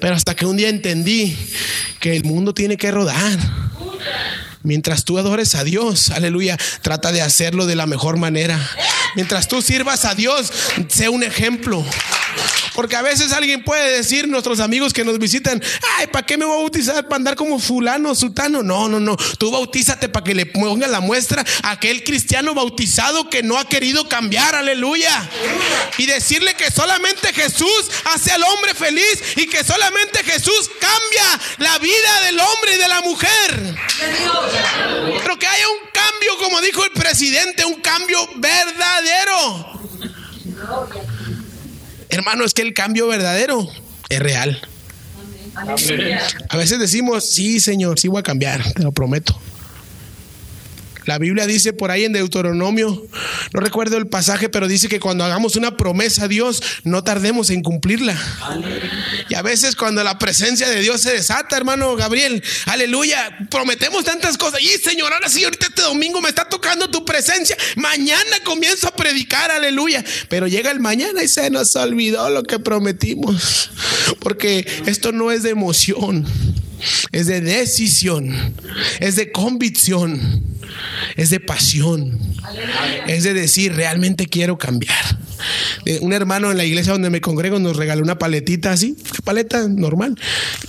Pero 0.01 0.15
hasta 0.15 0.35
que 0.35 0.47
un 0.47 0.57
día 0.57 0.69
entendí 0.69 1.37
que 2.01 2.17
el 2.17 2.25
mundo 2.25 2.55
tiene 2.55 2.77
que 2.77 2.91
rodar. 2.91 3.39
Mientras 4.63 5.05
tú 5.05 5.19
adores 5.19 5.55
a 5.55 5.65
Dios, 5.65 6.11
aleluya, 6.11 6.59
trata 6.83 7.13
de 7.13 7.23
hacerlo 7.23 7.67
de 7.67 7.77
la 7.77 7.87
mejor 7.87 8.19
manera. 8.19 8.59
Mientras 9.15 9.49
tú 9.49 9.63
sirvas 9.63 10.05
a 10.05 10.15
Dios, 10.15 10.53
sé 10.89 11.09
un 11.09 11.23
ejemplo. 11.23 11.85
Porque 12.75 12.97
a 12.97 13.03
veces 13.03 13.33
alguien 13.33 13.65
puede 13.65 13.97
decir, 13.97 14.29
nuestros 14.29 14.61
amigos 14.61 14.93
que 14.93 15.05
nos 15.05 15.19
visitan, 15.19 15.63
ay, 15.99 16.07
¿para 16.07 16.25
qué 16.25 16.39
me 16.39 16.45
voy 16.45 16.55
a 16.55 16.59
bautizar? 16.59 17.05
¿Para 17.05 17.17
andar 17.17 17.37
como 17.37 17.59
fulano, 17.59 18.15
sultano? 18.15 18.63
No, 18.63 18.89
no, 18.89 19.01
no. 19.01 19.17
Tú 19.39 19.51
bautízate 19.51 20.09
para 20.09 20.25
que 20.25 20.35
le 20.35 20.47
ponga 20.47 20.87
la 20.87 21.01
muestra 21.01 21.45
a 21.63 21.73
aquel 21.73 22.05
cristiano 22.05 22.55
bautizado 22.55 23.29
que 23.29 23.43
no 23.43 23.59
ha 23.59 23.69
querido 23.69 24.09
cambiar, 24.09 24.55
aleluya. 24.55 25.29
Y 25.99 26.07
decirle 26.07 26.55
que 26.55 26.71
solamente 26.71 27.33
Jesús 27.33 27.91
hace 28.15 28.33
al 28.33 28.43
hombre 28.45 28.75
feliz 28.75 29.23
y 29.37 29.47
que 29.47 29.65
solamente 29.65 30.23
Jesús 30.25 30.71
cambia 30.81 31.41
la 31.59 31.79
vida 31.79 32.21
del 32.23 32.39
hombre 32.39 32.75
y 32.75 32.79
de 32.79 32.89
la 32.89 33.01
mujer. 33.03 33.77
Pero 35.23 35.39
que 35.39 35.47
haya 35.47 35.69
un 35.69 35.91
cambio, 35.93 36.39
como 36.39 36.61
dijo 36.61 36.85
el 36.85 36.93
presidente, 36.93 37.65
un 37.65 37.81
cambio 37.81 38.29
verdadero. 38.37 39.81
Hermano, 42.11 42.45
es 42.45 42.55
que 42.55 42.63
el 42.63 42.75
cambio 42.75 43.07
verdadero 43.09 43.69
es 44.09 44.19
real. 44.19 44.61
Amén. 45.55 46.19
A 46.49 46.57
veces 46.57 46.79
decimos, 46.79 47.29
sí, 47.29 47.61
Señor, 47.61 47.99
sí 47.99 48.09
voy 48.09 48.21
a 48.21 48.23
cambiar, 48.23 48.73
te 48.73 48.83
lo 48.83 48.93
prometo. 48.93 49.39
La 51.11 51.19
Biblia 51.19 51.45
dice 51.49 51.73
por 51.73 51.91
ahí 51.91 52.05
en 52.05 52.13
Deuteronomio, 52.13 53.05
no 53.53 53.61
recuerdo 53.61 53.97
el 53.97 54.07
pasaje, 54.07 54.49
pero 54.49 54.69
dice 54.69 54.89
que 54.89 55.01
cuando 55.01 55.25
hagamos 55.25 55.57
una 55.57 55.77
promesa 55.77 56.27
a 56.27 56.29
Dios, 56.29 56.63
no 56.85 57.03
tardemos 57.03 57.51
en 57.51 57.65
cumplirla. 57.65 58.17
Y 59.29 59.35
a 59.35 59.43
veces 59.43 59.75
cuando 59.75 60.05
la 60.05 60.21
presencia 60.21 60.69
de 60.69 60.81
Dios 60.81 61.01
se 61.01 61.13
desata, 61.13 61.57
hermano 61.57 61.97
Gabriel, 61.97 62.45
aleluya, 62.67 63.39
prometemos 63.51 64.05
tantas 64.05 64.39
cosas. 64.39 64.61
Y 64.63 64.69
Señor, 64.79 65.13
ahora 65.13 65.29
sí, 65.29 65.43
ahorita 65.43 65.67
este 65.67 65.83
domingo 65.83 66.21
me 66.21 66.29
está 66.29 66.49
tocando 66.49 66.89
tu 66.89 67.05
presencia. 67.05 67.57
Mañana 67.75 68.39
comienzo 68.45 68.87
a 68.87 68.95
predicar, 68.95 69.51
aleluya. 69.51 70.05
Pero 70.29 70.47
llega 70.47 70.71
el 70.71 70.79
mañana 70.79 71.25
y 71.25 71.27
se 71.27 71.51
nos 71.51 71.75
olvidó 71.75 72.31
lo 72.31 72.45
que 72.45 72.61
prometimos. 72.61 73.73
Porque 74.21 74.65
esto 74.87 75.11
no 75.11 75.33
es 75.33 75.43
de 75.43 75.51
emoción, 75.51 76.25
es 77.13 77.27
de 77.27 77.41
decisión, 77.41 78.55
es 79.01 79.17
de 79.17 79.33
convicción, 79.33 80.43
es 81.17 81.31
de 81.31 81.41
pasión, 81.41 82.19
es 83.07 83.25
de 83.25 83.35
decir, 83.35 83.75
realmente 83.75 84.27
quiero 84.27 84.59
cambiar. 84.59 85.19
Eh, 85.85 85.99
Un 86.03 86.13
hermano 86.13 86.51
en 86.51 86.57
la 86.57 86.65
iglesia 86.65 86.93
donde 86.93 87.11
me 87.11 87.21
congrego 87.21 87.59
nos 87.59 87.77
regaló 87.77 88.03
una 88.03 88.19
paletita 88.19 88.73
así, 88.73 88.97
paleta 89.25 89.69
normal, 89.69 90.17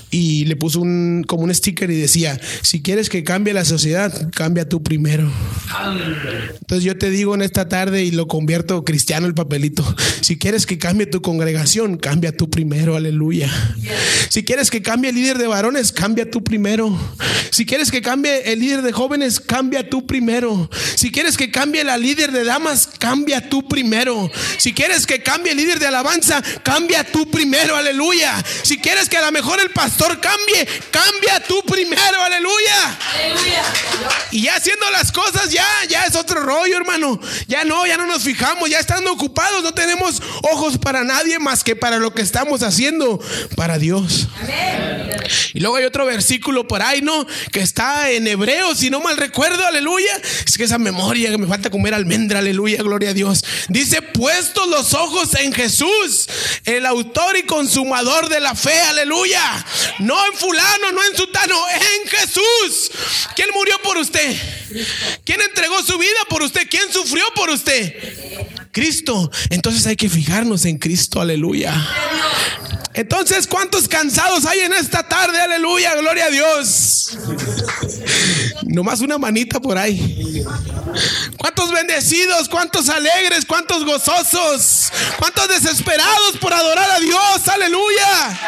y 0.09 0.45
le 0.45 0.55
puso 0.55 0.81
un, 0.81 1.23
como 1.27 1.43
un 1.43 1.53
sticker 1.53 1.89
y 1.89 1.95
decía, 1.95 2.39
si 2.61 2.81
quieres 2.81 3.09
que 3.09 3.23
cambie 3.23 3.53
la 3.53 3.65
sociedad, 3.65 4.29
cambia 4.31 4.67
tú 4.67 4.83
primero. 4.83 5.31
Entonces 6.59 6.83
yo 6.83 6.97
te 6.97 7.09
digo 7.09 7.35
en 7.35 7.41
esta 7.41 7.69
tarde 7.69 8.03
y 8.03 8.11
lo 8.11 8.27
convierto 8.27 8.83
cristiano 8.83 9.27
el 9.27 9.33
papelito, 9.33 9.83
si 10.21 10.37
quieres 10.37 10.65
que 10.65 10.77
cambie 10.77 11.07
tu 11.07 11.21
congregación, 11.21 11.97
cambia 11.97 12.35
tú 12.35 12.49
primero, 12.49 12.95
aleluya. 12.95 13.49
Si 14.29 14.43
quieres 14.43 14.69
que 14.69 14.81
cambie 14.81 15.09
el 15.09 15.15
líder 15.15 15.37
de 15.37 15.47
varones, 15.47 15.91
cambia 15.91 16.29
tú 16.29 16.43
primero. 16.43 16.97
Si 17.51 17.65
quieres 17.65 17.91
que 17.91 18.01
cambie 18.01 18.51
el 18.51 18.59
líder 18.59 18.81
de 18.81 18.91
jóvenes, 18.91 19.39
cambia 19.39 19.89
tú 19.89 20.05
primero. 20.07 20.69
Si 20.95 21.11
quieres 21.11 21.35
que 21.35 21.51
cambie 21.51 21.83
la 21.83 21.97
líder 21.97 22.31
de 22.31 22.43
damas, 22.43 22.89
cambia 22.97 23.49
tú 23.49 23.67
primero. 23.67 24.31
Si 24.61 24.73
quieres 24.73 25.07
que 25.07 25.23
cambie 25.23 25.53
el 25.53 25.57
líder 25.57 25.79
de 25.79 25.87
alabanza, 25.87 26.39
cambia 26.61 27.03
tú 27.03 27.27
primero, 27.31 27.75
aleluya. 27.75 28.35
Si 28.61 28.77
quieres 28.77 29.09
que 29.09 29.17
a 29.17 29.21
lo 29.21 29.31
mejor 29.31 29.59
el 29.59 29.71
pastor 29.71 30.21
cambie, 30.21 30.67
cambia 30.91 31.39
tú 31.39 31.63
primero, 31.63 32.21
aleluya. 32.21 32.99
Y 34.29 34.43
ya 34.43 34.57
haciendo 34.57 34.87
las 34.91 35.11
cosas, 35.11 35.49
ya, 35.49 35.65
ya 35.89 36.05
es 36.05 36.15
otro 36.15 36.41
rollo, 36.41 36.77
hermano. 36.77 37.19
Ya 37.47 37.65
no, 37.65 37.87
ya 37.87 37.97
no 37.97 38.05
nos 38.05 38.21
fijamos, 38.21 38.69
ya 38.69 38.77
estando 38.77 39.11
ocupados, 39.11 39.63
no 39.63 39.73
tenemos 39.73 40.21
ojos 40.43 40.77
para 40.77 41.03
nadie 41.03 41.39
más 41.39 41.63
que 41.63 41.75
para 41.75 41.97
lo 41.97 42.13
que 42.13 42.21
estamos 42.21 42.61
haciendo 42.61 43.19
para 43.55 43.79
Dios. 43.79 44.27
Y 45.55 45.59
luego 45.59 45.77
hay 45.77 45.85
otro 45.85 46.05
versículo 46.05 46.67
por 46.67 46.83
ahí, 46.83 47.01
¿no? 47.01 47.25
Que 47.51 47.61
está 47.61 48.11
en 48.11 48.27
hebreo, 48.27 48.75
si 48.75 48.91
no 48.91 49.01
mal 49.01 49.17
recuerdo, 49.17 49.65
aleluya. 49.65 50.21
Es 50.45 50.55
que 50.55 50.65
esa 50.65 50.77
memoria 50.77 51.31
que 51.31 51.39
me 51.39 51.47
falta 51.47 51.71
comer 51.71 51.95
almendra, 51.95 52.39
aleluya, 52.39 52.83
gloria 52.83 53.09
a 53.09 53.13
Dios. 53.13 53.43
Dice, 53.67 54.03
los 54.67 54.93
ojos 54.93 55.35
en 55.35 55.53
Jesús, 55.53 56.27
el 56.65 56.85
autor 56.85 57.37
y 57.37 57.43
consumador 57.43 58.29
de 58.29 58.39
la 58.39 58.55
fe, 58.55 58.79
aleluya. 58.81 59.65
No 59.99 60.17
en 60.25 60.33
fulano, 60.33 60.91
no 60.91 61.03
en 61.03 61.17
sutano, 61.17 61.57
en 61.69 62.09
Jesús. 62.09 62.91
¿Quién 63.35 63.49
murió 63.53 63.79
por 63.81 63.97
usted? 63.97 64.35
¿Quién 65.25 65.41
entregó 65.41 65.81
su 65.83 65.97
vida 65.97 66.19
por 66.29 66.43
usted? 66.43 66.67
¿Quién 66.69 66.91
sufrió 66.91 67.23
por 67.35 67.49
usted? 67.49 67.95
Cristo. 68.71 69.29
Entonces 69.49 69.85
hay 69.87 69.95
que 69.95 70.09
fijarnos 70.09 70.65
en 70.65 70.77
Cristo, 70.77 71.21
aleluya. 71.21 71.73
Entonces, 72.93 73.47
¿cuántos 73.47 73.87
cansados 73.87 74.45
hay 74.45 74.59
en 74.59 74.73
esta 74.73 75.03
tarde? 75.03 75.39
Aleluya, 75.39 75.95
gloria 75.95 76.25
a 76.25 76.29
Dios. 76.29 77.17
Nomás 78.63 79.01
una 79.01 79.17
manita 79.17 79.59
por 79.59 79.77
ahí. 79.77 80.43
¿Cuántos 81.37 81.71
bendecidos? 81.71 82.49
¿Cuántos 82.49 82.89
alegres? 82.89 83.45
¿Cuántos 83.45 83.85
gozosos? 83.85 84.91
¿Cuántos 85.17 85.47
desesperados 85.47 86.37
por 86.39 86.53
adorar 86.53 86.89
a 86.91 86.99
Dios? 86.99 87.47
Aleluya. 87.47 88.39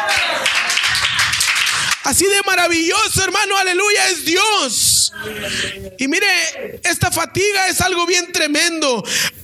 Así 2.04 2.26
de 2.26 2.42
maravilloso, 2.44 3.24
hermano, 3.24 3.56
aleluya, 3.56 4.10
es 4.10 4.24
Dios. 4.26 5.12
Y 5.98 6.06
mire, 6.06 6.26
esta 6.84 7.10
fatiga 7.10 7.68
es 7.68 7.80
algo 7.80 8.06
bien 8.06 8.30
tremendo. 8.30 9.02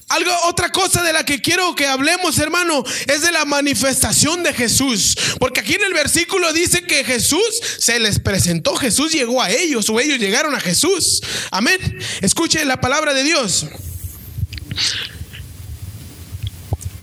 Algo, 0.08 0.30
otra 0.44 0.70
cosa 0.70 1.02
de 1.02 1.14
la 1.14 1.24
que 1.24 1.40
quiero 1.40 1.74
que 1.74 1.86
hablemos, 1.86 2.38
hermano, 2.38 2.84
es 3.06 3.22
de 3.22 3.32
la 3.32 3.46
manifestación 3.46 4.42
de 4.42 4.52
Jesús. 4.52 5.16
Porque 5.38 5.60
aquí 5.60 5.74
en 5.74 5.84
el 5.84 5.94
versículo 5.94 6.52
dice 6.52 6.82
que 6.82 7.02
Jesús 7.02 7.40
se 7.78 7.98
les 7.98 8.18
presentó, 8.18 8.76
Jesús 8.76 9.12
llegó 9.12 9.40
a 9.40 9.50
ellos 9.50 9.88
o 9.88 9.98
ellos 9.98 10.18
llegaron 10.18 10.54
a 10.54 10.60
Jesús. 10.60 11.22
Amén. 11.50 11.78
Escuche 12.20 12.62
la 12.66 12.78
palabra 12.78 13.14
de 13.14 13.22
Dios. 13.22 13.66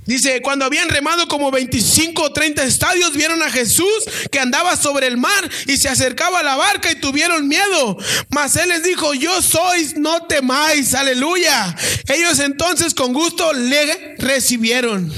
Dice, 0.08 0.42
cuando 0.42 0.64
habían 0.64 0.88
remado 0.88 1.28
como 1.28 1.52
25 1.52 2.24
o 2.24 2.32
30 2.32 2.64
estadios, 2.64 3.12
vieron 3.14 3.44
a 3.44 3.52
Jesús 3.52 3.86
que 4.32 4.40
andaba 4.40 4.78
sobre 4.78 5.06
el 5.08 5.18
mar 5.18 5.50
y 5.68 5.76
se 5.76 5.90
acercaba 5.90 6.40
a 6.40 6.44
la 6.44 6.56
barca 6.56 6.90
y 6.90 6.96
tuvieron 6.96 7.48
miedo. 7.48 7.98
Mas 8.30 8.56
él 8.56 8.70
les 8.70 8.84
dijo, 8.84 9.14
yo 9.14 9.42
sois, 9.42 9.98
no 9.98 10.24
temáis, 10.24 10.94
aleluya. 10.94 11.76
Ellos 12.08 12.40
entonces 12.40 12.94
con 12.94 13.12
gusto 13.12 13.52
le 13.52 14.16
recibieron. 14.18 15.12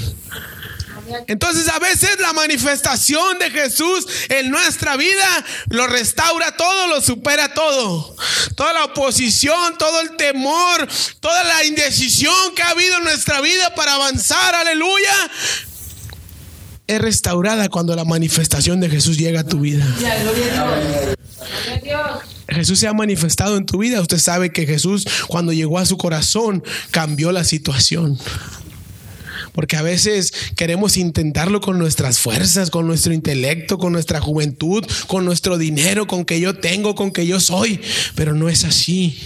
Entonces 1.26 1.68
a 1.68 1.78
veces 1.78 2.18
la 2.20 2.32
manifestación 2.32 3.38
de 3.38 3.50
Jesús 3.50 4.06
en 4.28 4.50
nuestra 4.50 4.96
vida 4.96 5.44
lo 5.68 5.86
restaura 5.86 6.56
todo, 6.56 6.88
lo 6.88 7.00
supera 7.00 7.52
todo. 7.54 8.16
Toda 8.56 8.72
la 8.72 8.84
oposición, 8.84 9.76
todo 9.78 10.00
el 10.00 10.16
temor, 10.16 10.88
toda 11.20 11.44
la 11.44 11.64
indecisión 11.64 12.34
que 12.54 12.62
ha 12.62 12.70
habido 12.70 12.98
en 12.98 13.04
nuestra 13.04 13.40
vida 13.40 13.74
para 13.74 13.94
avanzar, 13.94 14.54
aleluya. 14.54 15.30
Es 16.86 17.00
restaurada 17.00 17.68
cuando 17.68 17.94
la 17.94 18.04
manifestación 18.04 18.80
de 18.80 18.90
Jesús 18.90 19.16
llega 19.16 19.40
a 19.40 19.44
tu 19.44 19.60
vida. 19.60 19.86
Jesús 22.48 22.80
se 22.80 22.88
ha 22.88 22.92
manifestado 22.92 23.56
en 23.56 23.64
tu 23.64 23.78
vida. 23.78 24.00
Usted 24.00 24.18
sabe 24.18 24.50
que 24.50 24.66
Jesús 24.66 25.06
cuando 25.28 25.52
llegó 25.52 25.78
a 25.78 25.86
su 25.86 25.96
corazón 25.96 26.64
cambió 26.90 27.30
la 27.30 27.44
situación. 27.44 28.18
Porque 29.60 29.76
a 29.76 29.82
veces 29.82 30.32
queremos 30.56 30.96
intentarlo 30.96 31.60
con 31.60 31.78
nuestras 31.78 32.18
fuerzas, 32.18 32.70
con 32.70 32.86
nuestro 32.86 33.12
intelecto, 33.12 33.76
con 33.76 33.92
nuestra 33.92 34.18
juventud, 34.18 34.82
con 35.06 35.26
nuestro 35.26 35.58
dinero, 35.58 36.06
con 36.06 36.24
que 36.24 36.40
yo 36.40 36.54
tengo, 36.54 36.94
con 36.94 37.10
que 37.10 37.26
yo 37.26 37.40
soy. 37.40 37.78
Pero 38.14 38.32
no 38.32 38.48
es 38.48 38.64
así. 38.64 39.18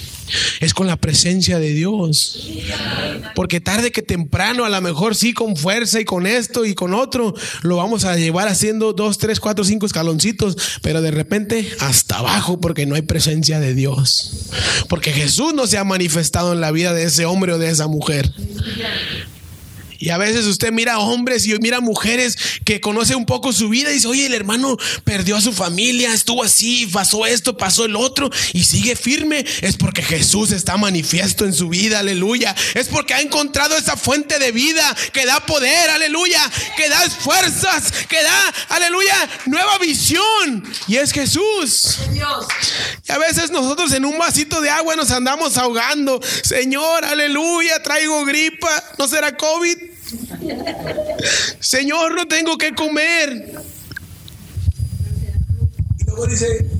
Es 0.58 0.74
con 0.74 0.88
la 0.88 0.96
presencia 0.96 1.60
de 1.60 1.72
Dios. 1.72 2.48
Porque 3.36 3.60
tarde 3.60 3.92
que 3.92 4.02
temprano, 4.02 4.64
a 4.64 4.70
lo 4.70 4.80
mejor 4.80 5.14
sí, 5.14 5.34
con 5.34 5.56
fuerza 5.56 6.00
y 6.00 6.04
con 6.04 6.26
esto 6.26 6.64
y 6.64 6.74
con 6.74 6.94
otro, 6.94 7.32
lo 7.62 7.76
vamos 7.76 8.04
a 8.04 8.16
llevar 8.16 8.48
haciendo 8.48 8.92
dos, 8.92 9.18
tres, 9.18 9.38
cuatro, 9.38 9.62
cinco 9.62 9.86
escaloncitos, 9.86 10.56
pero 10.82 11.00
de 11.00 11.12
repente 11.12 11.70
hasta 11.78 12.18
abajo 12.18 12.60
porque 12.60 12.86
no 12.86 12.96
hay 12.96 13.02
presencia 13.02 13.60
de 13.60 13.72
Dios. 13.72 14.32
Porque 14.88 15.12
Jesús 15.12 15.54
no 15.54 15.68
se 15.68 15.78
ha 15.78 15.84
manifestado 15.84 16.54
en 16.54 16.60
la 16.60 16.72
vida 16.72 16.92
de 16.92 17.04
ese 17.04 17.24
hombre 17.24 17.52
o 17.52 17.58
de 17.58 17.70
esa 17.70 17.86
mujer. 17.86 18.32
Y 19.98 20.10
a 20.10 20.18
veces 20.18 20.46
usted 20.46 20.72
mira 20.72 20.98
hombres 20.98 21.46
y 21.46 21.58
mira 21.58 21.80
mujeres 21.80 22.36
que 22.64 22.80
conoce 22.80 23.14
un 23.14 23.26
poco 23.26 23.52
su 23.52 23.68
vida 23.68 23.90
y 23.90 23.94
dice, 23.94 24.08
oye, 24.08 24.26
el 24.26 24.34
hermano 24.34 24.76
perdió 25.04 25.36
a 25.36 25.40
su 25.40 25.52
familia, 25.52 26.12
estuvo 26.12 26.42
así, 26.42 26.86
pasó 26.86 27.26
esto, 27.26 27.56
pasó 27.56 27.84
el 27.84 27.96
otro 27.96 28.30
y 28.52 28.64
sigue 28.64 28.96
firme. 28.96 29.44
Es 29.60 29.76
porque 29.76 30.02
Jesús 30.02 30.52
está 30.52 30.76
manifiesto 30.76 31.44
en 31.44 31.52
su 31.52 31.68
vida, 31.68 32.00
aleluya. 32.00 32.54
Es 32.74 32.88
porque 32.88 33.14
ha 33.14 33.20
encontrado 33.20 33.76
esa 33.76 33.96
fuente 33.96 34.38
de 34.38 34.52
vida 34.52 34.94
que 35.12 35.26
da 35.26 35.44
poder, 35.46 35.90
aleluya, 35.90 36.50
que 36.76 36.88
da 36.88 37.00
fuerzas, 37.10 37.92
que 38.08 38.22
da, 38.22 38.54
aleluya, 38.68 39.28
nueva 39.46 39.78
visión. 39.78 40.64
Y 40.88 40.96
es 40.96 41.12
Jesús. 41.12 41.98
Y 43.06 43.12
a 43.12 43.18
veces 43.18 43.50
nosotros 43.50 43.92
en 43.92 44.04
un 44.04 44.18
vasito 44.18 44.60
de 44.60 44.70
agua 44.70 44.96
nos 44.96 45.10
andamos 45.10 45.56
ahogando. 45.56 46.20
Señor, 46.42 47.04
aleluya, 47.04 47.82
traigo 47.82 48.24
gripa, 48.24 48.82
no 48.98 49.08
será 49.08 49.36
COVID. 49.36 49.93
Señor, 51.60 52.14
no 52.14 52.26
tengo 52.26 52.58
que 52.58 52.74
comer. 52.74 53.52
Y 55.98 56.04
luego 56.04 56.26
dice, 56.26 56.70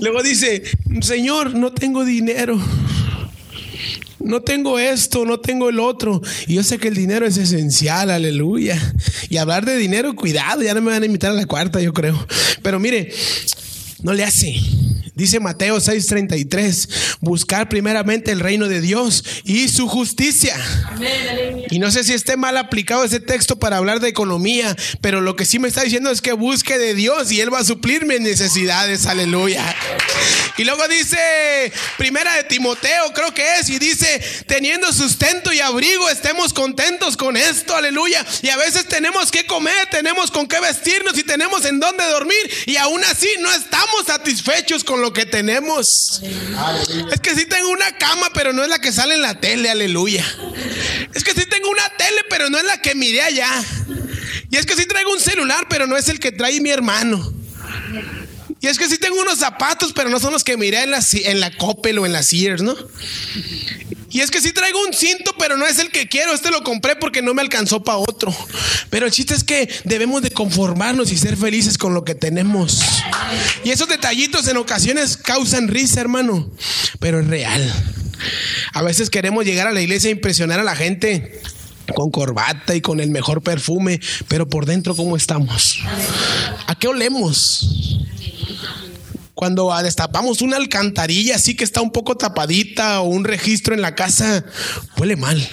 luego 0.00 0.22
dice, 0.22 0.62
Señor, 1.00 1.54
no 1.54 1.72
tengo 1.72 2.04
dinero. 2.04 2.60
No 4.20 4.40
tengo 4.40 4.78
esto, 4.78 5.26
no 5.26 5.38
tengo 5.38 5.68
el 5.68 5.78
otro. 5.78 6.22
Y 6.46 6.54
yo 6.54 6.62
sé 6.62 6.78
que 6.78 6.88
el 6.88 6.94
dinero 6.94 7.26
es 7.26 7.36
esencial, 7.36 8.10
aleluya. 8.10 8.80
Y 9.28 9.36
hablar 9.36 9.66
de 9.66 9.76
dinero, 9.76 10.16
cuidado, 10.16 10.62
ya 10.62 10.72
no 10.72 10.80
me 10.80 10.92
van 10.92 11.02
a 11.02 11.06
invitar 11.06 11.30
a 11.30 11.34
la 11.34 11.44
cuarta, 11.44 11.80
yo 11.80 11.92
creo. 11.92 12.26
Pero 12.62 12.80
mire, 12.80 13.12
no 14.02 14.14
le 14.14 14.24
hace. 14.24 14.54
Dice 15.14 15.38
Mateo 15.38 15.78
6:33, 15.78 17.18
buscar 17.20 17.68
primeramente 17.68 18.32
el 18.32 18.40
reino 18.40 18.66
de 18.66 18.80
Dios 18.80 19.24
y 19.44 19.68
su 19.68 19.86
justicia. 19.86 20.56
Y 21.70 21.78
no 21.78 21.92
sé 21.92 22.02
si 22.02 22.14
esté 22.14 22.36
mal 22.36 22.56
aplicado 22.56 23.04
ese 23.04 23.20
texto 23.20 23.56
para 23.58 23.76
hablar 23.76 24.00
de 24.00 24.08
economía, 24.08 24.74
pero 25.00 25.20
lo 25.20 25.36
que 25.36 25.46
sí 25.46 25.60
me 25.60 25.68
está 25.68 25.82
diciendo 25.82 26.10
es 26.10 26.20
que 26.20 26.32
busque 26.32 26.78
de 26.78 26.94
Dios 26.94 27.30
y 27.30 27.40
Él 27.40 27.54
va 27.54 27.60
a 27.60 27.64
suplir 27.64 28.06
mis 28.06 28.20
necesidades, 28.20 29.06
aleluya. 29.06 29.64
Y 30.56 30.64
luego 30.64 30.86
dice, 30.88 31.72
primera 31.96 32.36
de 32.36 32.44
Timoteo, 32.44 33.12
creo 33.12 33.32
que 33.34 33.58
es, 33.58 33.68
y 33.70 33.78
dice, 33.78 34.20
teniendo 34.46 34.92
sustento 34.92 35.52
y 35.52 35.60
abrigo, 35.60 36.08
estemos 36.08 36.52
contentos 36.52 37.16
con 37.16 37.36
esto, 37.36 37.74
aleluya. 37.76 38.24
Y 38.42 38.48
a 38.48 38.56
veces 38.56 38.86
tenemos 38.88 39.30
que 39.30 39.46
comer, 39.46 39.88
tenemos 39.90 40.30
con 40.30 40.46
qué 40.46 40.60
vestirnos 40.60 41.16
y 41.18 41.22
tenemos 41.22 41.64
en 41.64 41.80
dónde 41.80 42.04
dormir, 42.04 42.50
y 42.66 42.76
aún 42.76 43.02
así 43.04 43.28
no 43.40 43.52
estamos 43.52 44.06
satisfechos 44.06 44.84
con 44.84 45.03
lo 45.04 45.12
que 45.12 45.26
tenemos. 45.26 46.22
Es 47.12 47.20
que 47.20 47.34
sí 47.34 47.44
tengo 47.46 47.68
una 47.68 47.96
cama, 47.98 48.30
pero 48.32 48.52
no 48.52 48.62
es 48.62 48.68
la 48.68 48.78
que 48.78 48.90
sale 48.90 49.14
en 49.14 49.22
la 49.22 49.38
tele, 49.38 49.68
aleluya. 49.70 50.24
Es 51.12 51.22
que 51.22 51.32
sí 51.32 51.44
tengo 51.46 51.68
una 51.68 51.88
tele, 51.98 52.22
pero 52.30 52.48
no 52.48 52.56
es 52.58 52.64
la 52.64 52.80
que 52.80 52.94
miré 52.94 53.20
allá. 53.20 53.50
Y 54.50 54.56
es 54.56 54.64
que 54.64 54.76
sí 54.76 54.86
traigo 54.86 55.12
un 55.12 55.20
celular, 55.20 55.66
pero 55.68 55.86
no 55.86 55.96
es 55.96 56.08
el 56.08 56.18
que 56.18 56.32
trae 56.32 56.60
mi 56.60 56.70
hermano. 56.70 57.32
Y 58.60 58.66
es 58.66 58.78
que 58.78 58.88
sí 58.88 58.96
tengo 58.96 59.20
unos 59.20 59.38
zapatos, 59.38 59.92
pero 59.92 60.08
no 60.08 60.18
son 60.18 60.32
los 60.32 60.42
que 60.42 60.56
miré 60.56 60.84
en 60.84 60.90
la, 60.90 61.04
en 61.12 61.40
la 61.40 61.54
Coppel 61.54 61.98
o 61.98 62.06
en 62.06 62.12
la 62.14 62.22
Sears, 62.22 62.62
¿no? 62.62 62.74
Y 64.14 64.20
es 64.20 64.30
que 64.30 64.40
sí 64.40 64.52
traigo 64.52 64.80
un 64.86 64.94
cinto, 64.94 65.34
pero 65.40 65.56
no 65.56 65.66
es 65.66 65.80
el 65.80 65.90
que 65.90 66.08
quiero. 66.08 66.32
Este 66.32 66.52
lo 66.52 66.62
compré 66.62 66.94
porque 66.94 67.20
no 67.20 67.34
me 67.34 67.42
alcanzó 67.42 67.82
para 67.82 67.98
otro. 67.98 68.32
Pero 68.88 69.06
el 69.06 69.12
chiste 69.12 69.34
es 69.34 69.42
que 69.42 69.68
debemos 69.82 70.22
de 70.22 70.30
conformarnos 70.30 71.10
y 71.10 71.18
ser 71.18 71.36
felices 71.36 71.76
con 71.76 71.94
lo 71.94 72.04
que 72.04 72.14
tenemos. 72.14 72.80
Y 73.64 73.70
esos 73.70 73.88
detallitos 73.88 74.46
en 74.46 74.56
ocasiones 74.56 75.16
causan 75.16 75.66
risa, 75.66 76.00
hermano. 76.00 76.48
Pero 77.00 77.18
es 77.18 77.26
real. 77.26 77.74
A 78.72 78.82
veces 78.82 79.10
queremos 79.10 79.44
llegar 79.44 79.66
a 79.66 79.72
la 79.72 79.80
iglesia 79.80 80.10
e 80.10 80.12
impresionar 80.12 80.60
a 80.60 80.64
la 80.64 80.76
gente 80.76 81.42
con 81.96 82.12
corbata 82.12 82.76
y 82.76 82.80
con 82.80 83.00
el 83.00 83.10
mejor 83.10 83.42
perfume, 83.42 83.98
pero 84.28 84.48
por 84.48 84.64
dentro 84.64 84.94
¿cómo 84.94 85.16
estamos? 85.16 85.80
¿A 86.68 86.74
qué 86.76 86.86
olemos? 86.86 87.98
Cuando 89.34 89.74
destapamos 89.82 90.42
una 90.42 90.56
alcantarilla 90.56 91.36
así 91.36 91.56
que 91.56 91.64
está 91.64 91.80
un 91.80 91.90
poco 91.90 92.16
tapadita 92.16 93.00
o 93.00 93.08
un 93.08 93.24
registro 93.24 93.74
en 93.74 93.82
la 93.82 93.94
casa, 93.94 94.44
huele 94.96 95.16
mal. 95.16 95.46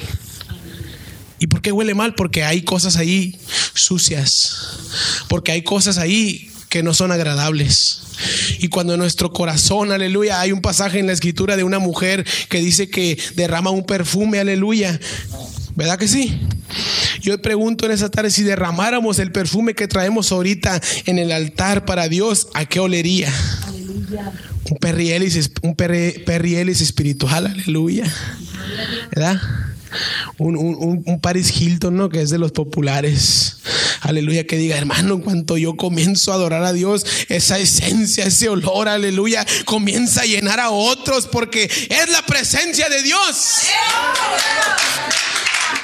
¿Y 1.40 1.48
por 1.48 1.62
qué 1.62 1.72
huele 1.72 1.96
mal? 1.96 2.14
Porque 2.14 2.44
hay 2.44 2.62
cosas 2.62 2.98
ahí 2.98 3.36
sucias. 3.74 4.56
Porque 5.28 5.52
hay 5.52 5.64
cosas 5.64 5.98
ahí 5.98 6.52
que 6.70 6.84
no 6.84 6.94
son 6.94 7.12
agradables. 7.12 8.02
Y 8.60 8.68
cuando 8.68 8.96
nuestro 8.96 9.34
corazón, 9.34 9.92
aleluya, 9.92 10.40
hay 10.40 10.52
un 10.52 10.62
pasaje 10.62 11.00
en 11.00 11.08
la 11.08 11.14
escritura 11.14 11.58
de 11.58 11.64
una 11.64 11.80
mujer 11.80 12.26
que 12.48 12.60
dice 12.60 12.92
que 12.92 13.18
derrama 13.36 13.72
un 13.72 13.86
perfume, 13.86 14.40
aleluya. 14.40 15.00
¿Verdad 15.76 15.98
que 15.98 16.08
sí? 16.08 16.40
Yo 17.22 17.42
pregunto 17.42 17.86
en 17.86 17.92
esa 17.92 18.10
tarde 18.10 18.30
si 18.30 18.44
derramáramos 18.44 19.20
el 19.20 19.32
perfume 19.32 19.74
que 19.74 19.88
traemos 19.88 20.32
ahorita 20.32 20.82
en 21.06 21.18
el 21.18 21.32
altar 21.32 21.86
para 21.86 22.08
Dios, 22.08 22.50
¿a 22.54 22.66
qué 22.66 22.80
olería? 22.80 23.34
Un 24.70 24.78
perrielis, 24.80 25.52
un 25.62 25.76
espiritual, 26.82 27.48
aleluya. 27.48 28.06
¿Verdad? 29.12 29.42
Un, 30.38 30.56
un, 30.56 31.04
un, 31.06 31.20
Paris 31.20 31.52
Hilton, 31.60 31.98
¿no? 31.98 32.10
Que 32.10 32.22
es 32.22 32.30
de 32.30 32.38
los 32.38 32.52
populares. 32.54 33.58
Aleluya, 34.02 34.48
que 34.48 34.58
diga, 34.58 34.78
hermano, 34.78 35.16
en 35.16 35.22
cuanto 35.22 35.58
yo 35.58 35.76
comienzo 35.76 36.32
a 36.32 36.36
adorar 36.36 36.64
a 36.64 36.74
Dios, 36.74 37.06
esa 37.30 37.60
esencia, 37.60 38.26
ese 38.26 38.50
olor, 38.50 38.88
aleluya, 38.88 39.46
comienza 39.66 40.22
a 40.22 40.26
llenar 40.26 40.60
a 40.60 40.72
otros 40.72 41.28
porque 41.28 41.66
es 41.66 42.10
la 42.10 42.26
presencia 42.26 42.90
de 42.90 43.04
Dios. 43.04 43.62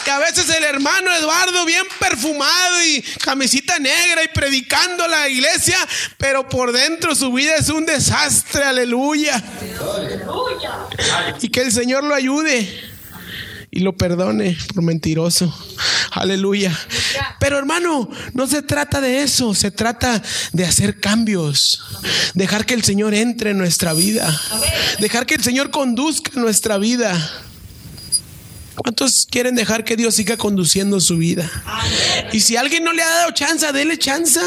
Que 0.07 0.13
a 0.13 0.19
veces 0.19 0.49
el 0.49 0.63
hermano 0.63 1.13
Eduardo 1.13 1.65
bien 1.65 1.83
perfumado 1.99 2.85
y 2.85 3.01
camisita 3.21 3.77
negra 3.77 4.23
y 4.23 4.29
predicando 4.29 5.05
la 5.05 5.27
iglesia, 5.27 5.77
pero 6.17 6.47
por 6.47 6.71
dentro 6.71 7.13
su 7.13 7.33
vida 7.33 7.57
es 7.57 7.67
un 7.67 7.85
desastre, 7.85 8.63
aleluya. 8.63 9.43
Y 11.41 11.49
que 11.49 11.59
el 11.59 11.73
Señor 11.73 12.05
lo 12.05 12.15
ayude 12.15 12.87
y 13.69 13.81
lo 13.81 13.97
perdone 13.97 14.57
por 14.73 14.81
mentiroso. 14.81 15.53
Aleluya. 16.11 16.71
Pero 17.41 17.57
hermano, 17.57 18.09
no 18.31 18.47
se 18.47 18.61
trata 18.61 19.01
de 19.01 19.23
eso, 19.23 19.53
se 19.53 19.71
trata 19.71 20.23
de 20.53 20.65
hacer 20.65 21.01
cambios, 21.01 21.83
dejar 22.33 22.65
que 22.65 22.75
el 22.75 22.85
Señor 22.85 23.13
entre 23.13 23.49
en 23.49 23.57
nuestra 23.57 23.91
vida, 23.91 24.33
dejar 24.99 25.25
que 25.25 25.35
el 25.35 25.43
Señor 25.43 25.69
conduzca 25.69 26.31
nuestra 26.35 26.77
vida. 26.77 27.43
¿Cuántos 28.77 29.25
quieren 29.29 29.55
dejar 29.55 29.83
que 29.83 29.95
Dios 29.95 30.15
siga 30.15 30.37
conduciendo 30.37 30.99
su 30.99 31.17
vida? 31.17 31.49
Y 32.31 32.41
si 32.41 32.57
alguien 32.57 32.83
no 32.83 32.93
le 32.93 33.01
ha 33.01 33.09
dado 33.09 33.31
chance, 33.31 33.71
dele 33.71 33.97
chance. 33.97 34.39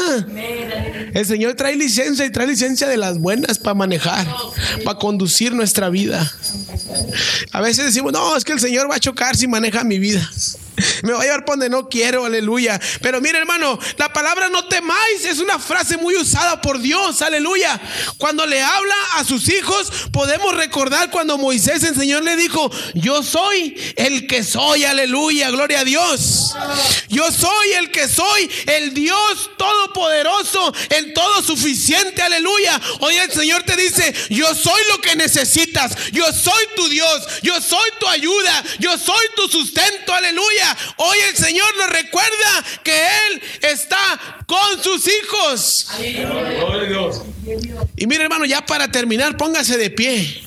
El 1.13 1.25
Señor 1.25 1.55
trae 1.55 1.75
licencia 1.75 2.25
y 2.25 2.31
trae 2.31 2.47
licencia 2.47 2.87
de 2.87 2.95
las 2.95 3.19
buenas 3.19 3.59
para 3.59 3.73
manejar, 3.73 4.25
para 4.85 4.97
conducir 4.97 5.53
nuestra 5.53 5.89
vida. 5.89 6.31
A 7.51 7.61
veces 7.61 7.85
decimos, 7.85 8.13
no, 8.13 8.37
es 8.37 8.45
que 8.45 8.53
el 8.53 8.59
Señor 8.59 8.89
va 8.89 8.95
a 8.95 8.99
chocar 8.99 9.35
si 9.35 9.47
maneja 9.47 9.83
mi 9.83 9.99
vida. 9.99 10.29
Me 11.03 11.13
va 11.13 11.19
a 11.19 11.23
llevar 11.23 11.45
donde 11.45 11.69
no 11.69 11.89
quiero, 11.89 12.25
aleluya. 12.25 12.79
Pero 13.01 13.21
mire, 13.21 13.37
hermano, 13.37 13.77
la 13.97 14.11
palabra 14.11 14.49
no 14.49 14.65
temáis 14.67 15.25
es 15.25 15.39
una 15.39 15.59
frase 15.59 15.97
muy 15.97 16.15
usada 16.15 16.61
por 16.61 16.79
Dios, 16.79 17.21
aleluya. 17.21 17.79
Cuando 18.17 18.45
le 18.45 18.61
habla 18.61 18.95
a 19.15 19.23
sus 19.23 19.49
hijos, 19.49 19.91
podemos 20.11 20.55
recordar 20.55 21.09
cuando 21.11 21.37
Moisés, 21.37 21.83
el 21.83 21.95
Señor 21.95 22.23
le 22.23 22.35
dijo, 22.35 22.71
yo 22.93 23.23
soy 23.23 23.93
el 23.95 24.27
que 24.27 24.43
soy, 24.43 24.85
aleluya, 24.85 25.49
gloria 25.49 25.81
a 25.81 25.83
Dios. 25.83 26.55
Yo 27.09 27.31
soy 27.31 27.73
el 27.73 27.91
que 27.91 28.07
soy, 28.07 28.49
el 28.67 28.93
Dios 28.93 29.51
todopoderoso, 29.57 30.73
el 30.89 31.13
todo 31.13 31.41
suficiente, 31.43 32.21
aleluya. 32.21 32.79
Hoy 32.99 33.15
el 33.17 33.31
Señor 33.31 33.63
te 33.63 33.75
dice, 33.75 34.13
yo 34.29 34.53
soy 34.55 34.81
lo 34.89 35.01
que 35.01 35.15
necesitas, 35.15 35.95
yo 36.11 36.25
soy 36.31 36.63
tu 36.75 36.87
Dios, 36.87 37.27
yo 37.43 37.59
soy 37.61 37.89
tu 37.99 38.07
ayuda, 38.07 38.63
yo 38.79 38.97
soy 38.97 39.25
tu 39.35 39.47
sustento, 39.47 40.13
aleluya. 40.13 40.60
Hoy 40.97 41.17
el 41.29 41.35
Señor 41.35 41.67
nos 41.77 41.89
recuerda 41.89 42.65
que 42.83 42.93
Él 42.93 43.41
está 43.61 44.45
con 44.45 44.83
sus 44.83 45.07
hijos. 45.07 45.87
Y 47.95 48.07
mire 48.07 48.23
hermano, 48.23 48.45
ya 48.45 48.65
para 48.65 48.91
terminar, 48.91 49.37
póngase 49.37 49.77
de 49.77 49.89
pie. 49.89 50.43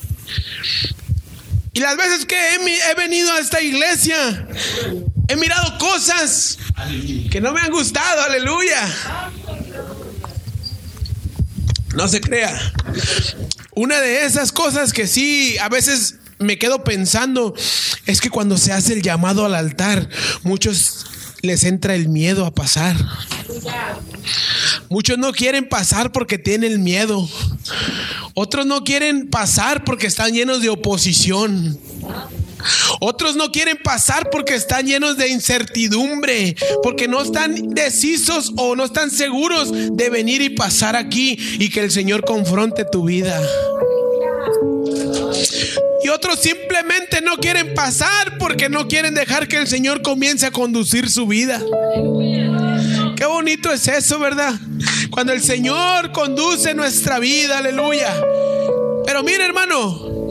Y 1.73 1.79
las 1.79 1.97
veces 1.97 2.25
que 2.25 2.35
he, 2.35 2.91
he 2.91 2.95
venido 2.95 3.31
a 3.33 3.39
esta 3.39 3.61
iglesia, 3.61 4.47
he 5.27 5.35
mirado 5.35 5.77
cosas 5.77 6.57
que 7.31 7.41
no 7.41 7.51
me 7.51 7.61
han 7.61 7.71
gustado, 7.71 8.21
aleluya. 8.21 8.87
No 11.95 12.07
se 12.07 12.21
crea. 12.21 12.73
Una 13.71 13.99
de 13.99 14.25
esas 14.25 14.51
cosas 14.51 14.93
que 14.93 15.07
sí, 15.07 15.57
a 15.57 15.69
veces 15.69 16.15
me 16.39 16.57
quedo 16.57 16.83
pensando 16.83 17.53
es 18.05 18.21
que 18.21 18.29
cuando 18.29 18.57
se 18.57 18.73
hace 18.73 18.93
el 18.93 19.01
llamado 19.01 19.45
al 19.45 19.55
altar, 19.55 20.09
muchos 20.43 21.05
les 21.41 21.63
entra 21.63 21.95
el 21.95 22.09
miedo 22.09 22.45
a 22.45 22.53
pasar. 22.53 22.95
Muchos 24.89 25.17
no 25.17 25.31
quieren 25.31 25.69
pasar 25.69 26.11
porque 26.11 26.37
tienen 26.37 26.83
miedo. 26.83 27.27
Otros 28.33 28.65
no 28.65 28.83
quieren 28.83 29.29
pasar 29.29 29.83
porque 29.83 30.07
están 30.07 30.33
llenos 30.33 30.61
de 30.61 30.69
oposición. 30.69 31.79
Otros 32.99 33.35
no 33.35 33.51
quieren 33.51 33.77
pasar 33.81 34.29
porque 34.31 34.55
están 34.55 34.87
llenos 34.87 35.17
de 35.17 35.29
incertidumbre, 35.29 36.55
porque 36.81 37.07
no 37.07 37.21
están 37.21 37.69
decisos 37.69 38.53
o 38.57 38.75
no 38.75 38.85
están 38.85 39.11
seguros 39.11 39.71
de 39.71 40.09
venir 40.09 40.41
y 40.41 40.49
pasar 40.49 40.95
aquí 40.95 41.37
y 41.59 41.69
que 41.69 41.81
el 41.81 41.91
Señor 41.91 42.25
confronte 42.25 42.83
tu 42.83 43.05
vida. 43.05 43.39
Y 46.05 46.09
otros 46.09 46.39
simplemente 46.39 47.19
no 47.19 47.37
quieren 47.37 47.73
pasar 47.73 48.37
porque 48.37 48.69
no 48.69 48.87
quieren 48.87 49.15
dejar 49.15 49.47
que 49.47 49.57
el 49.57 49.67
Señor 49.67 50.03
comience 50.03 50.45
a 50.45 50.51
conducir 50.51 51.09
su 51.09 51.25
vida. 51.25 51.59
Qué 53.15 53.25
bonito 53.25 53.73
es 53.73 53.87
eso, 53.87 54.19
¿verdad? 54.19 54.53
Cuando 55.09 55.33
el 55.33 55.41
Señor 55.41 56.11
conduce 56.11 56.75
nuestra 56.75 57.17
vida, 57.17 57.57
aleluya. 57.57 58.13
Pero 59.03 59.23
mire, 59.23 59.45
hermano, 59.45 60.29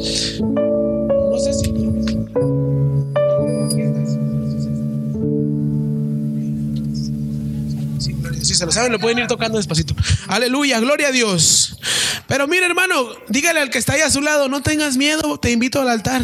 Si 8.45 8.55
se 8.55 8.67
lo 8.67 8.73
saben, 8.73 8.93
lo 8.93 8.99
pueden 8.99 9.19
ir 9.19 9.27
tocando 9.27 9.59
despacito. 9.59 9.95
Aleluya, 10.29 10.81
gloria 10.81 11.09
a 11.09 11.13
Dios. 11.13 11.79
Pero 12.27 12.47
mire, 12.47 12.67
hermano, 12.67 13.09
dígale 13.29 13.61
al 13.61 13.71
que 13.71 13.79
está 13.79 13.95
ahí 13.95 14.01
a 14.01 14.11
su 14.11 14.21
lado, 14.21 14.49
no 14.49 14.63
tengas 14.63 14.97
miedo, 14.97 15.39
te 15.39 15.51
invito 15.51 15.81
al 15.81 15.89
altar. 15.89 16.23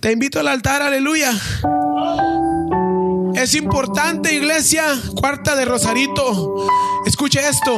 Te 0.00 0.12
invito 0.12 0.40
al 0.40 0.48
altar, 0.48 0.82
aleluya. 0.82 1.32
Es 3.34 3.54
importante, 3.54 4.34
iglesia, 4.34 4.84
cuarta 5.14 5.56
de 5.56 5.64
Rosarito. 5.64 6.66
Escuche 7.06 7.40
esto. 7.48 7.76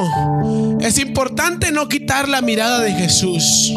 Es 0.79 0.97
importante 0.99 1.71
no 1.71 1.87
quitar 1.87 2.29
la 2.29 2.41
mirada 2.41 2.81
de 2.81 2.93
Jesús. 2.93 3.73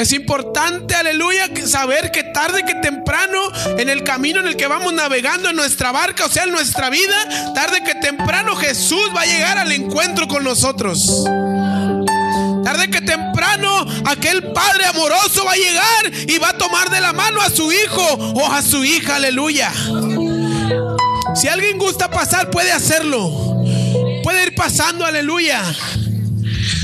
Es 0.00 0.14
importante, 0.14 0.94
aleluya, 0.94 1.50
saber 1.66 2.10
que 2.10 2.24
tarde 2.24 2.64
que 2.64 2.74
temprano, 2.76 3.38
en 3.76 3.90
el 3.90 4.02
camino 4.02 4.40
en 4.40 4.46
el 4.46 4.56
que 4.56 4.66
vamos 4.66 4.94
navegando 4.94 5.50
en 5.50 5.56
nuestra 5.56 5.92
barca, 5.92 6.24
o 6.24 6.30
sea, 6.30 6.44
en 6.44 6.52
nuestra 6.52 6.88
vida, 6.88 7.52
tarde 7.54 7.82
que 7.84 7.94
temprano 7.96 8.56
Jesús 8.56 9.10
va 9.14 9.20
a 9.20 9.26
llegar 9.26 9.58
al 9.58 9.70
encuentro 9.72 10.26
con 10.26 10.42
nosotros. 10.42 11.26
Tarde 12.64 12.88
que 12.88 13.02
temprano 13.02 13.86
aquel 14.06 14.52
Padre 14.54 14.86
amoroso 14.86 15.44
va 15.44 15.52
a 15.52 15.56
llegar 15.56 16.10
y 16.28 16.38
va 16.38 16.48
a 16.48 16.56
tomar 16.56 16.88
de 16.88 17.02
la 17.02 17.12
mano 17.12 17.42
a 17.42 17.50
su 17.50 17.70
hijo 17.70 18.02
o 18.02 18.46
a 18.50 18.62
su 18.62 18.82
hija, 18.82 19.16
aleluya. 19.16 19.70
Si 21.34 21.46
alguien 21.46 21.76
gusta 21.76 22.10
pasar, 22.10 22.48
puede 22.48 22.72
hacerlo. 22.72 23.30
Puede 24.22 24.44
ir 24.44 24.54
pasando, 24.54 25.04
aleluya. 25.04 25.62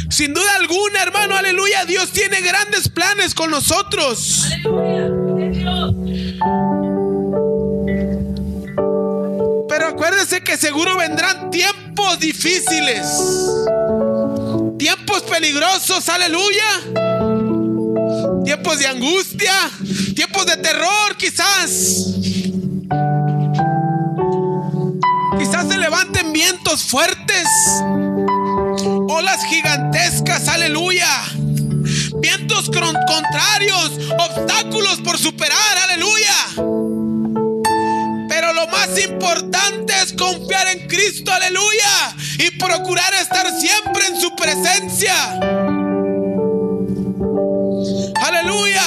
Sin 0.08 0.32
duda 0.32 0.56
alguna, 0.56 1.02
hermano, 1.02 1.36
aleluya, 1.36 1.84
Dios 1.84 2.10
tiene 2.10 2.40
grandes 2.40 2.88
planes 2.88 3.34
con 3.34 3.50
nosotros. 3.50 4.46
Pero 9.68 9.86
acuérdese 9.88 10.42
que 10.42 10.56
seguro 10.56 10.96
vendrán 10.96 11.50
tiempos 11.50 12.18
difíciles. 12.20 13.06
Tiempos 14.78 15.22
peligrosos, 15.22 16.08
aleluya. 16.08 16.64
Tiempos 18.44 18.78
de 18.78 18.86
angustia, 18.86 19.52
tiempos 20.14 20.46
de 20.46 20.56
terror 20.58 21.16
quizás. 21.18 22.14
Quizás 25.38 25.68
se 25.68 25.78
levanten 25.78 26.32
vientos 26.32 26.84
fuertes, 26.84 27.46
olas 29.08 29.44
gigantescas, 29.46 30.48
aleluya. 30.48 31.08
Vientos 32.20 32.70
contrarios, 32.70 33.92
obstáculos 34.18 35.00
por 35.04 35.18
superar, 35.18 35.78
aleluya. 35.84 36.34
Pero 38.28 38.52
lo 38.52 38.66
más 38.68 38.98
importante 39.04 39.92
es 40.02 40.12
confiar 40.12 40.68
en 40.68 40.88
Cristo, 40.88 41.32
aleluya. 41.32 42.16
Y 42.38 42.50
procurar 42.58 43.12
estar 43.14 43.46
siempre 43.58 44.06
en 44.06 44.20
su 44.20 44.34
presencia. 44.34 45.14
Aleluya. 48.22 48.82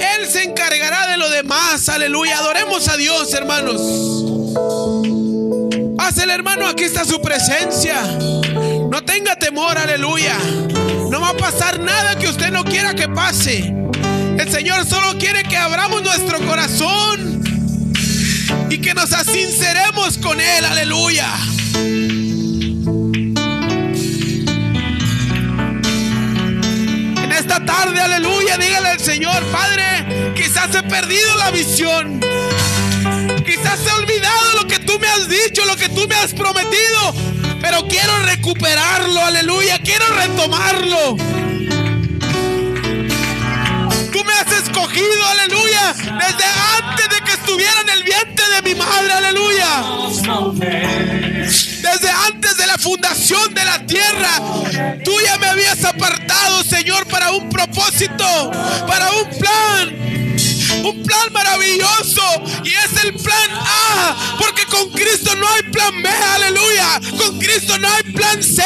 Él 0.00 0.28
se 0.28 0.44
encargará 0.44 1.06
de 1.08 1.16
lo 1.16 1.30
demás, 1.30 1.88
aleluya. 1.88 2.38
Adoremos 2.38 2.88
a 2.88 2.96
Dios, 2.96 3.32
hermanos. 3.34 3.80
Pásele, 5.96 6.32
hermano, 6.32 6.66
aquí 6.66 6.84
está 6.84 7.04
su 7.04 7.20
presencia. 7.20 8.02
Tenga 9.28 9.40
temor, 9.40 9.76
aleluya. 9.76 10.38
No 11.10 11.20
va 11.20 11.28
a 11.30 11.36
pasar 11.36 11.78
nada 11.78 12.18
que 12.18 12.28
usted 12.28 12.50
no 12.50 12.64
quiera 12.64 12.94
que 12.94 13.08
pase. 13.08 13.74
El 14.38 14.50
Señor 14.50 14.86
solo 14.86 15.18
quiere 15.18 15.42
que 15.42 15.54
abramos 15.54 16.02
nuestro 16.02 16.38
corazón 16.46 17.42
y 18.70 18.78
que 18.78 18.94
nos 18.94 19.12
asinceremos 19.12 20.16
con 20.16 20.40
Él, 20.40 20.64
aleluya. 20.64 21.28
En 27.22 27.32
esta 27.32 27.62
tarde, 27.66 28.00
aleluya, 28.00 28.56
dígale 28.56 28.88
al 28.88 29.00
Señor, 29.00 29.44
Padre, 29.52 30.32
quizás 30.34 30.74
he 30.74 30.82
perdido 30.84 31.36
la 31.36 31.50
visión. 31.50 32.18
Quizás 33.44 33.80
he 33.86 33.92
olvidado 34.00 34.62
lo 34.62 34.66
que 34.66 34.78
tú 34.78 34.98
me 34.98 35.06
has 35.06 35.28
dicho, 35.28 35.66
lo 35.66 35.76
que 35.76 35.90
tú 35.90 36.06
me 36.08 36.14
has 36.14 36.32
prometido, 36.32 37.14
pero 37.68 37.86
quiero 37.86 38.18
recuperarlo, 38.20 39.22
aleluya, 39.22 39.78
quiero 39.80 40.06
retomarlo. 40.08 41.16
Tú 44.10 44.24
me 44.24 44.32
has 44.32 44.52
escogido, 44.52 45.26
aleluya, 45.26 45.92
desde 45.92 46.44
antes 46.78 47.08
de 47.10 47.20
que 47.26 47.32
estuviera 47.32 47.80
en 47.82 47.88
el 47.90 48.04
vientre 48.04 48.44
de 48.54 48.62
mi 48.62 48.74
madre, 48.74 49.12
aleluya. 49.12 49.82
Desde 51.44 52.10
antes 52.26 52.56
de 52.56 52.66
la 52.66 52.78
fundación 52.78 53.52
de 53.52 53.64
la 53.66 53.84
tierra, 53.84 55.02
tú 55.04 55.12
ya 55.22 55.36
me 55.36 55.48
habías 55.48 55.84
apartado, 55.84 56.64
Señor, 56.64 57.06
para 57.06 57.32
un 57.32 57.50
propósito, 57.50 58.50
para 58.86 59.10
un 59.12 59.28
plan. 59.38 60.07
Un 60.84 61.02
plan 61.02 61.32
maravilloso 61.32 62.22
y 62.64 62.68
es 62.68 63.04
el 63.04 63.14
plan 63.14 63.50
A, 63.52 64.36
porque 64.38 64.64
con 64.66 64.90
Cristo 64.90 65.34
no 65.34 65.48
hay 65.48 65.62
plan 65.70 66.02
B, 66.02 66.08
aleluya. 66.08 67.00
Con 67.18 67.38
Cristo 67.38 67.78
no 67.78 67.88
hay 67.88 68.02
plan 68.12 68.42
C, 68.42 68.62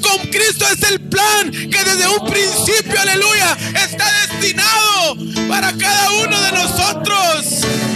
con 0.00 0.18
Cristo 0.30 0.66
es 0.70 0.82
el 0.90 1.00
plan 1.08 1.50
que 1.50 1.84
desde 1.84 2.08
un 2.08 2.26
principio, 2.30 3.00
aleluya, 3.00 3.56
está 3.74 4.10
destinado 4.26 5.16
para 5.48 5.76
cada 5.76 6.10
uno 6.24 6.40
de 6.40 6.52
nosotros. 6.52 7.91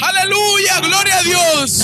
Aleluya, 0.00 0.80
gloria 0.80 1.18
a 1.18 1.22
Dios. 1.22 1.80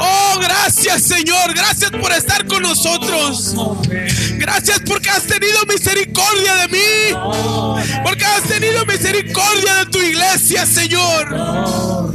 Oh, 0.00 0.38
gracias 0.40 1.02
Señor, 1.02 1.54
gracias 1.54 1.90
por 1.90 2.12
estar 2.12 2.46
con 2.46 2.62
nosotros. 2.62 3.54
Gracias 4.34 4.80
porque 4.86 5.10
has 5.10 5.24
tenido 5.24 5.58
misericordia 5.66 6.54
de 6.56 6.68
mí. 6.68 8.02
Porque 8.02 8.24
has 8.24 8.42
tenido 8.44 8.84
misericordia 8.86 9.84
de 9.84 9.86
tu 9.86 10.00
iglesia, 10.00 10.66
Señor. 10.66 12.07